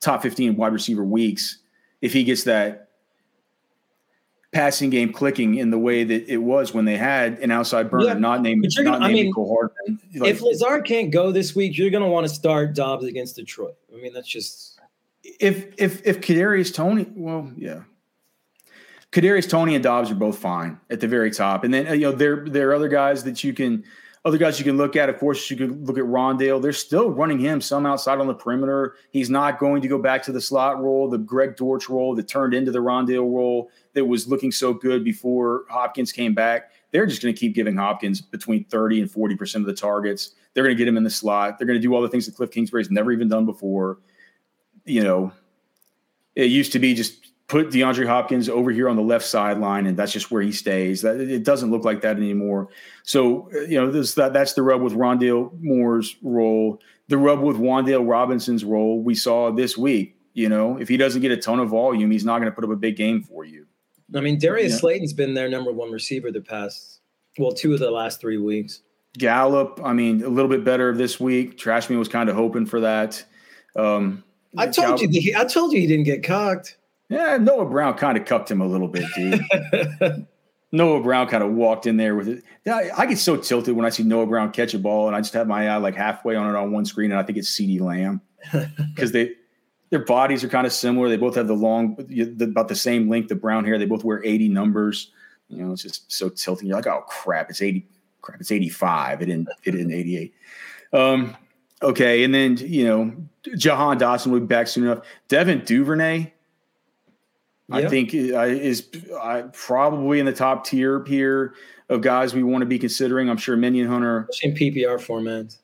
top 0.00 0.22
15 0.22 0.56
wide 0.56 0.72
receiver 0.72 1.04
weeks 1.04 1.58
if 2.02 2.12
he 2.12 2.22
gets 2.22 2.44
that 2.44 2.85
passing 4.56 4.88
game 4.88 5.12
clicking 5.12 5.56
in 5.56 5.68
the 5.68 5.78
way 5.78 6.02
that 6.02 6.26
it 6.32 6.38
was 6.38 6.72
when 6.72 6.86
they 6.86 6.96
had 6.96 7.38
an 7.40 7.50
outside 7.50 7.90
burner, 7.90 8.06
yeah, 8.06 8.14
not 8.14 8.40
named 8.40 8.64
not 8.78 8.84
gonna, 8.84 9.04
I 9.04 9.12
mean, 9.12 9.30
Hardman. 9.36 10.00
Like, 10.14 10.30
if 10.30 10.40
Lazard 10.40 10.86
can't 10.86 11.10
go 11.10 11.30
this 11.30 11.54
week, 11.54 11.76
you're 11.76 11.90
going 11.90 12.02
to 12.02 12.08
want 12.08 12.26
to 12.26 12.34
start 12.34 12.74
Doubs 12.74 13.04
against 13.04 13.36
Detroit. 13.36 13.74
I 13.94 14.00
mean, 14.00 14.14
that's 14.14 14.26
just 14.26 14.80
if 15.22 15.74
if 15.76 16.06
if 16.06 16.22
Kadarius 16.22 16.74
Toney, 16.74 17.06
well, 17.14 17.52
yeah. 17.54 17.82
Kadarius 19.12 19.46
Toney 19.48 19.74
and 19.74 19.84
Doubs 19.84 20.10
are 20.10 20.14
both 20.14 20.38
fine 20.38 20.80
at 20.88 21.00
the 21.00 21.08
very 21.08 21.30
top, 21.30 21.62
and 21.62 21.74
then 21.74 21.88
uh, 21.88 21.92
you 21.92 22.10
know 22.10 22.12
there 22.12 22.46
there 22.48 22.70
are 22.70 22.74
other 22.74 22.88
guys 22.88 23.24
that 23.24 23.44
you 23.44 23.52
can 23.52 23.84
other 24.24 24.38
guys 24.38 24.58
you 24.58 24.64
can 24.64 24.76
look 24.76 24.96
at, 24.96 25.08
of 25.08 25.18
course, 25.18 25.48
you 25.50 25.56
could 25.56 25.86
look 25.86 25.98
at 25.98 26.04
Rondale. 26.04 26.60
They're 26.60 26.72
still 26.72 27.10
running 27.10 27.38
him 27.38 27.60
some 27.60 27.86
outside 27.86 28.18
on 28.18 28.26
the 28.26 28.34
perimeter. 28.34 28.96
He's 29.12 29.30
not 29.30 29.60
going 29.60 29.82
to 29.82 29.88
go 29.88 29.98
back 29.98 30.24
to 30.24 30.32
the 30.32 30.40
slot 30.40 30.82
role, 30.82 31.08
the 31.08 31.18
Greg 31.18 31.54
Dortch 31.54 31.88
role 31.88 32.12
that 32.16 32.26
turned 32.26 32.52
into 32.52 32.72
the 32.72 32.80
Rondale 32.80 33.32
role 33.32 33.70
that 33.96 34.04
was 34.04 34.28
looking 34.28 34.52
so 34.52 34.72
good 34.72 35.02
before 35.02 35.64
Hopkins 35.68 36.12
came 36.12 36.34
back. 36.34 36.70
They're 36.92 37.06
just 37.06 37.22
going 37.22 37.34
to 37.34 37.38
keep 37.38 37.54
giving 37.54 37.76
Hopkins 37.76 38.20
between 38.20 38.64
30 38.64 39.00
and 39.00 39.10
40% 39.10 39.56
of 39.56 39.64
the 39.64 39.74
targets. 39.74 40.32
They're 40.54 40.62
going 40.62 40.76
to 40.76 40.78
get 40.78 40.86
him 40.86 40.96
in 40.96 41.02
the 41.02 41.10
slot. 41.10 41.58
They're 41.58 41.66
going 41.66 41.78
to 41.78 41.82
do 41.82 41.94
all 41.94 42.02
the 42.02 42.08
things 42.08 42.26
that 42.26 42.36
Cliff 42.36 42.50
Kingsbury's 42.50 42.90
never 42.90 43.10
even 43.10 43.28
done 43.28 43.44
before. 43.46 43.98
You 44.84 45.02
know, 45.02 45.32
it 46.34 46.50
used 46.50 46.72
to 46.72 46.78
be 46.78 46.94
just 46.94 47.32
put 47.48 47.70
DeAndre 47.70 48.06
Hopkins 48.06 48.48
over 48.48 48.70
here 48.70 48.88
on 48.88 48.96
the 48.96 49.02
left 49.02 49.24
sideline, 49.24 49.86
and 49.86 49.96
that's 49.96 50.12
just 50.12 50.30
where 50.30 50.42
he 50.42 50.52
stays. 50.52 51.02
That 51.02 51.20
it 51.20 51.42
doesn't 51.42 51.70
look 51.70 51.84
like 51.84 52.02
that 52.02 52.16
anymore. 52.16 52.68
So 53.02 53.50
you 53.52 53.80
know, 53.80 53.90
this 53.90 54.14
that 54.14 54.32
that's 54.32 54.52
the 54.52 54.62
rub 54.62 54.82
with 54.82 54.92
Rondale 54.92 55.50
Moore's 55.60 56.16
role. 56.22 56.80
The 57.08 57.18
rub 57.18 57.40
with 57.40 57.56
Wan'Dale 57.56 58.08
Robinson's 58.08 58.64
role 58.64 59.00
we 59.00 59.14
saw 59.14 59.50
this 59.52 59.76
week. 59.76 60.16
You 60.34 60.48
know, 60.48 60.76
if 60.76 60.88
he 60.88 60.96
doesn't 60.96 61.22
get 61.22 61.30
a 61.30 61.36
ton 61.36 61.60
of 61.60 61.70
volume, 61.70 62.10
he's 62.10 62.24
not 62.24 62.40
going 62.40 62.50
to 62.50 62.54
put 62.54 62.64
up 62.64 62.70
a 62.70 62.76
big 62.76 62.96
game 62.96 63.22
for 63.22 63.44
you. 63.44 63.66
I 64.14 64.20
mean, 64.20 64.38
Darius 64.38 64.72
yeah. 64.72 64.78
Slayton's 64.78 65.12
been 65.12 65.34
their 65.34 65.48
number 65.48 65.72
one 65.72 65.90
receiver 65.90 66.30
the 66.30 66.40
past, 66.40 67.00
well, 67.38 67.52
two 67.52 67.74
of 67.74 67.80
the 67.80 67.90
last 67.90 68.20
three 68.20 68.38
weeks. 68.38 68.82
Gallup, 69.18 69.80
I 69.82 69.92
mean, 69.92 70.22
a 70.22 70.28
little 70.28 70.50
bit 70.50 70.64
better 70.64 70.94
this 70.94 71.18
week. 71.18 71.58
Trashman 71.58 71.98
was 71.98 72.08
kind 72.08 72.28
of 72.28 72.36
hoping 72.36 72.66
for 72.66 72.80
that. 72.80 73.24
Um, 73.74 74.22
I 74.56 74.66
told 74.66 74.98
Gallup, 74.98 75.12
you, 75.12 75.34
I 75.36 75.44
told 75.44 75.72
you 75.72 75.80
he 75.80 75.86
didn't 75.86 76.04
get 76.04 76.22
cocked. 76.22 76.76
Yeah, 77.08 77.36
Noah 77.38 77.66
Brown 77.66 77.94
kind 77.94 78.18
of 78.18 78.24
cucked 78.24 78.50
him 78.50 78.60
a 78.60 78.66
little 78.66 78.88
bit, 78.88 79.04
dude. 79.14 80.26
Noah 80.72 81.00
Brown 81.02 81.28
kind 81.28 81.44
of 81.44 81.52
walked 81.52 81.86
in 81.86 81.96
there 81.96 82.16
with 82.16 82.28
it. 82.28 82.44
I 82.66 83.06
get 83.06 83.18
so 83.18 83.36
tilted 83.36 83.76
when 83.76 83.86
I 83.86 83.90
see 83.90 84.02
Noah 84.02 84.26
Brown 84.26 84.52
catch 84.52 84.74
a 84.74 84.78
ball, 84.78 85.06
and 85.06 85.16
I 85.16 85.20
just 85.20 85.32
have 85.34 85.46
my 85.46 85.68
eye 85.68 85.76
like 85.76 85.94
halfway 85.94 86.34
on 86.34 86.52
it 86.52 86.58
on 86.58 86.72
one 86.72 86.84
screen, 86.84 87.12
and 87.12 87.20
I 87.20 87.22
think 87.22 87.38
it's 87.38 87.48
CeeDee 87.48 87.80
Lamb 87.80 88.20
because 88.94 89.12
they 89.12 89.34
their 89.90 90.04
bodies 90.04 90.42
are 90.42 90.48
kind 90.48 90.66
of 90.66 90.72
similar. 90.72 91.08
They 91.08 91.16
both 91.16 91.36
have 91.36 91.46
the 91.46 91.54
long, 91.54 91.96
about 92.40 92.68
the 92.68 92.74
same 92.74 93.08
length 93.08 93.30
of 93.30 93.40
brown 93.40 93.64
hair. 93.64 93.78
They 93.78 93.86
both 93.86 94.04
wear 94.04 94.22
80 94.24 94.48
numbers. 94.48 95.10
You 95.48 95.64
know, 95.64 95.72
it's 95.72 95.82
just 95.82 96.10
so 96.12 96.28
tilting. 96.28 96.68
You're 96.68 96.76
like, 96.76 96.86
oh 96.86 97.04
crap, 97.06 97.50
it's 97.50 97.62
80. 97.62 97.86
Crap, 98.22 98.40
it's 98.40 98.50
85. 98.50 99.22
It 99.22 99.26
didn't. 99.26 99.48
It 99.64 99.70
didn't 99.72 99.92
88. 99.92 100.34
Um, 100.92 101.36
okay, 101.82 102.24
and 102.24 102.34
then 102.34 102.56
you 102.56 102.84
know, 102.84 103.14
Jahan 103.56 103.98
Dotson 103.98 104.28
will 104.28 104.40
be 104.40 104.46
back 104.46 104.66
soon 104.66 104.84
enough. 104.84 105.04
Devin 105.28 105.64
Duvernay 105.64 106.32
I 107.70 107.88
think 107.88 108.14
uh, 108.14 108.42
is 108.42 108.88
uh, 109.20 109.42
probably 109.52 110.20
in 110.20 110.26
the 110.26 110.32
top 110.32 110.64
tier 110.64 111.04
here 111.04 111.54
of 111.88 112.00
guys 112.00 112.34
we 112.34 112.42
want 112.42 112.62
to 112.62 112.66
be 112.66 112.78
considering. 112.78 113.28
I'm 113.28 113.36
sure 113.36 113.56
Minion 113.56 113.88
Hunter 113.88 114.28
in 114.42 114.54
PPR 114.54 115.00
format 115.00 115.56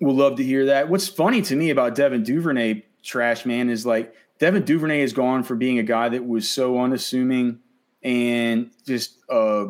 will 0.00 0.14
love 0.14 0.36
to 0.36 0.44
hear 0.44 0.66
that. 0.66 0.88
What's 0.88 1.08
funny 1.08 1.40
to 1.42 1.56
me 1.56 1.70
about 1.70 1.94
Devin 1.94 2.24
Duvernay, 2.24 2.82
trash 3.06 3.46
man, 3.46 3.70
is 3.70 3.86
like 3.86 4.14
Devin 4.38 4.64
Duvernay 4.64 5.00
has 5.00 5.12
gone 5.12 5.42
for 5.42 5.54
being 5.54 5.78
a 5.78 5.82
guy 5.82 6.08
that 6.08 6.26
was 6.26 6.48
so 6.48 6.78
unassuming 6.78 7.60
and 8.02 8.70
just 8.86 9.18
uh, 9.30 9.66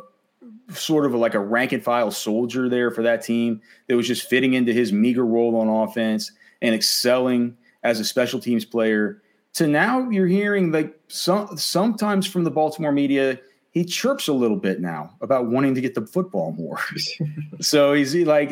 sort 0.71 1.07
of 1.07 1.15
a, 1.15 1.17
like 1.17 1.35
a 1.35 1.41
rank 1.41 1.73
and 1.73 1.83
file 1.83 2.11
soldier 2.11 2.69
there 2.69 2.91
for 2.91 3.03
that 3.03 3.23
team 3.23 3.61
that 3.87 3.97
was 3.97 4.07
just 4.07 4.29
fitting 4.29 4.55
into 4.55 4.73
his 4.73 4.93
meager 4.93 5.25
role 5.25 5.57
on 5.57 5.69
offense 5.69 6.33
and 6.61 6.75
excelling 6.75 7.57
as 7.83 8.01
a 8.01 8.05
special 8.05 8.41
teams 8.41 8.65
player 8.65 9.23
to 9.55 9.67
now 9.67 10.11
you're 10.11 10.27
hearing 10.27 10.71
like 10.71 10.99
some 11.09 11.57
sometimes 11.57 12.27
from 12.27 12.45
the 12.45 12.51
Baltimore 12.51 12.93
media 12.93 13.39
he 13.71 13.85
chirps 13.85 14.27
a 14.27 14.33
little 14.33 14.57
bit 14.57 14.81
now 14.81 15.15
about 15.21 15.47
wanting 15.47 15.75
to 15.75 15.83
get 15.83 15.95
the 15.95 16.07
football 16.07 16.53
more. 16.53 16.79
so 17.61 17.93
he's 17.93 18.15
like 18.15 18.51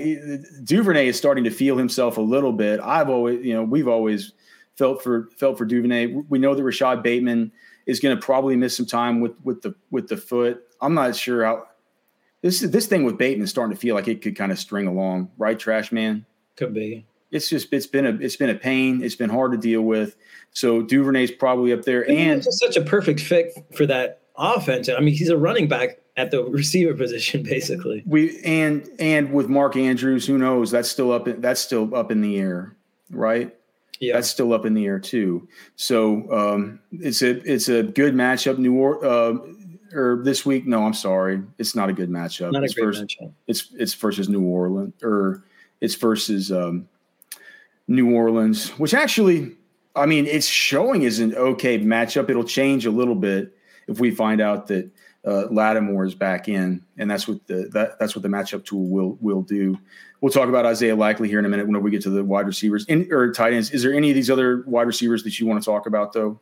Duvernay 0.65 1.09
is 1.09 1.17
starting 1.17 1.45
to 1.45 1.51
feel 1.51 1.77
himself 1.77 2.19
a 2.19 2.23
little 2.23 2.53
bit. 2.53 2.79
I've 2.81 3.09
always, 3.09 3.45
you 3.45 3.55
know, 3.55 3.63
we've 3.63 3.89
always 3.89 4.33
felt 4.77 5.03
for 5.03 5.29
felt 5.37 5.59
for 5.59 5.65
Duvernay. 5.65 6.07
We 6.29 6.39
know 6.39 6.55
that 6.55 6.63
Rashad 6.63 7.03
Bateman 7.03 7.53
is 7.87 8.01
going 8.01 8.17
to 8.17 8.23
probably 8.23 8.57
miss 8.57 8.77
some 8.77 8.87
time 8.87 9.21
with 9.21 9.33
with 9.43 9.63
the 9.63 9.75
with 9.91 10.09
the 10.09 10.17
foot. 10.17 10.63
I'm 10.81 10.95
not 10.95 11.17
sure 11.17 11.45
how 11.45 11.67
this 12.43 12.61
this 12.61 12.87
thing 12.87 13.05
with 13.05 13.19
Bateman 13.19 13.45
is 13.45 13.51
starting 13.51 13.75
to 13.75 13.81
feel 13.81 13.95
like 13.95 14.09
it 14.09 14.23
could 14.23 14.37
kind 14.37 14.53
of 14.53 14.59
string 14.59 14.87
along, 14.87 15.31
right? 15.39 15.59
Trash 15.59 15.93
man 15.93 16.27
could 16.57 16.75
be. 16.75 17.07
It's 17.31 17.49
just 17.49 17.73
it's 17.73 17.87
been 17.87 18.07
a 18.07 18.15
it's 18.21 18.37
been 18.37 18.51
a 18.51 18.55
pain. 18.55 19.03
It's 19.03 19.17
been 19.17 19.31
hard 19.31 19.53
to 19.53 19.59
deal 19.59 19.83
with. 19.83 20.17
So 20.53 20.83
Duvernay's 20.83 21.31
probably 21.31 21.73
up 21.73 21.83
there, 21.83 22.09
and 22.09 22.43
just 22.43 22.61
such 22.61 22.77
a 22.77 22.83
perfect 22.83 23.21
fit 23.21 23.53
for 23.75 23.87
that 23.87 24.23
offense. 24.37 24.89
I 24.89 25.01
mean, 25.01 25.15
he's 25.15 25.31
a 25.31 25.37
running 25.37 25.69
back 25.69 26.01
at 26.17 26.31
the 26.31 26.45
receiver 26.45 26.95
position, 27.03 27.43
basically. 27.43 28.03
We 28.07 28.41
and 28.45 28.89
and 28.99 29.33
with 29.33 29.49
Mark 29.49 29.77
Andrews, 29.77 30.27
who 30.27 30.39
knows? 30.39 30.71
That's 30.71 30.89
still 30.89 31.13
up. 31.13 31.27
In, 31.27 31.41
that's 31.41 31.61
still 31.61 31.95
up 31.95 32.13
in 32.13 32.21
the 32.21 32.39
air, 32.39 32.77
right? 33.11 33.55
Yeah, 34.07 34.15
that's 34.15 34.31
still 34.31 34.53
up 34.53 34.65
in 34.65 34.75
the 34.75 34.87
air 34.87 34.99
too. 34.99 35.49
So 35.77 36.31
um, 36.33 36.81
it's 36.93 37.23
a 37.23 37.41
it's 37.51 37.69
a 37.69 37.83
good 37.83 38.15
matchup. 38.15 38.59
New 38.59 38.75
Orleans. 38.75 39.05
Uh, 39.05 39.51
or 39.95 40.23
this 40.25 40.45
week? 40.45 40.67
No, 40.67 40.85
I'm 40.85 40.95
sorry, 40.95 41.41
it's 41.59 41.77
not 41.77 41.89
a 41.89 41.93
good 41.93 42.11
matchup. 42.11 42.51
Not 42.51 42.65
it's 42.65 42.75
great 42.75 42.87
versus, 42.87 43.03
matchup. 43.05 43.33
It's 43.47 43.69
it's 43.79 43.95
versus 43.95 44.29
New 44.29 44.43
Orleans, 44.43 44.93
or 45.05 45.45
it's 45.81 45.95
versus 45.95 46.51
um, 46.51 46.89
New 47.87 48.13
Orleans, 48.13 48.71
which 48.71 48.93
actually 48.93 49.53
I 49.97 50.07
mean, 50.07 50.27
it's 50.27 50.47
showing 50.47 51.05
as 51.05 51.21
an 51.21 51.35
okay 51.35 51.79
matchup. 51.79 52.29
It'll 52.29 52.45
change 52.45 52.87
a 52.87 52.91
little 52.91 53.15
bit 53.15 53.57
if 53.87 54.01
we 54.01 54.11
find 54.11 54.41
out 54.41 54.67
that 54.69 54.91
uh, 55.27 55.47
Lattimore 55.51 56.05
is 56.05 56.15
back 56.15 56.49
in, 56.49 56.85
and 56.99 57.11
that's 57.11 57.27
what 57.27 57.47
the 57.47 57.69
that, 57.73 57.99
that's 57.99 58.15
what 58.15 58.23
the 58.23 58.29
matchup 58.29 58.65
tool 58.65 58.87
will 58.89 59.17
will 59.21 59.43
do. 59.43 59.79
We'll 60.21 60.33
talk 60.33 60.49
about 60.49 60.67
Isaiah 60.67 60.97
Likely 60.97 61.29
here 61.29 61.39
in 61.39 61.45
a 61.45 61.49
minute 61.49 61.67
when 61.67 61.83
we 61.83 61.91
get 61.91 62.03
to 62.03 62.11
the 62.11 62.25
wide 62.25 62.47
receivers 62.47 62.85
in, 62.87 63.09
or 63.11 63.33
tight 63.33 63.53
ends. 63.53 63.71
Is 63.71 63.83
there 63.83 63.93
any 63.93 64.11
of 64.11 64.15
these 64.15 64.31
other 64.31 64.65
wide 64.67 64.87
receivers 64.87 65.23
that 65.25 65.39
you 65.39 65.47
want 65.47 65.63
to 65.63 65.65
talk 65.65 65.87
about 65.87 66.13
though? 66.13 66.41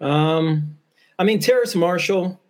Um, 0.00 0.76
I 1.18 1.24
mean, 1.24 1.38
Terrace 1.38 1.74
Marshall 1.74 2.40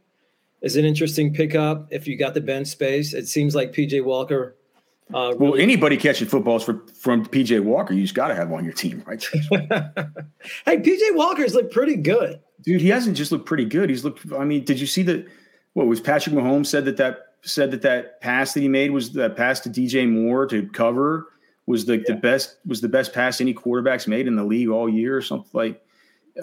is 0.63 0.77
an 0.77 0.85
interesting 0.85 1.33
pickup 1.35 1.89
if 1.91 2.07
you 2.07 2.17
got 2.17 2.35
the 2.35 2.41
bench 2.41 2.69
space. 2.69 3.15
It 3.15 3.27
seems 3.27 3.55
like 3.55 3.73
PJ 3.73 4.05
Walker. 4.05 4.57
Uh, 5.13 5.35
really 5.35 5.37
well, 5.39 5.55
anybody 5.57 5.97
catching 5.97 6.29
footballs 6.29 6.63
for, 6.63 6.87
from 6.95 7.27
PJ 7.27 7.65
Walker, 7.65 7.93
you 7.95 8.03
just 8.03 8.15
got 8.15 8.29
to 8.29 8.35
have 8.35 8.53
on 8.53 8.63
your 8.63 8.73
team, 8.73 9.03
right? 9.07 9.25
hey, 10.65 10.77
PJ 10.77 11.17
Walker's 11.17 11.53
looked 11.53 11.73
pretty 11.73 11.97
good, 11.97 12.41
dude. 12.63 12.81
He 12.81 12.89
hasn't 12.89 13.17
just 13.17 13.33
looked 13.33 13.47
pretty 13.47 13.65
good. 13.65 13.91
He's 13.91 14.05
looked. 14.05 14.25
I 14.33 14.45
mean, 14.45 14.65
did 14.65 14.81
you 14.81 14.87
see 14.87 15.03
that? 15.05 15.27
What 15.75 15.87
was 15.87 16.01
Patrick 16.01 16.35
Mahomes 16.35 16.67
said 16.67 16.85
that 16.87 16.97
that 16.97 17.19
said 17.43 17.71
that 17.71 17.83
that 17.83 18.21
pass 18.21 18.55
that 18.55 18.61
he 18.61 18.69
made 18.69 18.91
was 18.91 19.13
that 19.13 19.37
pass 19.37 19.61
to 19.61 19.71
DJ 19.71 20.11
Moore 20.11 20.47
to 20.47 20.69
cover 20.69 21.29
was 21.67 21.87
the, 21.87 21.99
yeah. 21.99 22.05
the 22.09 22.15
best 22.15 22.57
was 22.67 22.81
the 22.81 22.89
best 22.89 23.13
pass 23.13 23.41
any 23.41 23.55
quarterbacks 23.55 24.07
made 24.07 24.27
in 24.27 24.37
the 24.37 24.45
league 24.45 24.69
all 24.69 24.89
year 24.89 25.17
or 25.17 25.23
something 25.23 25.51
like. 25.53 25.83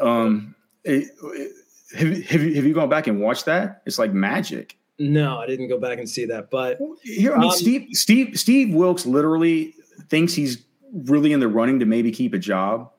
Um, 0.01 0.55
it, 0.83 1.09
it, 1.21 1.51
have, 1.95 2.25
have, 2.25 2.41
you, 2.43 2.53
have 2.55 2.65
you 2.65 2.73
gone 2.73 2.89
back 2.89 3.07
and 3.07 3.19
watched 3.19 3.45
that? 3.45 3.81
It's 3.85 3.97
like 3.97 4.13
magic. 4.13 4.77
No, 4.99 5.37
I 5.37 5.45
didn't 5.45 5.67
go 5.67 5.79
back 5.79 5.99
and 5.99 6.09
see 6.09 6.25
that. 6.25 6.49
But 6.49 6.79
here, 7.03 7.33
I 7.33 7.37
mean, 7.37 7.49
um, 7.49 7.55
Steve, 7.55 7.89
Steve, 7.91 8.39
Steve 8.39 8.73
Wilks 8.73 9.05
literally 9.05 9.75
thinks 10.09 10.33
he's 10.33 10.63
really 10.91 11.33
in 11.33 11.39
the 11.39 11.47
running 11.47 11.79
to 11.79 11.85
maybe 11.85 12.11
keep 12.11 12.33
a 12.33 12.39
job, 12.39 12.91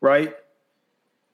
right? 0.00 0.34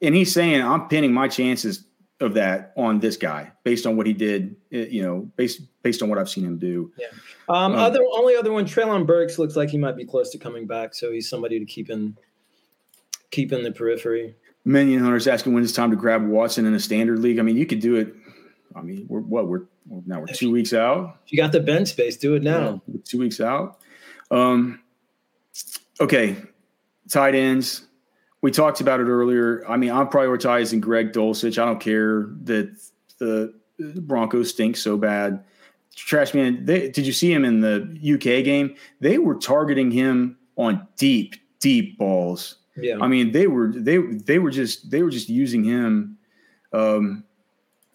And 0.01 0.15
he's 0.15 0.33
saying, 0.33 0.61
"I'm 0.61 0.87
pinning 0.87 1.13
my 1.13 1.27
chances 1.27 1.85
of 2.21 2.33
that 2.33 2.73
on 2.75 2.99
this 2.99 3.17
guy 3.17 3.51
based 3.63 3.85
on 3.85 3.95
what 3.95 4.05
he 4.07 4.13
did, 4.13 4.55
eh, 4.71 4.87
you 4.89 5.01
know, 5.01 5.29
based 5.35 5.61
based 5.83 6.01
on 6.01 6.09
what 6.09 6.17
I've 6.17 6.29
seen 6.29 6.45
him 6.45 6.57
do." 6.57 6.91
Yeah. 6.97 7.07
Um, 7.49 7.73
um, 7.73 7.75
other 7.75 8.01
only 8.13 8.35
other 8.35 8.51
one, 8.51 8.65
Treylon 8.65 9.05
Burks 9.05 9.39
looks 9.39 9.55
like 9.55 9.69
he 9.69 9.77
might 9.77 9.97
be 9.97 10.05
close 10.05 10.29
to 10.31 10.37
coming 10.37 10.67
back, 10.67 10.93
so 10.93 11.11
he's 11.11 11.29
somebody 11.29 11.59
to 11.59 11.65
keep 11.65 11.89
in 11.89 12.15
keep 13.31 13.51
in 13.51 13.63
the 13.63 13.71
periphery. 13.71 14.35
Minion 14.65 15.01
Hunter's 15.01 15.27
asking 15.27 15.53
when 15.53 15.63
it's 15.63 15.73
time 15.73 15.89
to 15.89 15.95
grab 15.95 16.27
Watson 16.27 16.65
in 16.65 16.73
a 16.73 16.79
standard 16.79 17.19
league. 17.19 17.39
I 17.39 17.41
mean, 17.41 17.57
you 17.57 17.65
could 17.65 17.79
do 17.79 17.95
it. 17.95 18.13
I 18.75 18.81
mean, 18.81 19.05
we're 19.09 19.21
what 19.21 19.47
we're 19.47 19.63
now 20.05 20.19
we're 20.19 20.27
two 20.27 20.51
weeks 20.51 20.73
out. 20.73 21.17
You 21.27 21.37
got 21.37 21.51
the 21.51 21.59
bench 21.59 21.89
space. 21.89 22.17
Do 22.17 22.35
it 22.35 22.43
now. 22.43 22.81
Yeah, 22.87 22.97
two 23.03 23.17
weeks 23.17 23.41
out. 23.41 23.79
Um, 24.29 24.81
okay, 25.99 26.35
tight 27.09 27.35
ends. 27.35 27.87
We 28.41 28.51
talked 28.51 28.81
about 28.81 28.99
it 28.99 29.05
earlier. 29.05 29.63
I 29.67 29.77
mean, 29.77 29.91
I'm 29.91 30.07
prioritizing 30.07 30.79
Greg 30.79 31.11
Dulcich. 31.11 31.61
I 31.61 31.65
don't 31.65 31.79
care 31.79 32.29
that 32.43 32.75
the 33.17 33.53
Broncos 33.79 34.49
stink 34.51 34.77
so 34.77 34.97
bad. 34.97 35.43
Trash 35.95 36.33
man, 36.33 36.63
they, 36.65 36.89
did 36.89 37.05
you 37.05 37.11
see 37.11 37.31
him 37.31 37.43
in 37.43 37.59
the 37.59 37.81
UK 38.13 38.45
game? 38.45 38.75
They 39.01 39.17
were 39.17 39.35
targeting 39.35 39.91
him 39.91 40.37
on 40.55 40.87
deep, 40.95 41.35
deep 41.59 41.97
balls 41.97 42.59
yeah. 42.81 42.97
I 42.99 43.07
mean, 43.07 43.31
they 43.31 43.47
were 43.47 43.71
they 43.71 43.97
they 43.97 44.39
were 44.39 44.51
just 44.51 44.89
they 44.89 45.03
were 45.03 45.09
just 45.09 45.29
using 45.29 45.63
him 45.63 46.17
um, 46.73 47.23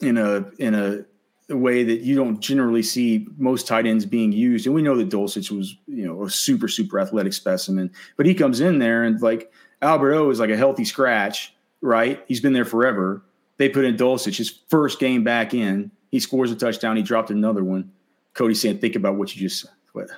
in 0.01 0.19
a 0.19 0.47
in 0.59 0.75
a, 0.75 1.05
a 1.51 1.57
way 1.57 1.85
that 1.85 2.01
you 2.01 2.15
don't 2.15 2.41
generally 2.41 2.83
see 2.83 3.27
most 3.37 3.67
tight 3.67 3.87
ends 3.87 4.07
being 4.07 4.33
used. 4.33 4.67
And 4.67 4.75
we 4.75 4.83
know 4.83 4.97
that 4.97 5.11
Dulcich 5.11 5.51
was 5.51 5.77
you 5.87 6.07
know 6.07 6.25
a 6.25 6.31
super 6.31 6.69
super 6.69 7.01
athletic 7.01 7.33
specimen, 7.33 7.91
but 8.17 8.27
he 8.27 8.35
comes 8.35 8.61
in 8.61 8.79
there 8.79 9.05
and 9.05 9.21
like 9.23 9.53
Albert 9.85 10.15
O 10.15 10.31
is 10.31 10.41
like 10.41 10.51
a 10.51 10.57
healthy 10.57 10.85
scratch, 10.85 11.55
right? 11.81 12.23
He's 12.27 12.41
been 12.41 12.53
there 12.53 12.65
forever. 12.65 13.23
They 13.59 13.69
put 13.69 13.85
in 13.85 13.97
Dulcich 13.97 14.39
his 14.39 14.51
first 14.69 14.99
game 14.99 15.23
back 15.23 15.55
in. 15.55 15.91
He 16.11 16.19
scores 16.19 16.51
a 16.51 16.57
touchdown. 16.57 16.97
He 16.97 17.03
dropped 17.03 17.31
another 17.31 17.63
one. 17.63 17.93
Cody 18.33 18.55
saying, 18.55 18.79
"Think 18.79 18.97
about 18.97 19.17
what 19.17 19.35
you 19.35 19.41
just." 19.41 19.63
said. 19.63 19.71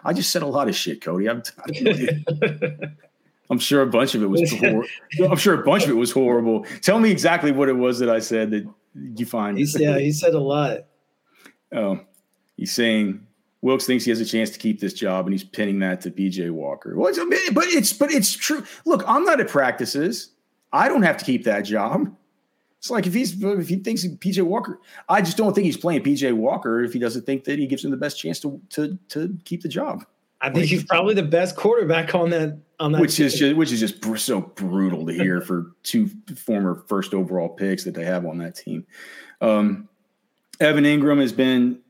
I 0.05 0.12
just 0.12 0.31
said 0.31 0.43
a 0.43 0.47
lot 0.47 0.69
of 0.69 0.75
shit, 0.75 1.03
Cody. 1.03 1.29
I'm, 1.29 1.43
I'm 1.59 2.25
I'm 3.51 3.59
sure 3.59 3.83
a 3.83 3.87
bunch 3.87 4.14
of 4.14 4.23
it 4.23 4.27
was. 4.27 4.53
I'm 5.21 5.37
sure 5.37 5.61
a 5.61 5.64
bunch 5.64 5.85
of 5.85 5.91
it 5.91 5.95
was 5.95 6.11
horrible. 6.11 6.64
Tell 6.81 6.99
me 6.99 7.11
exactly 7.11 7.53
what 7.53 7.69
it 7.69 7.75
was 7.75 7.99
that 7.99 8.09
I 8.09 8.19
said 8.19 8.51
that 8.51 8.69
you 8.95 9.27
find. 9.27 9.59
He's, 9.59 9.79
yeah, 9.79 9.99
he 9.99 10.12
said 10.12 10.35
a 10.35 10.41
lot. 10.41 10.87
Oh, 11.73 12.01
he's 12.57 12.73
saying 12.73 13.26
Wilks 13.67 13.85
thinks 13.85 14.05
he 14.05 14.11
has 14.11 14.21
a 14.21 14.25
chance 14.25 14.51
to 14.51 14.59
keep 14.59 14.81
this 14.81 14.93
job, 14.93 15.27
and 15.27 15.35
he's 15.35 15.43
pinning 15.43 15.81
that 15.81 16.01
to 16.03 16.11
PJ 16.11 16.51
Walker. 16.53 16.97
Well, 16.97 17.09
it's, 17.09 17.19
but 17.53 17.64
it's 17.67 17.93
but 17.93 18.12
it's 18.12 18.33
true. 18.33 18.64
Look, 18.85 19.03
I'm 19.07 19.25
not 19.25 19.41
at 19.41 19.49
practices. 19.49 20.31
I 20.73 20.89
don't 20.89 21.03
have 21.03 21.17
to 21.17 21.25
keep 21.25 21.45
that 21.45 21.62
job. 21.62 22.14
It's 22.79 22.91
like 22.91 23.07
if 23.07 23.14
he's 23.14 23.43
if 23.43 23.69
he 23.69 23.77
thinks 23.77 24.07
PJ 24.07 24.43
Walker, 24.43 24.81
I 25.09 25.21
just 25.21 25.37
don't 25.37 25.53
think 25.55 25.64
he's 25.64 25.77
playing 25.77 26.05
PJ 26.05 26.33
Walker 26.35 26.85
if 26.85 26.93
he 26.93 27.01
doesn't 27.01 27.27
think 27.27 27.45
that 27.45 27.59
he 27.59 27.67
gives 27.67 27.85
him 27.85 27.91
the 27.91 27.97
best 27.97 28.19
chance 28.21 28.39
to 28.41 28.61
to 28.71 28.97
to 29.09 29.37
keep 29.45 29.62
the 29.62 29.69
job. 29.69 30.07
I 30.41 30.51
think 30.51 30.67
he's 30.67 30.85
probably 30.85 31.14
the 31.14 31.23
best 31.23 31.57
quarterback 31.57 32.14
on 32.14 32.31
that 32.31 32.59
on 32.79 32.93
that. 32.93 33.01
Which 33.01 33.17
team. 33.17 33.27
is 33.27 33.35
just 33.35 33.57
which 33.57 33.73
is 33.73 33.81
just 33.81 34.05
so 34.21 34.41
brutal 34.41 35.07
to 35.07 35.12
hear 35.12 35.41
for 35.41 35.73
two 35.83 36.09
former 36.37 36.85
first 36.87 37.14
overall 37.14 37.49
picks 37.49 37.83
that 37.85 37.95
they 37.95 38.05
have 38.05 38.25
on 38.25 38.39
that 38.39 38.55
team. 38.55 38.87
Um, 39.41 39.89
Evan 40.61 40.85
Engram 40.85 41.21
has 41.21 41.33
been 41.33 41.81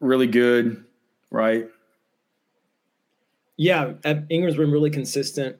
really 0.00 0.26
good, 0.26 0.84
right? 1.32 1.68
Yeah, 3.56 3.92
Engram's 4.04 4.56
been 4.56 4.70
really 4.70 4.90
consistent. 4.90 5.56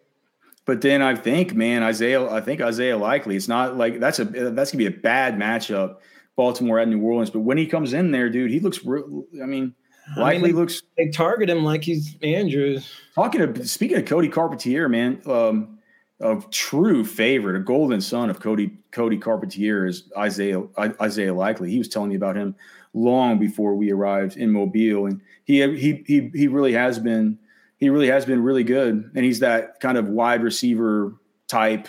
But 0.64 0.80
then 0.80 1.02
I 1.02 1.16
think, 1.16 1.54
man, 1.54 1.82
Isaiah, 1.82 2.30
I 2.30 2.40
think 2.40 2.60
Isaiah 2.60 2.96
Likely. 2.96 3.34
It's 3.34 3.48
not 3.48 3.76
like 3.76 3.98
that's 3.98 4.20
a 4.20 4.24
that's 4.24 4.70
gonna 4.70 4.78
be 4.78 4.86
a 4.86 4.90
bad 4.90 5.34
matchup, 5.34 5.96
Baltimore 6.36 6.78
at 6.78 6.86
New 6.86 7.00
Orleans. 7.02 7.30
But 7.30 7.40
when 7.40 7.58
he 7.58 7.66
comes 7.66 7.92
in 7.92 8.12
there, 8.12 8.30
dude, 8.30 8.50
he 8.50 8.60
looks. 8.60 8.84
Real, 8.84 9.24
I 9.42 9.46
mean, 9.46 9.74
Likely 10.16 10.50
I 10.50 10.52
mean, 10.52 10.56
looks. 10.56 10.82
They 10.96 11.08
target 11.08 11.50
him 11.50 11.64
like 11.64 11.82
he's 11.82 12.16
Andrews. 12.22 12.88
Talking 13.14 13.40
of 13.40 13.68
speaking 13.68 13.98
of 13.98 14.04
Cody 14.04 14.28
Carpentier, 14.28 14.88
man, 14.88 15.20
um, 15.26 15.78
a 16.20 16.40
true 16.52 17.04
favorite, 17.04 17.56
a 17.56 17.60
golden 17.60 18.00
son 18.00 18.30
of 18.30 18.38
Cody 18.38 18.70
Cody 18.92 19.18
Carpentier 19.18 19.86
is 19.86 20.04
Isaiah 20.16 20.62
Isaiah 20.78 21.34
Likely. 21.34 21.70
He 21.70 21.78
was 21.78 21.88
telling 21.88 22.10
me 22.10 22.16
about 22.16 22.36
him 22.36 22.54
long 22.94 23.38
before 23.38 23.74
we 23.74 23.90
arrived 23.90 24.36
in 24.36 24.50
Mobile, 24.50 25.06
and 25.06 25.20
he 25.44 25.60
he 25.76 26.04
he 26.06 26.30
he 26.34 26.48
really 26.48 26.72
has 26.72 26.98
been 26.98 27.38
he 27.78 27.90
really 27.90 28.08
has 28.08 28.24
been 28.24 28.42
really 28.42 28.64
good, 28.64 29.10
and 29.14 29.24
he's 29.24 29.40
that 29.40 29.80
kind 29.80 29.98
of 29.98 30.08
wide 30.08 30.42
receiver 30.42 31.14
type 31.48 31.88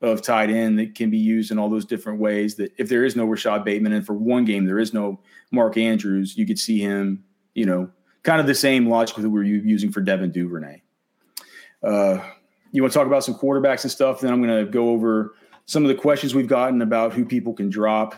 of 0.00 0.22
tight 0.22 0.48
end 0.48 0.78
that 0.78 0.94
can 0.94 1.10
be 1.10 1.18
used 1.18 1.50
in 1.50 1.58
all 1.58 1.68
those 1.68 1.84
different 1.84 2.20
ways. 2.20 2.54
That 2.56 2.72
if 2.78 2.88
there 2.88 3.04
is 3.04 3.16
no 3.16 3.26
Rashad 3.26 3.64
Bateman, 3.64 3.92
and 3.92 4.06
for 4.06 4.14
one 4.14 4.44
game 4.44 4.64
there 4.64 4.78
is 4.78 4.94
no 4.94 5.20
Mark 5.50 5.76
Andrews, 5.76 6.36
you 6.36 6.46
could 6.46 6.58
see 6.58 6.78
him 6.78 7.24
you 7.58 7.66
know, 7.66 7.90
kind 8.22 8.40
of 8.40 8.46
the 8.46 8.54
same 8.54 8.88
logic 8.88 9.16
that 9.16 9.28
we 9.28 9.40
are 9.40 9.42
using 9.42 9.90
for 9.90 10.00
Devin 10.00 10.30
Duvernay. 10.30 10.80
Uh, 11.82 12.20
you 12.70 12.82
want 12.82 12.92
to 12.92 12.98
talk 12.98 13.08
about 13.08 13.24
some 13.24 13.34
quarterbacks 13.34 13.82
and 13.82 13.90
stuff? 13.90 14.20
Then 14.20 14.32
I'm 14.32 14.40
going 14.40 14.64
to 14.64 14.70
go 14.70 14.90
over 14.90 15.34
some 15.66 15.82
of 15.82 15.88
the 15.88 15.96
questions 15.96 16.34
we've 16.34 16.46
gotten 16.46 16.80
about 16.82 17.12
who 17.14 17.24
people 17.24 17.52
can 17.52 17.68
drop. 17.68 18.14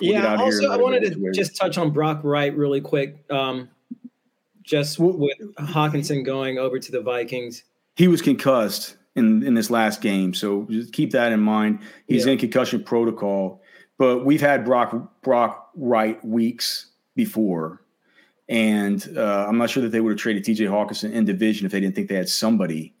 Yeah. 0.00 0.36
also, 0.36 0.70
I 0.70 0.76
wanted 0.76 1.12
to 1.12 1.32
just 1.32 1.56
touch 1.56 1.78
on 1.78 1.90
Brock 1.90 2.20
Wright 2.24 2.56
really 2.56 2.80
quick. 2.80 3.24
Um, 3.30 3.68
just 4.62 4.98
with 4.98 5.38
Hockenson 5.58 6.24
going 6.24 6.58
over 6.58 6.78
to 6.78 6.92
the 6.92 7.00
Vikings, 7.00 7.62
he 7.94 8.08
was 8.08 8.20
concussed 8.20 8.96
in 9.14 9.42
in 9.42 9.54
this 9.54 9.70
last 9.70 10.00
game, 10.00 10.34
so 10.34 10.66
just 10.70 10.92
keep 10.92 11.12
that 11.12 11.32
in 11.32 11.40
mind. 11.40 11.80
He's 12.08 12.26
yeah. 12.26 12.32
in 12.32 12.38
concussion 12.38 12.82
protocol, 12.82 13.62
but 13.96 14.24
we've 14.24 14.40
had 14.40 14.64
Brock 14.64 15.22
Brock 15.22 15.70
Wright 15.74 16.22
weeks 16.24 16.90
before 17.14 17.80
and 18.48 19.12
uh, 19.16 19.46
I'm 19.48 19.58
not 19.58 19.70
sure 19.70 19.82
that 19.82 19.90
they 19.90 20.00
would 20.00 20.12
have 20.12 20.18
traded 20.18 20.44
TJ 20.44 20.68
Hockenson 20.68 21.12
in 21.12 21.24
division 21.24 21.66
if 21.66 21.72
they 21.72 21.80
didn't 21.80 21.94
think 21.94 22.08
they 22.08 22.14
had 22.14 22.28
somebody. 22.28 22.94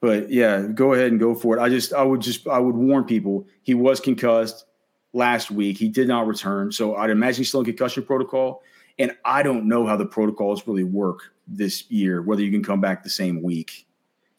But 0.00 0.30
yeah, 0.30 0.62
go 0.62 0.92
ahead 0.92 1.10
and 1.10 1.18
go 1.18 1.34
for 1.34 1.56
it. 1.56 1.60
I 1.60 1.68
just, 1.68 1.92
I 1.92 2.02
would 2.02 2.20
just, 2.20 2.46
I 2.46 2.58
would 2.58 2.74
warn 2.74 3.04
people. 3.04 3.46
He 3.62 3.74
was 3.74 4.00
concussed 4.00 4.66
last 5.14 5.50
week. 5.50 5.78
He 5.78 5.88
did 5.88 6.08
not 6.08 6.26
return, 6.26 6.70
so 6.70 6.96
I'd 6.96 7.08
imagine 7.08 7.38
he's 7.38 7.48
still 7.48 7.60
in 7.60 7.66
concussion 7.66 8.02
protocol. 8.02 8.62
And 8.98 9.16
I 9.24 9.42
don't 9.42 9.66
know 9.66 9.86
how 9.86 9.96
the 9.96 10.06
protocols 10.06 10.66
really 10.66 10.84
work 10.84 11.32
this 11.48 11.90
year. 11.90 12.20
Whether 12.20 12.42
you 12.42 12.50
can 12.50 12.62
come 12.62 12.80
back 12.80 13.02
the 13.02 13.10
same 13.10 13.42
week, 13.42 13.86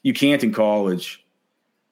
you 0.03 0.13
can't 0.13 0.43
in 0.43 0.53
college. 0.53 1.26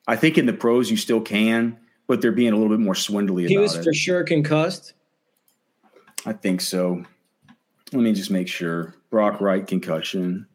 I 0.08 0.16
think 0.16 0.38
in 0.38 0.46
the 0.46 0.54
pros 0.54 0.92
you 0.92 0.98
still 0.98 1.22
can, 1.22 1.78
but 2.08 2.22
they're 2.22 2.32
being 2.32 2.54
a 2.54 2.56
little 2.56 2.70
bit 2.70 2.80
more 2.80 2.96
swindly. 2.96 3.48
He 3.48 3.58
was 3.58 3.76
it. 3.76 3.84
for 3.84 3.94
sure 3.94 4.24
concussed. 4.24 4.94
I 6.26 6.34
think 6.34 6.62
so. 6.62 7.04
Let 7.92 8.02
me 8.02 8.14
just 8.14 8.32
make 8.32 8.48
sure. 8.48 8.96
Brock 9.10 9.42
Wright 9.42 9.66
concussion. 9.66 10.48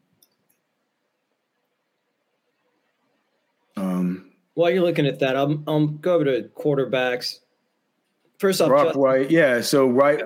Um, 3.77 4.31
While 4.55 4.71
you're 4.71 4.83
looking 4.83 5.05
at 5.07 5.19
that, 5.19 5.37
I'll, 5.37 5.63
I'll 5.67 5.87
go 5.87 6.15
over 6.15 6.25
to 6.25 6.49
quarterbacks. 6.49 7.39
First 8.39 8.61
off, 8.61 8.69
Brock 8.69 8.95
Wright, 8.95 9.29
yeah. 9.29 9.61
So 9.61 9.87
Wright, 9.87 10.23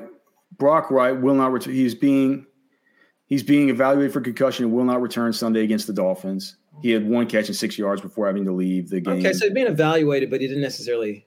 Brock 0.58 0.92
Wright 0.92 1.20
will 1.20 1.34
not 1.34 1.52
return. 1.52 1.74
He's 1.74 1.96
being 1.96 2.46
he's 3.26 3.44
being 3.44 3.70
evaluated 3.70 4.14
for 4.14 4.22
concussion 4.22 4.66
and 4.66 4.74
will 4.74 4.84
not 4.84 5.02
return 5.02 5.34
Sunday 5.34 5.64
against 5.64 5.88
the 5.88 5.94
Dolphins. 5.94 6.58
He 6.82 6.92
had 6.92 7.08
one 7.08 7.28
catch 7.28 7.48
and 7.48 7.56
six 7.56 7.78
yards 7.78 8.02
before 8.02 8.28
having 8.28 8.46
to 8.46 8.52
leave 8.52 8.90
the 8.90 9.00
game. 9.00 9.20
Okay, 9.20 9.34
so 9.34 9.46
he's 9.46 9.54
being 9.54 9.68
evaluated, 9.68 10.30
but 10.30 10.42
he 10.42 10.48
didn't 10.48 10.62
necessarily. 10.62 11.26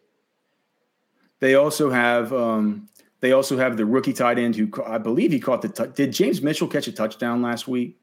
They 1.40 1.56
also 1.56 1.90
have 1.90 2.32
um, 2.32 2.88
they 3.20 3.32
also 3.32 3.56
have 3.56 3.76
the 3.76 3.84
rookie 3.84 4.12
tight 4.12 4.38
end 4.38 4.54
who 4.54 4.70
I 4.86 4.98
believe 4.98 5.32
he 5.32 5.40
caught 5.40 5.62
the. 5.62 5.68
T- 5.68 5.92
did 5.92 6.12
James 6.12 6.40
Mitchell 6.40 6.68
catch 6.68 6.86
a 6.86 6.92
touchdown 6.92 7.42
last 7.42 7.66
week? 7.66 7.98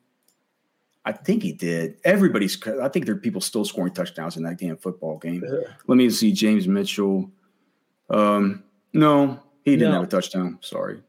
I 1.05 1.13
think 1.13 1.41
he 1.41 1.53
did. 1.53 1.97
Everybody's. 2.03 2.61
I 2.81 2.89
think 2.89 3.05
there 3.05 3.15
are 3.15 3.19
people 3.19 3.39
still 3.39 3.63
scoring 3.63 3.93
touchdowns 3.93 4.35
in 4.35 4.43
that 4.43 4.57
damn 4.57 4.75
football 4.75 5.19
game. 5.19 5.41
Let 5.87 5.95
me 5.95 6.09
see. 6.09 6.33
James 6.33 6.67
Mitchell. 6.67 7.31
Um, 8.09 8.63
no, 8.93 9.39
he 9.65 9.71
didn't 9.71 9.89
no. 9.89 9.95
have 9.95 10.03
a 10.03 10.07
touchdown. 10.07 10.59
Sorry. 10.61 11.01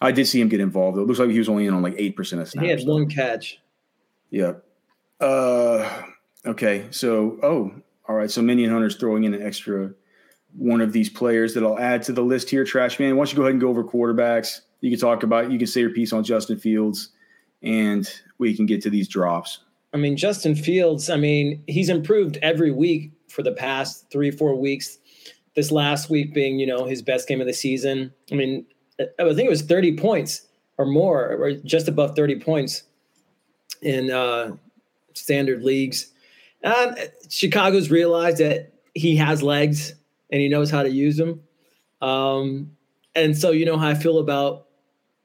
I 0.00 0.12
did 0.12 0.26
see 0.26 0.40
him 0.40 0.48
get 0.48 0.60
involved. 0.60 0.96
Though. 0.96 1.02
It 1.02 1.06
looks 1.06 1.18
like 1.18 1.30
he 1.30 1.38
was 1.38 1.48
only 1.48 1.66
in 1.66 1.74
on 1.74 1.82
like 1.82 1.94
eight 1.98 2.16
percent 2.16 2.40
of 2.40 2.48
snaps. 2.48 2.64
He 2.64 2.70
had 2.70 2.86
one 2.86 3.08
catch. 3.08 3.60
Yeah. 4.30 4.54
Uh, 5.20 6.02
okay. 6.46 6.86
So, 6.90 7.38
oh, 7.42 7.72
all 8.08 8.14
right. 8.14 8.30
So 8.30 8.40
Minion 8.40 8.70
Hunter's 8.70 8.96
throwing 8.96 9.24
in 9.24 9.34
an 9.34 9.42
extra 9.42 9.92
one 10.56 10.80
of 10.80 10.92
these 10.92 11.10
players 11.10 11.54
that 11.54 11.62
I'll 11.62 11.78
add 11.78 12.02
to 12.04 12.12
the 12.12 12.22
list 12.22 12.48
here. 12.50 12.64
Trash 12.64 12.98
man. 12.98 13.16
Why 13.16 13.24
don't 13.24 13.32
you 13.32 13.36
go 13.36 13.42
ahead 13.42 13.52
and 13.52 13.60
go 13.60 13.68
over 13.68 13.84
quarterbacks? 13.84 14.60
You 14.80 14.90
can 14.90 14.98
talk 14.98 15.22
about. 15.22 15.50
You 15.50 15.58
can 15.58 15.66
say 15.66 15.80
your 15.80 15.90
piece 15.90 16.12
on 16.12 16.24
Justin 16.24 16.58
Fields, 16.58 17.10
and 17.62 18.10
we 18.38 18.56
can 18.56 18.66
get 18.66 18.80
to 18.82 18.90
these 18.90 19.06
drops. 19.06 19.60
I 19.92 19.98
mean, 19.98 20.16
Justin 20.16 20.54
Fields. 20.54 21.10
I 21.10 21.16
mean, 21.16 21.62
he's 21.66 21.90
improved 21.90 22.38
every 22.40 22.70
week 22.70 23.12
for 23.28 23.42
the 23.42 23.52
past 23.52 24.10
three, 24.10 24.30
four 24.30 24.54
weeks. 24.54 24.98
This 25.56 25.72
last 25.72 26.10
week 26.10 26.32
being, 26.32 26.58
you 26.58 26.66
know, 26.66 26.84
his 26.84 27.02
best 27.02 27.26
game 27.26 27.40
of 27.40 27.46
the 27.46 27.52
season. 27.52 28.12
I 28.30 28.34
mean, 28.36 28.66
I 29.00 29.04
think 29.18 29.40
it 29.40 29.50
was 29.50 29.62
30 29.62 29.96
points 29.96 30.46
or 30.78 30.86
more, 30.86 31.32
or 31.32 31.52
just 31.52 31.88
above 31.88 32.14
30 32.14 32.40
points 32.40 32.84
in 33.82 34.10
uh, 34.10 34.56
standard 35.14 35.62
leagues. 35.62 36.12
Chicago's 37.28 37.90
realized 37.90 38.38
that 38.38 38.72
he 38.94 39.16
has 39.16 39.42
legs 39.42 39.94
and 40.30 40.40
he 40.40 40.48
knows 40.48 40.70
how 40.70 40.82
to 40.82 40.90
use 40.90 41.16
them. 41.16 41.42
Um, 42.00 42.76
and 43.14 43.36
so 43.36 43.50
you 43.50 43.66
know 43.66 43.76
how 43.76 43.88
I 43.88 43.94
feel 43.94 44.18
about 44.18 44.66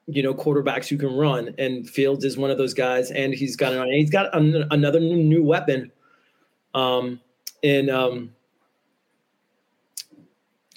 you 0.08 0.22
know 0.22 0.34
quarterbacks 0.34 0.88
who 0.88 0.98
can 0.98 1.16
run, 1.16 1.56
and 1.58 1.90
Fields 1.90 2.26
is 2.26 2.38
one 2.38 2.52
of 2.52 2.58
those 2.58 2.74
guys, 2.74 3.12
and 3.12 3.34
he's 3.34 3.56
got 3.56 3.74
an, 3.74 3.92
he's 3.92 4.10
got 4.10 4.36
an, 4.36 4.66
another 4.72 5.00
new 5.00 5.44
weapon. 5.44 5.92
Um, 6.74 7.22
in 7.62 7.90
um, 7.90 8.35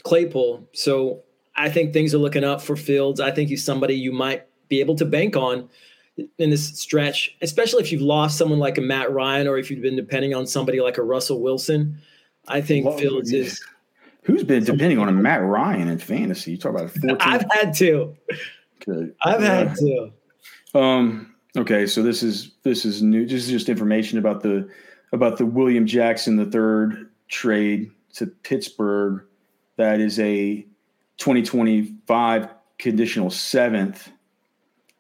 Claypool, 0.05 0.68
so 0.72 1.22
I 1.57 1.68
think 1.68 1.92
things 1.92 2.14
are 2.14 2.18
looking 2.18 2.44
up 2.44 2.62
for 2.62 2.76
Fields. 2.76 3.20
I 3.20 3.30
think 3.30 3.49
he's 3.49 3.64
somebody 3.64 3.94
you 3.94 4.12
might 4.12 4.46
be 4.68 4.80
able 4.80 4.96
to 4.96 5.05
bank 5.05 5.36
on 5.36 5.68
in 6.38 6.51
this 6.51 6.78
stretch, 6.78 7.36
especially 7.42 7.82
if 7.82 7.92
you've 7.92 8.03
lost 8.03 8.38
someone 8.38 8.59
like 8.59 8.78
a 8.78 8.80
Matt 8.80 9.12
Ryan 9.12 9.46
or 9.46 9.59
if 9.59 9.70
you've 9.70 9.82
been 9.82 9.96
depending 9.96 10.34
on 10.34 10.46
somebody 10.46 10.80
like 10.80 10.99
a 10.99 11.03
Russell 11.03 11.40
Wilson. 11.40 11.99
I 12.46 12.61
think 12.61 12.86
well, 12.86 12.96
Fields 12.96 13.32
yeah. 13.32 13.42
is. 13.42 13.64
Who's 14.22 14.44
been 14.44 14.64
depending 14.64 14.99
on 14.99 15.09
a 15.09 15.12
Matt 15.12 15.42
Ryan 15.42 15.88
in 15.88 15.99
fantasy? 15.99 16.53
You 16.53 16.59
talk 16.59 16.72
about 16.72 16.90
14. 17.01 17.16
I've 17.20 17.44
had 17.51 17.74
to. 17.74 18.16
Okay. 18.88 19.12
I've 19.22 19.42
had 19.42 19.74
to. 19.76 20.12
Um. 20.74 21.34
Okay, 21.57 21.86
so 21.86 22.03
this 22.03 22.22
is 22.22 22.53
this 22.62 22.84
is 22.84 23.03
new. 23.03 23.26
This 23.26 23.44
is 23.44 23.51
just 23.51 23.68
information 23.68 24.18
about 24.18 24.42
the 24.42 24.68
about 25.12 25.38
the 25.38 25.46
William 25.46 25.86
Jackson 25.86 26.36
the 26.36 26.46
third 26.46 27.11
trade 27.28 27.90
to 28.14 28.26
Pittsburgh. 28.26 29.24
That 29.78 30.00
is 30.00 30.20
a 30.20 30.66
2025 31.16 32.48
conditional 32.78 33.30
seventh 33.30 34.10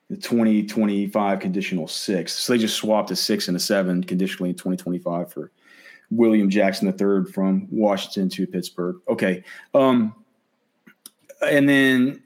the 0.08 0.16
2025 0.16 1.38
conditional 1.38 1.86
six. 1.86 2.32
So 2.32 2.52
they 2.52 2.58
just 2.58 2.76
swapped 2.76 3.10
a 3.10 3.16
six 3.16 3.48
and 3.48 3.56
a 3.56 3.60
seven 3.60 4.02
conditionally 4.02 4.50
in 4.50 4.56
2025 4.56 5.30
for 5.30 5.52
William 6.10 6.48
Jackson 6.48 6.88
III 6.88 7.30
from 7.30 7.68
Washington 7.70 8.30
to 8.30 8.46
Pittsburgh. 8.46 8.96
Okay. 9.08 9.44
Um, 9.74 10.14
and 11.46 11.68
then 11.68 12.22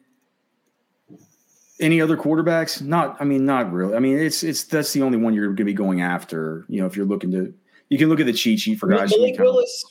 any 1.81 2.01
other 2.01 2.17
quarterbacks? 2.17 2.81
Not, 2.81 3.17
I 3.19 3.25
mean, 3.25 3.45
not 3.45 3.73
really. 3.73 3.97
I 3.97 3.99
mean, 3.99 4.17
it's, 4.17 4.45
it's, 4.45 4.63
that's 4.65 4.93
the 4.93 5.03
only 5.03 5.19
one 5.19 5.35
you're 5.35 5.47
going 5.47 5.57
to 5.57 5.65
be 5.65 5.73
going 5.73 6.03
after. 6.03 6.65
You 6.69 6.81
know, 6.81 6.87
if 6.87 6.97
you're 6.97 7.07
looking 7.07 7.33
to, 7.33 7.53
you 7.89 7.99
can 7.99 8.09
look 8.09 8.21
at 8.21 8.27
the 8.27 8.33
cheat 8.33 8.61
sheet 8.61 8.79
for 8.79 8.87
guys. 8.89 9.11
Malik 9.11 9.39
Willis. 9.41 9.85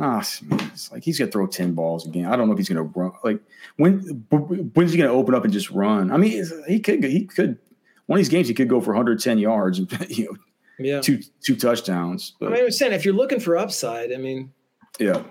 Ah, 0.00 0.20
it's 0.20 0.90
like 0.90 1.04
he's 1.04 1.18
gonna 1.18 1.30
throw 1.30 1.46
ten 1.46 1.74
balls 1.74 2.06
again. 2.06 2.26
I 2.26 2.36
don't 2.36 2.46
know 2.46 2.52
if 2.52 2.58
he's 2.58 2.68
gonna 2.68 2.82
run. 2.82 3.12
Like 3.22 3.40
when 3.76 3.98
when's 4.30 4.92
he 4.92 4.98
gonna 4.98 5.12
open 5.12 5.34
up 5.34 5.44
and 5.44 5.52
just 5.52 5.70
run? 5.70 6.10
I 6.10 6.16
mean, 6.16 6.44
he 6.66 6.80
could 6.80 7.04
he 7.04 7.26
could 7.26 7.58
one 8.06 8.18
of 8.18 8.20
these 8.20 8.30
games 8.30 8.48
he 8.48 8.54
could 8.54 8.68
go 8.68 8.80
for 8.80 8.90
110 8.90 9.38
yards 9.38 9.78
and 9.78 9.90
you 10.08 10.24
know 10.24 10.36
yeah 10.78 11.00
two 11.00 11.20
two 11.42 11.56
touchdowns. 11.56 12.34
But, 12.40 12.48
I 12.48 12.54
mean, 12.54 12.64
I'm 12.64 12.70
saying 12.70 12.92
if 12.92 13.04
you're 13.04 13.14
looking 13.14 13.40
for 13.40 13.56
upside, 13.56 14.12
I 14.12 14.16
mean, 14.16 14.52
yeah. 14.98 15.22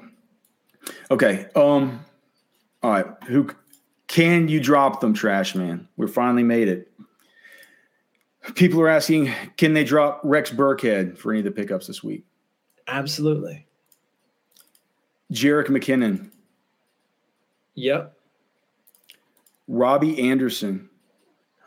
Okay. 1.09 1.47
Um. 1.55 2.05
All 2.83 2.91
right. 2.91 3.05
Who 3.25 3.49
can 4.07 4.47
you 4.47 4.59
drop 4.59 4.99
them, 4.99 5.13
Trash 5.13 5.55
Man? 5.55 5.87
We 5.97 6.07
finally 6.07 6.43
made 6.43 6.67
it. 6.67 6.91
People 8.55 8.81
are 8.81 8.89
asking, 8.89 9.31
can 9.55 9.73
they 9.73 9.83
drop 9.83 10.19
Rex 10.23 10.49
Burkhead 10.49 11.17
for 11.17 11.31
any 11.31 11.39
of 11.39 11.45
the 11.45 11.51
pickups 11.51 11.85
this 11.87 12.03
week? 12.03 12.25
Absolutely. 12.87 13.67
Jerick 15.31 15.67
McKinnon. 15.67 16.29
Yep. 17.75 18.13
Robbie 19.67 20.29
Anderson. 20.29 20.89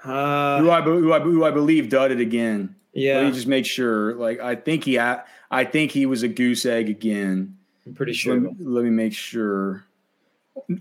Uh, 0.04 0.58
who 0.58 0.70
I 0.70 0.82
who 0.82 1.12
I 1.12 1.20
who 1.20 1.44
I 1.44 1.50
believe 1.50 1.86
dudded 1.86 2.20
again. 2.20 2.76
Yeah. 2.92 3.18
Let 3.18 3.26
me 3.26 3.32
just 3.32 3.46
make 3.46 3.64
sure. 3.64 4.14
Like 4.14 4.38
I 4.40 4.54
think 4.54 4.84
he 4.84 4.98
I, 4.98 5.22
I 5.50 5.64
think 5.64 5.90
he 5.90 6.04
was 6.04 6.22
a 6.22 6.28
goose 6.28 6.66
egg 6.66 6.90
again. 6.90 7.56
I'm 7.86 7.94
pretty 7.94 8.12
sure. 8.12 8.34
Let 8.34 8.42
me, 8.42 8.64
let 8.64 8.84
me 8.84 8.90
make 8.90 9.14
sure. 9.14 9.84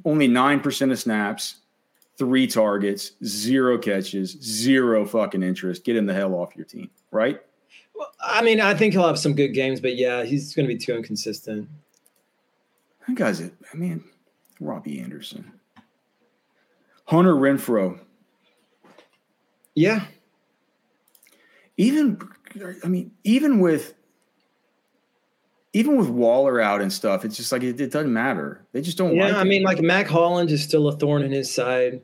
Only 0.04 0.28
nine 0.28 0.60
percent 0.60 0.92
of 0.92 1.00
snaps, 1.00 1.56
three 2.18 2.48
targets, 2.48 3.14
zero 3.24 3.78
catches, 3.78 4.32
zero 4.42 5.06
fucking 5.06 5.42
interest. 5.42 5.86
Get 5.86 5.96
him 5.96 6.06
the 6.06 6.14
hell 6.14 6.36
off 6.36 6.56
your 6.56 6.66
team, 6.66 6.90
right? 7.12 7.42
Well, 7.96 8.12
I 8.22 8.42
mean, 8.42 8.60
I 8.60 8.74
think 8.74 8.94
he'll 8.94 9.08
have 9.08 9.20
some 9.20 9.34
good 9.34 9.50
games, 9.50 9.80
but 9.80 9.96
yeah, 9.96 10.24
he's 10.24 10.54
going 10.54 10.68
to 10.68 10.74
be 10.74 10.78
too 10.78 10.96
inconsistent. 10.96 11.70
That 13.08 13.16
guy's 13.16 13.40
it. 13.40 13.54
I 13.72 13.76
mean, 13.76 14.04
Robbie 14.60 15.00
Anderson, 15.00 15.52
Hunter 17.06 17.34
Renfrow. 17.34 18.00
Yeah. 19.76 20.06
Even, 21.78 22.20
I 22.84 22.88
mean, 22.88 23.12
even 23.24 23.60
with 23.60 23.96
even 25.74 25.98
with 25.98 26.08
Waller 26.08 26.62
out 26.62 26.82
and 26.82 26.94
stuff, 26.94 27.26
it's 27.26 27.36
just 27.36 27.52
like 27.52 27.64
it, 27.64 27.82
it 27.82 27.92
doesn't 27.92 28.14
matter. 28.14 28.66
They 28.72 28.82
just 28.82 28.98
don't. 28.98 29.16
Yeah, 29.16 29.30
like 29.30 29.36
I 29.36 29.44
mean, 29.44 29.64
like 29.64 29.82
Mack 29.82 30.08
Hollins 30.08 30.52
is 30.52 30.64
still 30.64 30.88
a 30.88 30.96
thorn 30.96 31.24
in 31.24 31.32
his 31.32 31.54
side. 31.54 32.02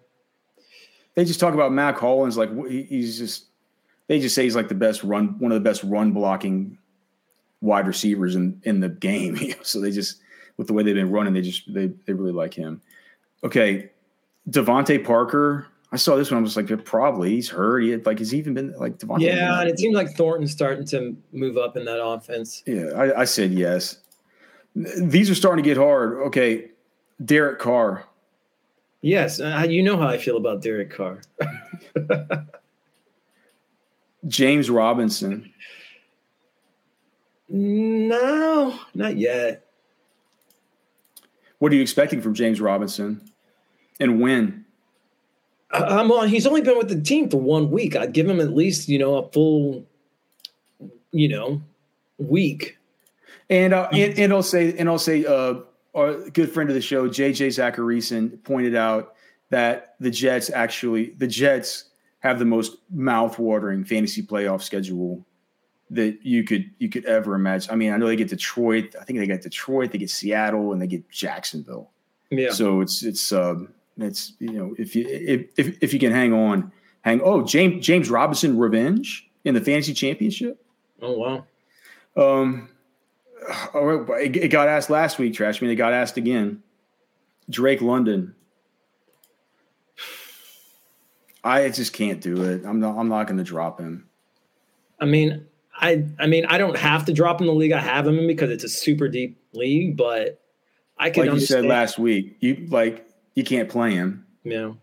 They 1.15 1.23
just 1.23 1.39
talk 1.39 1.53
about 1.53 1.71
Mack 1.71 1.97
Hollins 1.97 2.37
like 2.37 2.49
he's 2.67 3.17
just. 3.17 3.45
They 4.07 4.19
just 4.19 4.33
say 4.33 4.43
he's 4.43 4.55
like 4.55 4.69
the 4.69 4.75
best 4.75 5.03
run, 5.03 5.37
one 5.37 5.51
of 5.51 5.55
the 5.55 5.69
best 5.69 5.83
run 5.83 6.13
blocking 6.13 6.79
wide 7.61 7.85
receivers 7.85 8.35
in 8.35 8.59
in 8.63 8.79
the 8.79 8.89
game. 8.89 9.37
so 9.61 9.79
they 9.79 9.91
just 9.91 10.19
with 10.59 10.67
the 10.67 10.73
way 10.73 10.83
they've 10.83 10.93
been 10.93 11.09
running, 11.09 11.33
they 11.33 11.41
just 11.41 11.73
they 11.73 11.87
they 12.05 12.11
really 12.11 12.33
like 12.33 12.53
him. 12.53 12.81
Okay, 13.45 13.89
DeVante 14.49 15.03
Parker. 15.03 15.67
I 15.93 15.95
saw 15.95 16.17
this 16.17 16.29
one. 16.29 16.39
I 16.39 16.41
was 16.41 16.57
like, 16.57 16.83
probably 16.83 17.31
he's 17.31 17.49
hurt. 17.49 17.79
He 17.79 17.89
had, 17.91 18.05
like, 18.05 18.19
has 18.19 18.29
he 18.29 18.37
even 18.37 18.53
been 18.53 18.73
like 18.77 18.97
DeVante? 18.99 19.21
Yeah, 19.21 19.61
and 19.61 19.69
it 19.69 19.79
seems 19.79 19.95
like 19.95 20.09
Thornton's 20.11 20.51
starting 20.51 20.85
to 20.87 21.15
move 21.31 21.57
up 21.57 21.77
in 21.77 21.85
that 21.85 22.03
offense. 22.03 22.61
Yeah, 22.67 22.87
I, 22.93 23.21
I 23.21 23.23
said 23.23 23.53
yes. 23.53 23.99
These 24.75 25.29
are 25.29 25.35
starting 25.35 25.63
to 25.63 25.67
get 25.67 25.77
hard. 25.77 26.17
Okay, 26.27 26.71
Derek 27.23 27.59
Carr. 27.59 28.03
Yes, 29.01 29.39
uh, 29.39 29.65
you 29.67 29.81
know 29.81 29.95
how 29.95 30.09
I 30.09 30.17
feel 30.17 30.35
about 30.35 30.61
Derek 30.61 30.91
Carr. 30.91 31.21
James 34.27 34.69
Robinson. 34.69 35.53
No, 37.47 38.77
not 38.93 39.15
yet. 39.15 39.68
What 41.59 41.71
are 41.71 41.75
you 41.75 41.81
expecting 41.81 42.21
from 42.21 42.33
James 42.33 42.59
Robinson, 42.59 43.21
and 43.99 44.19
when? 44.19 44.65
I'm 45.71 46.11
on. 46.11 46.29
He's 46.29 46.47
only 46.47 46.61
been 46.61 46.77
with 46.77 46.89
the 46.89 46.99
team 46.99 47.29
for 47.29 47.39
one 47.39 47.69
week. 47.69 47.95
I'd 47.95 48.13
give 48.13 48.27
him 48.27 48.39
at 48.39 48.55
least 48.55 48.89
you 48.89 48.97
know 48.97 49.17
a 49.17 49.29
full, 49.29 49.85
you 51.11 51.27
know, 51.27 51.61
week. 52.17 52.77
And 53.49 53.73
uh, 53.73 53.89
and, 53.91 54.17
and 54.17 54.33
I'll 54.33 54.41
say 54.43 54.75
and 54.77 54.89
I'll 54.89 54.97
say 54.97 55.25
uh, 55.25 55.55
our 55.93 56.29
good 56.29 56.51
friend 56.51 56.69
of 56.69 56.75
the 56.75 56.81
show, 56.81 57.07
JJ 57.07 57.47
Zachariason, 57.47 58.43
pointed 58.43 58.75
out 58.75 59.15
that 59.49 59.95
the 59.99 60.09
Jets 60.09 60.49
actually 60.49 61.11
the 61.17 61.27
Jets 61.27 61.85
have 62.19 62.39
the 62.39 62.45
most 62.45 62.77
mouth-watering 62.91 63.85
fantasy 63.85 64.21
playoff 64.21 64.61
schedule 64.61 65.25
that 65.91 66.19
you 66.23 66.43
could 66.43 66.69
you 66.77 66.89
could 66.89 67.05
ever 67.05 67.35
imagine. 67.35 67.71
I 67.71 67.75
mean, 67.75 67.91
I 67.91 67.97
know 67.97 68.07
they 68.07 68.15
get 68.15 68.29
Detroit. 68.29 68.95
I 68.99 69.03
think 69.03 69.19
they 69.19 69.27
get 69.27 69.41
Detroit. 69.41 69.91
They 69.91 69.97
get 69.97 70.09
Seattle, 70.09 70.71
and 70.71 70.81
they 70.81 70.87
get 70.87 71.09
Jacksonville. 71.09 71.89
Yeah. 72.29 72.51
So 72.51 72.81
it's 72.81 73.03
it's 73.03 73.31
um 73.31 73.73
it's 73.97 74.33
you 74.39 74.51
know 74.51 74.75
if 74.77 74.95
you 74.95 75.05
if 75.07 75.49
if, 75.57 75.77
if 75.81 75.93
you 75.93 75.99
can 75.99 76.11
hang 76.11 76.33
on, 76.33 76.71
hang. 77.01 77.21
Oh, 77.23 77.43
James 77.43 77.85
James 77.85 78.09
Robinson 78.09 78.57
revenge 78.57 79.29
in 79.45 79.55
the 79.55 79.61
fantasy 79.61 79.93
championship. 79.93 80.63
Oh 81.01 81.17
wow. 81.17 81.45
Um. 82.15 82.69
All 83.73 83.85
right, 83.85 84.25
it, 84.25 84.35
it 84.35 84.47
got 84.49 84.67
asked 84.67 84.89
last 84.89 85.17
week, 85.17 85.33
Trash. 85.33 85.61
I 85.61 85.65
mean, 85.65 85.71
it 85.71 85.77
got 85.77 85.93
asked 85.93 86.17
again. 86.17 86.61
Drake 87.49 87.81
London. 87.81 88.35
I 91.43 91.69
just 91.69 91.93
can't 91.93 92.19
do 92.19 92.43
it. 92.43 92.63
I'm 92.65 92.79
not. 92.79 92.97
I'm 92.97 93.07
not 93.07 93.27
going 93.27 93.37
to 93.37 93.43
drop 93.43 93.79
him. 93.79 94.07
I 94.99 95.05
mean, 95.05 95.47
I 95.79 96.05
I 96.19 96.27
mean 96.27 96.45
I 96.45 96.57
don't 96.57 96.77
have 96.77 97.05
to 97.05 97.13
drop 97.13 97.39
him 97.41 97.47
in 97.47 97.53
the 97.53 97.59
league 97.59 97.71
I 97.71 97.79
have 97.79 98.05
him 98.05 98.19
in 98.19 98.27
because 98.27 98.51
it's 98.51 98.63
a 98.63 98.69
super 98.69 99.07
deep 99.07 99.41
league, 99.53 99.97
but 99.97 100.41
I 100.97 101.09
can. 101.09 101.25
Like 101.25 101.35
you 101.35 101.39
said 101.39 101.65
last 101.65 101.97
week, 101.97 102.37
you 102.41 102.67
like 102.69 103.07
you 103.35 103.43
can't 103.43 103.69
play 103.69 103.91
him. 103.91 104.25
Yeah. 104.43 104.73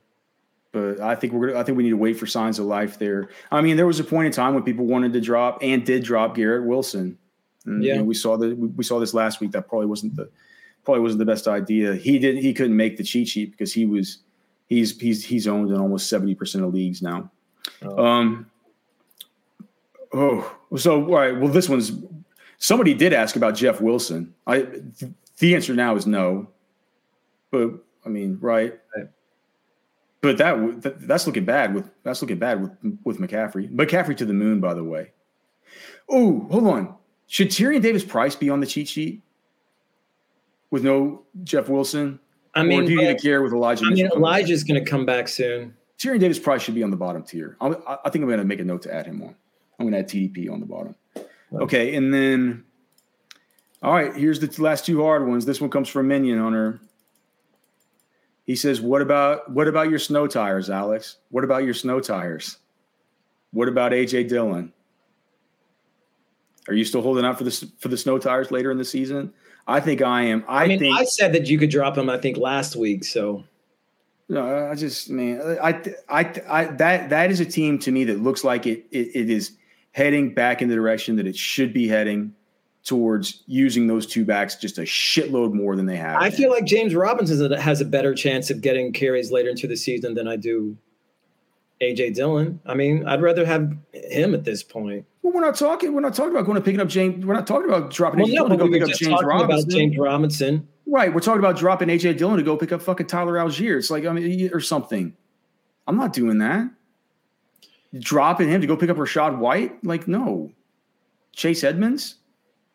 but 0.77 1.01
I 1.01 1.15
think 1.15 1.33
we're 1.33 1.49
gonna, 1.49 1.59
I 1.59 1.63
think 1.63 1.79
we 1.79 1.85
need 1.85 1.91
to 1.91 1.97
wait 1.97 2.19
for 2.19 2.27
signs 2.27 2.59
of 2.59 2.67
life 2.67 2.99
there. 2.99 3.31
I 3.51 3.63
mean, 3.63 3.79
there 3.79 3.87
was 3.87 3.99
a 3.99 4.05
point 4.05 4.27
in 4.27 4.33
time 4.33 4.53
when 4.53 4.63
people 4.63 4.85
wanted 4.85 5.15
to 5.15 5.21
drop 5.23 5.59
and 5.63 5.85
did 5.87 6.05
drop 6.05 6.35
Garrett 6.35 6.67
Wilson. 6.67 7.17
And, 7.65 7.83
yeah, 7.83 7.95
you 7.95 7.99
know, 8.01 8.05
we 8.05 8.15
saw 8.15 8.37
that 8.37 8.57
we 8.57 8.85
saw 8.85 9.01
this 9.01 9.15
last 9.15 9.41
week. 9.41 9.53
That 9.53 9.69
probably 9.69 9.87
wasn't 9.87 10.17
the 10.17 10.29
probably 10.85 11.01
wasn't 11.01 11.21
the 11.21 11.25
best 11.25 11.49
idea. 11.49 11.95
He 11.95 12.19
didn't 12.19 12.43
he 12.43 12.53
couldn't 12.53 12.77
make 12.77 12.99
the 12.99 13.05
cheat 13.05 13.27
sheet 13.29 13.53
because 13.53 13.73
he 13.73 13.87
was 13.87 14.19
he's 14.67 15.01
he's 15.01 15.25
he's 15.25 15.49
owned 15.49 15.71
in 15.71 15.77
almost 15.79 16.09
seventy 16.11 16.35
percent 16.35 16.63
of 16.63 16.75
leagues 16.75 17.01
now. 17.01 17.31
Oh. 17.83 18.05
Um. 18.05 18.51
Oh, 20.17 20.57
so 20.77 21.05
all 21.05 21.15
right. 21.15 21.39
Well, 21.39 21.53
this 21.53 21.69
one's 21.69 21.93
somebody 22.59 22.95
did 22.95 23.13
ask 23.13 23.37
about 23.37 23.55
Jeff 23.55 23.83
Wilson. 23.83 24.35
I 24.47 24.67
the 25.39 25.55
answer 25.55 25.75
now 25.75 25.95
is 25.97 26.07
no. 26.07 26.49
But 27.51 27.73
I 28.05 28.09
mean, 28.09 28.39
right. 28.41 28.79
right. 28.97 29.09
But 30.23 30.39
that, 30.39 30.83
that, 30.83 31.07
that's 31.07 31.27
looking 31.27 31.45
bad 31.45 31.75
with 31.75 31.91
that's 32.03 32.23
looking 32.23 32.39
bad 32.39 32.63
with 32.63 32.73
with 33.05 33.19
McCaffrey. 33.19 33.71
McCaffrey 33.71 34.17
to 34.17 34.25
the 34.25 34.33
moon, 34.33 34.59
by 34.59 34.73
the 34.73 34.83
way. 34.83 35.13
Oh, 36.09 36.47
hold 36.51 36.67
on. 36.67 36.95
Should 37.27 37.49
Tyrion 37.49 37.83
Davis 37.83 38.05
Price 38.05 38.35
be 38.35 38.49
on 38.49 38.61
the 38.61 38.67
cheat 38.67 38.89
sheet 38.89 39.23
with 40.71 40.83
no 40.83 41.25
Jeff 41.45 41.69
Wilson? 41.69 42.21
I 42.55 42.63
mean, 42.63 42.85
or 42.85 42.87
do 42.87 42.93
you 42.93 43.01
even 43.03 43.19
care 43.19 43.43
with 43.43 43.53
Elijah? 43.53 43.85
I 43.85 43.91
mean, 43.91 44.09
Elijah's 44.15 44.65
going 44.65 44.83
to 44.83 44.91
come 44.91 45.05
back 45.05 45.29
soon. 45.29 45.77
Tyrion 45.99 46.21
Davis 46.21 46.39
Price 46.39 46.63
should 46.63 46.75
be 46.75 46.83
on 46.83 46.91
the 46.91 46.97
bottom 46.97 47.23
tier. 47.23 47.57
I, 47.61 47.75
I 48.05 48.11
think 48.11 48.23
I'm 48.23 48.29
going 48.29 48.39
to 48.39 48.45
make 48.45 48.61
a 48.61 48.65
note 48.65 48.83
to 48.83 48.95
add 48.95 49.07
him 49.07 49.23
on. 49.23 49.35
I'm 49.79 49.89
going 49.89 49.93
to 49.93 49.99
add 49.99 50.09
TDP 50.09 50.51
on 50.51 50.61
the 50.61 50.67
bottom. 50.67 50.95
Okay, 51.53 51.95
and 51.95 52.13
then 52.13 52.65
all 53.83 53.93
right, 53.93 54.15
here's 54.15 54.41
the 54.41 54.63
last 54.63 54.87
two 54.87 55.03
hard 55.03 55.27
ones. 55.27 55.45
This 55.45 55.61
one 55.61 55.71
comes 55.71 55.89
from 55.89 56.09
Minion 56.09 56.39
Hunter. 56.39 56.81
He 58.45 58.57
says, 58.57 58.81
"What 58.81 59.03
about 59.03 59.51
what 59.51 59.69
about 59.69 59.91
your 59.91 59.99
snow 59.99 60.27
tires, 60.27 60.71
Alex? 60.71 61.19
What 61.31 61.45
about 61.45 61.65
your 61.65 61.75
snow 61.75 62.01
tires? 62.01 62.59
What 63.53 63.69
about 63.69 63.93
AJ 63.93 64.29
Dillon? 64.29 64.73
Are 66.69 66.75
you 66.75 66.85
still 66.85 67.03
holding 67.03 67.25
out 67.25 67.39
for 67.39 67.45
the 67.45 67.71
for 67.79 67.89
the 67.89 67.97
snow 67.97 68.19
tires 68.19 68.51
later 68.51 68.71
in 68.71 68.79
the 68.79 68.85
season? 68.85 69.33
I 69.69 69.81
think 69.81 70.01
I 70.01 70.23
am. 70.23 70.45
I, 70.49 70.65
I 70.65 70.69
mean, 70.69 70.79
think 70.79 70.99
I 70.99 71.05
said 71.05 71.33
that 71.35 71.47
you 71.47 71.59
could 71.59 71.71
drop 71.71 71.95
them. 71.95 72.09
I 72.09 72.19
think 72.19 72.39
last 72.39 72.77
week. 72.77 73.05
So 73.05 73.45
no, 74.29 74.69
I 74.69 74.75
just 74.75 75.11
man, 75.11 75.59
I, 75.63 75.81
I, 76.09 76.43
I, 76.49 76.65
that 76.65 77.11
that 77.11 77.31
is 77.31 77.41
a 77.41 77.47
team 77.47 77.79
to 77.81 77.93
me 77.93 78.05
that 78.05 78.21
looks 78.21 78.43
like 78.43 78.67
it, 78.67 78.85
it, 78.91 79.11
it 79.15 79.31
is 79.31 79.53
heading 79.97 80.35
back 80.35 80.61
in 80.61 80.69
the 80.69 80.75
direction 80.75 81.17
that 81.17 81.27
it 81.27 81.35
should 81.35 81.73
be 81.73 81.89
heading 81.89 82.31
towards 82.85 83.43
using 83.47 83.87
those 83.87 84.07
two 84.07 84.27
backs 84.27 84.55
just 84.55 84.77
a 84.77 84.83
shitload 84.83 85.55
more 85.55 85.75
than 85.75 85.87
they 85.87 85.97
have. 85.97 86.21
I 86.21 86.29
feel 86.29 86.51
like 86.51 86.67
James 86.67 86.95
Robinson 86.95 87.51
has 87.53 87.81
a 87.81 87.85
better 87.87 88.15
chance 88.15 88.51
of 88.51 88.61
getting 88.61 88.93
carries 88.93 89.33
later 89.33 89.49
into 89.49 89.67
the 89.67 89.75
season 89.75 90.13
than 90.13 90.29
I 90.29 90.37
do 90.37 90.77
AJ 91.81 92.15
Dillon. 92.15 92.61
I 92.67 92.75
mean, 92.75 93.09
I'd 93.09 93.23
rather 93.23 93.47
have 93.47 93.75
him 93.95 94.35
at 94.35 94.45
this 94.45 94.63
point. 94.63 95.07
Well, 95.23 95.33
we're 95.33 95.41
not 95.41 95.57
talking. 95.57 95.95
We're 95.95 96.03
not 96.03 96.13
talking 96.13 96.33
about 96.33 96.45
going 96.45 96.57
to 96.57 96.63
picking 96.63 96.81
up 96.81 96.89
James. 96.89 97.25
We're 97.25 97.33
not 97.33 97.47
talking 97.47 97.67
about 97.67 97.91
dropping 97.91 98.21
well, 98.21 98.29
AJ 98.29 98.35
no, 98.35 98.49
Dillon 98.49 98.59
to 98.59 98.65
go 98.67 98.71
pick 98.71 98.83
up 98.83 98.99
James 98.99 99.23
Robinson. 99.25 99.71
James 99.71 99.97
Robinson. 99.97 100.69
Right. 100.87 101.13
We're 101.13 101.21
talking 101.21 101.41
about 101.41 101.57
dropping 101.57 101.89
AJ 101.89 102.19
Dillon 102.19 102.37
to 102.37 102.43
go 102.43 102.59
pick 102.59 102.71
up 102.71 102.83
fucking 102.83 103.07
Tyler 103.07 103.33
Allgeier. 103.37 103.79
It's 103.79 103.91
like 103.91 104.05
I 104.05 104.13
mean, 104.13 104.51
or 104.53 104.61
something. 104.61 105.17
I'm 105.87 105.97
not 105.97 106.13
doing 106.13 106.37
that. 106.39 106.69
Dropping 107.99 108.49
him 108.49 108.61
to 108.61 108.67
go 108.67 108.77
pick 108.77 108.91
up 108.91 108.97
Rachaad 108.97 109.39
White? 109.39 109.83
Like, 109.85 110.09
no. 110.09 110.53
Chase 111.33 111.65
Edmonds? 111.65 112.17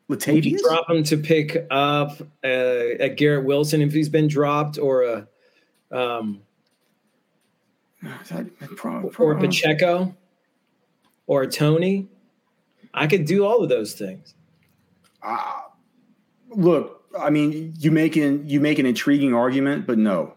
Latavius? 0.10 0.46
You 0.46 0.60
drop 0.60 0.90
him 0.90 1.04
to 1.04 1.18
pick 1.18 1.66
up 1.72 2.22
a, 2.44 2.98
a 3.00 3.10
Garrett 3.10 3.46
Wilson 3.46 3.82
if 3.82 3.94
he's 3.94 4.10
been 4.10 4.28
dropped, 4.28 4.78
or 4.78 5.04
a 5.04 5.28
um, 5.92 6.42
or 9.18 9.36
Pacheco, 9.36 10.16
or 11.28 11.46
Toney. 11.46 12.08
I 12.94 13.08
could 13.08 13.26
do 13.26 13.46
all 13.46 13.64
of 13.64 13.70
those 13.70 13.94
things. 13.94 14.34
Uh, 15.24 15.62
look, 16.50 17.06
I 17.18 17.30
mean, 17.30 17.74
you 17.78 17.92
make 17.92 18.16
an 18.16 18.48
you 18.48 18.60
make 18.60 18.80
an 18.80 18.86
intriguing 18.86 19.34
argument, 19.34 19.88
but 19.88 19.98
no, 19.98 20.34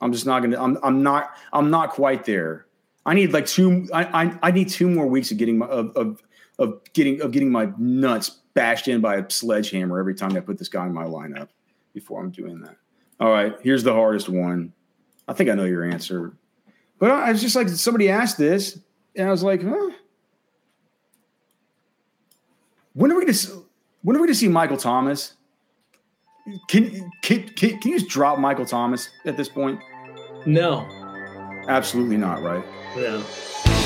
I'm 0.00 0.12
just 0.12 0.26
not 0.26 0.40
gonna. 0.40 0.62
I'm 0.62 0.78
I'm 0.82 1.02
not 1.02 1.36
I'm 1.52 1.70
not 1.70 1.90
quite 1.90 2.24
there. 2.24 2.63
I 3.06 3.14
need 3.14 3.32
like 3.32 3.46
two. 3.46 3.88
I 3.92 4.24
I, 4.24 4.38
I 4.42 4.50
need 4.50 4.68
two 4.68 4.88
more 4.88 5.06
weeks 5.06 5.30
of 5.30 5.38
getting 5.38 5.58
my 5.58 5.66
of, 5.66 5.90
of 5.96 6.22
of 6.58 6.80
getting 6.92 7.20
of 7.20 7.32
getting 7.32 7.50
my 7.50 7.70
nuts 7.78 8.40
bashed 8.54 8.88
in 8.88 9.00
by 9.00 9.16
a 9.16 9.30
sledgehammer 9.30 9.98
every 9.98 10.14
time 10.14 10.36
I 10.36 10.40
put 10.40 10.58
this 10.58 10.68
guy 10.68 10.86
in 10.86 10.92
my 10.92 11.04
lineup 11.04 11.48
before 11.92 12.20
I'm 12.20 12.30
doing 12.30 12.60
that. 12.60 12.76
All 13.20 13.30
right, 13.30 13.54
here's 13.62 13.82
the 13.82 13.92
hardest 13.92 14.28
one. 14.28 14.72
I 15.28 15.32
think 15.32 15.50
I 15.50 15.54
know 15.54 15.64
your 15.64 15.84
answer, 15.84 16.36
but 16.98 17.10
I 17.10 17.32
was 17.32 17.40
just 17.40 17.56
like 17.56 17.68
somebody 17.68 18.08
asked 18.08 18.38
this, 18.38 18.78
and 19.16 19.28
I 19.28 19.30
was 19.30 19.42
like, 19.42 19.62
huh? 19.62 19.90
When 22.94 23.10
are 23.10 23.16
we 23.16 23.22
going 23.22 23.34
to 23.34 23.66
when 24.02 24.16
are 24.16 24.20
we 24.20 24.26
to 24.28 24.34
see 24.34 24.48
Michael 24.48 24.76
Thomas? 24.76 25.34
Can, 26.68 27.10
can 27.22 27.48
can 27.48 27.80
can 27.80 27.90
you 27.90 27.98
just 27.98 28.10
drop 28.10 28.38
Michael 28.38 28.66
Thomas 28.66 29.08
at 29.24 29.36
this 29.36 29.48
point? 29.48 29.80
No, 30.46 30.86
absolutely 31.68 32.18
not. 32.18 32.42
Right? 32.42 32.64
No. 32.96 33.83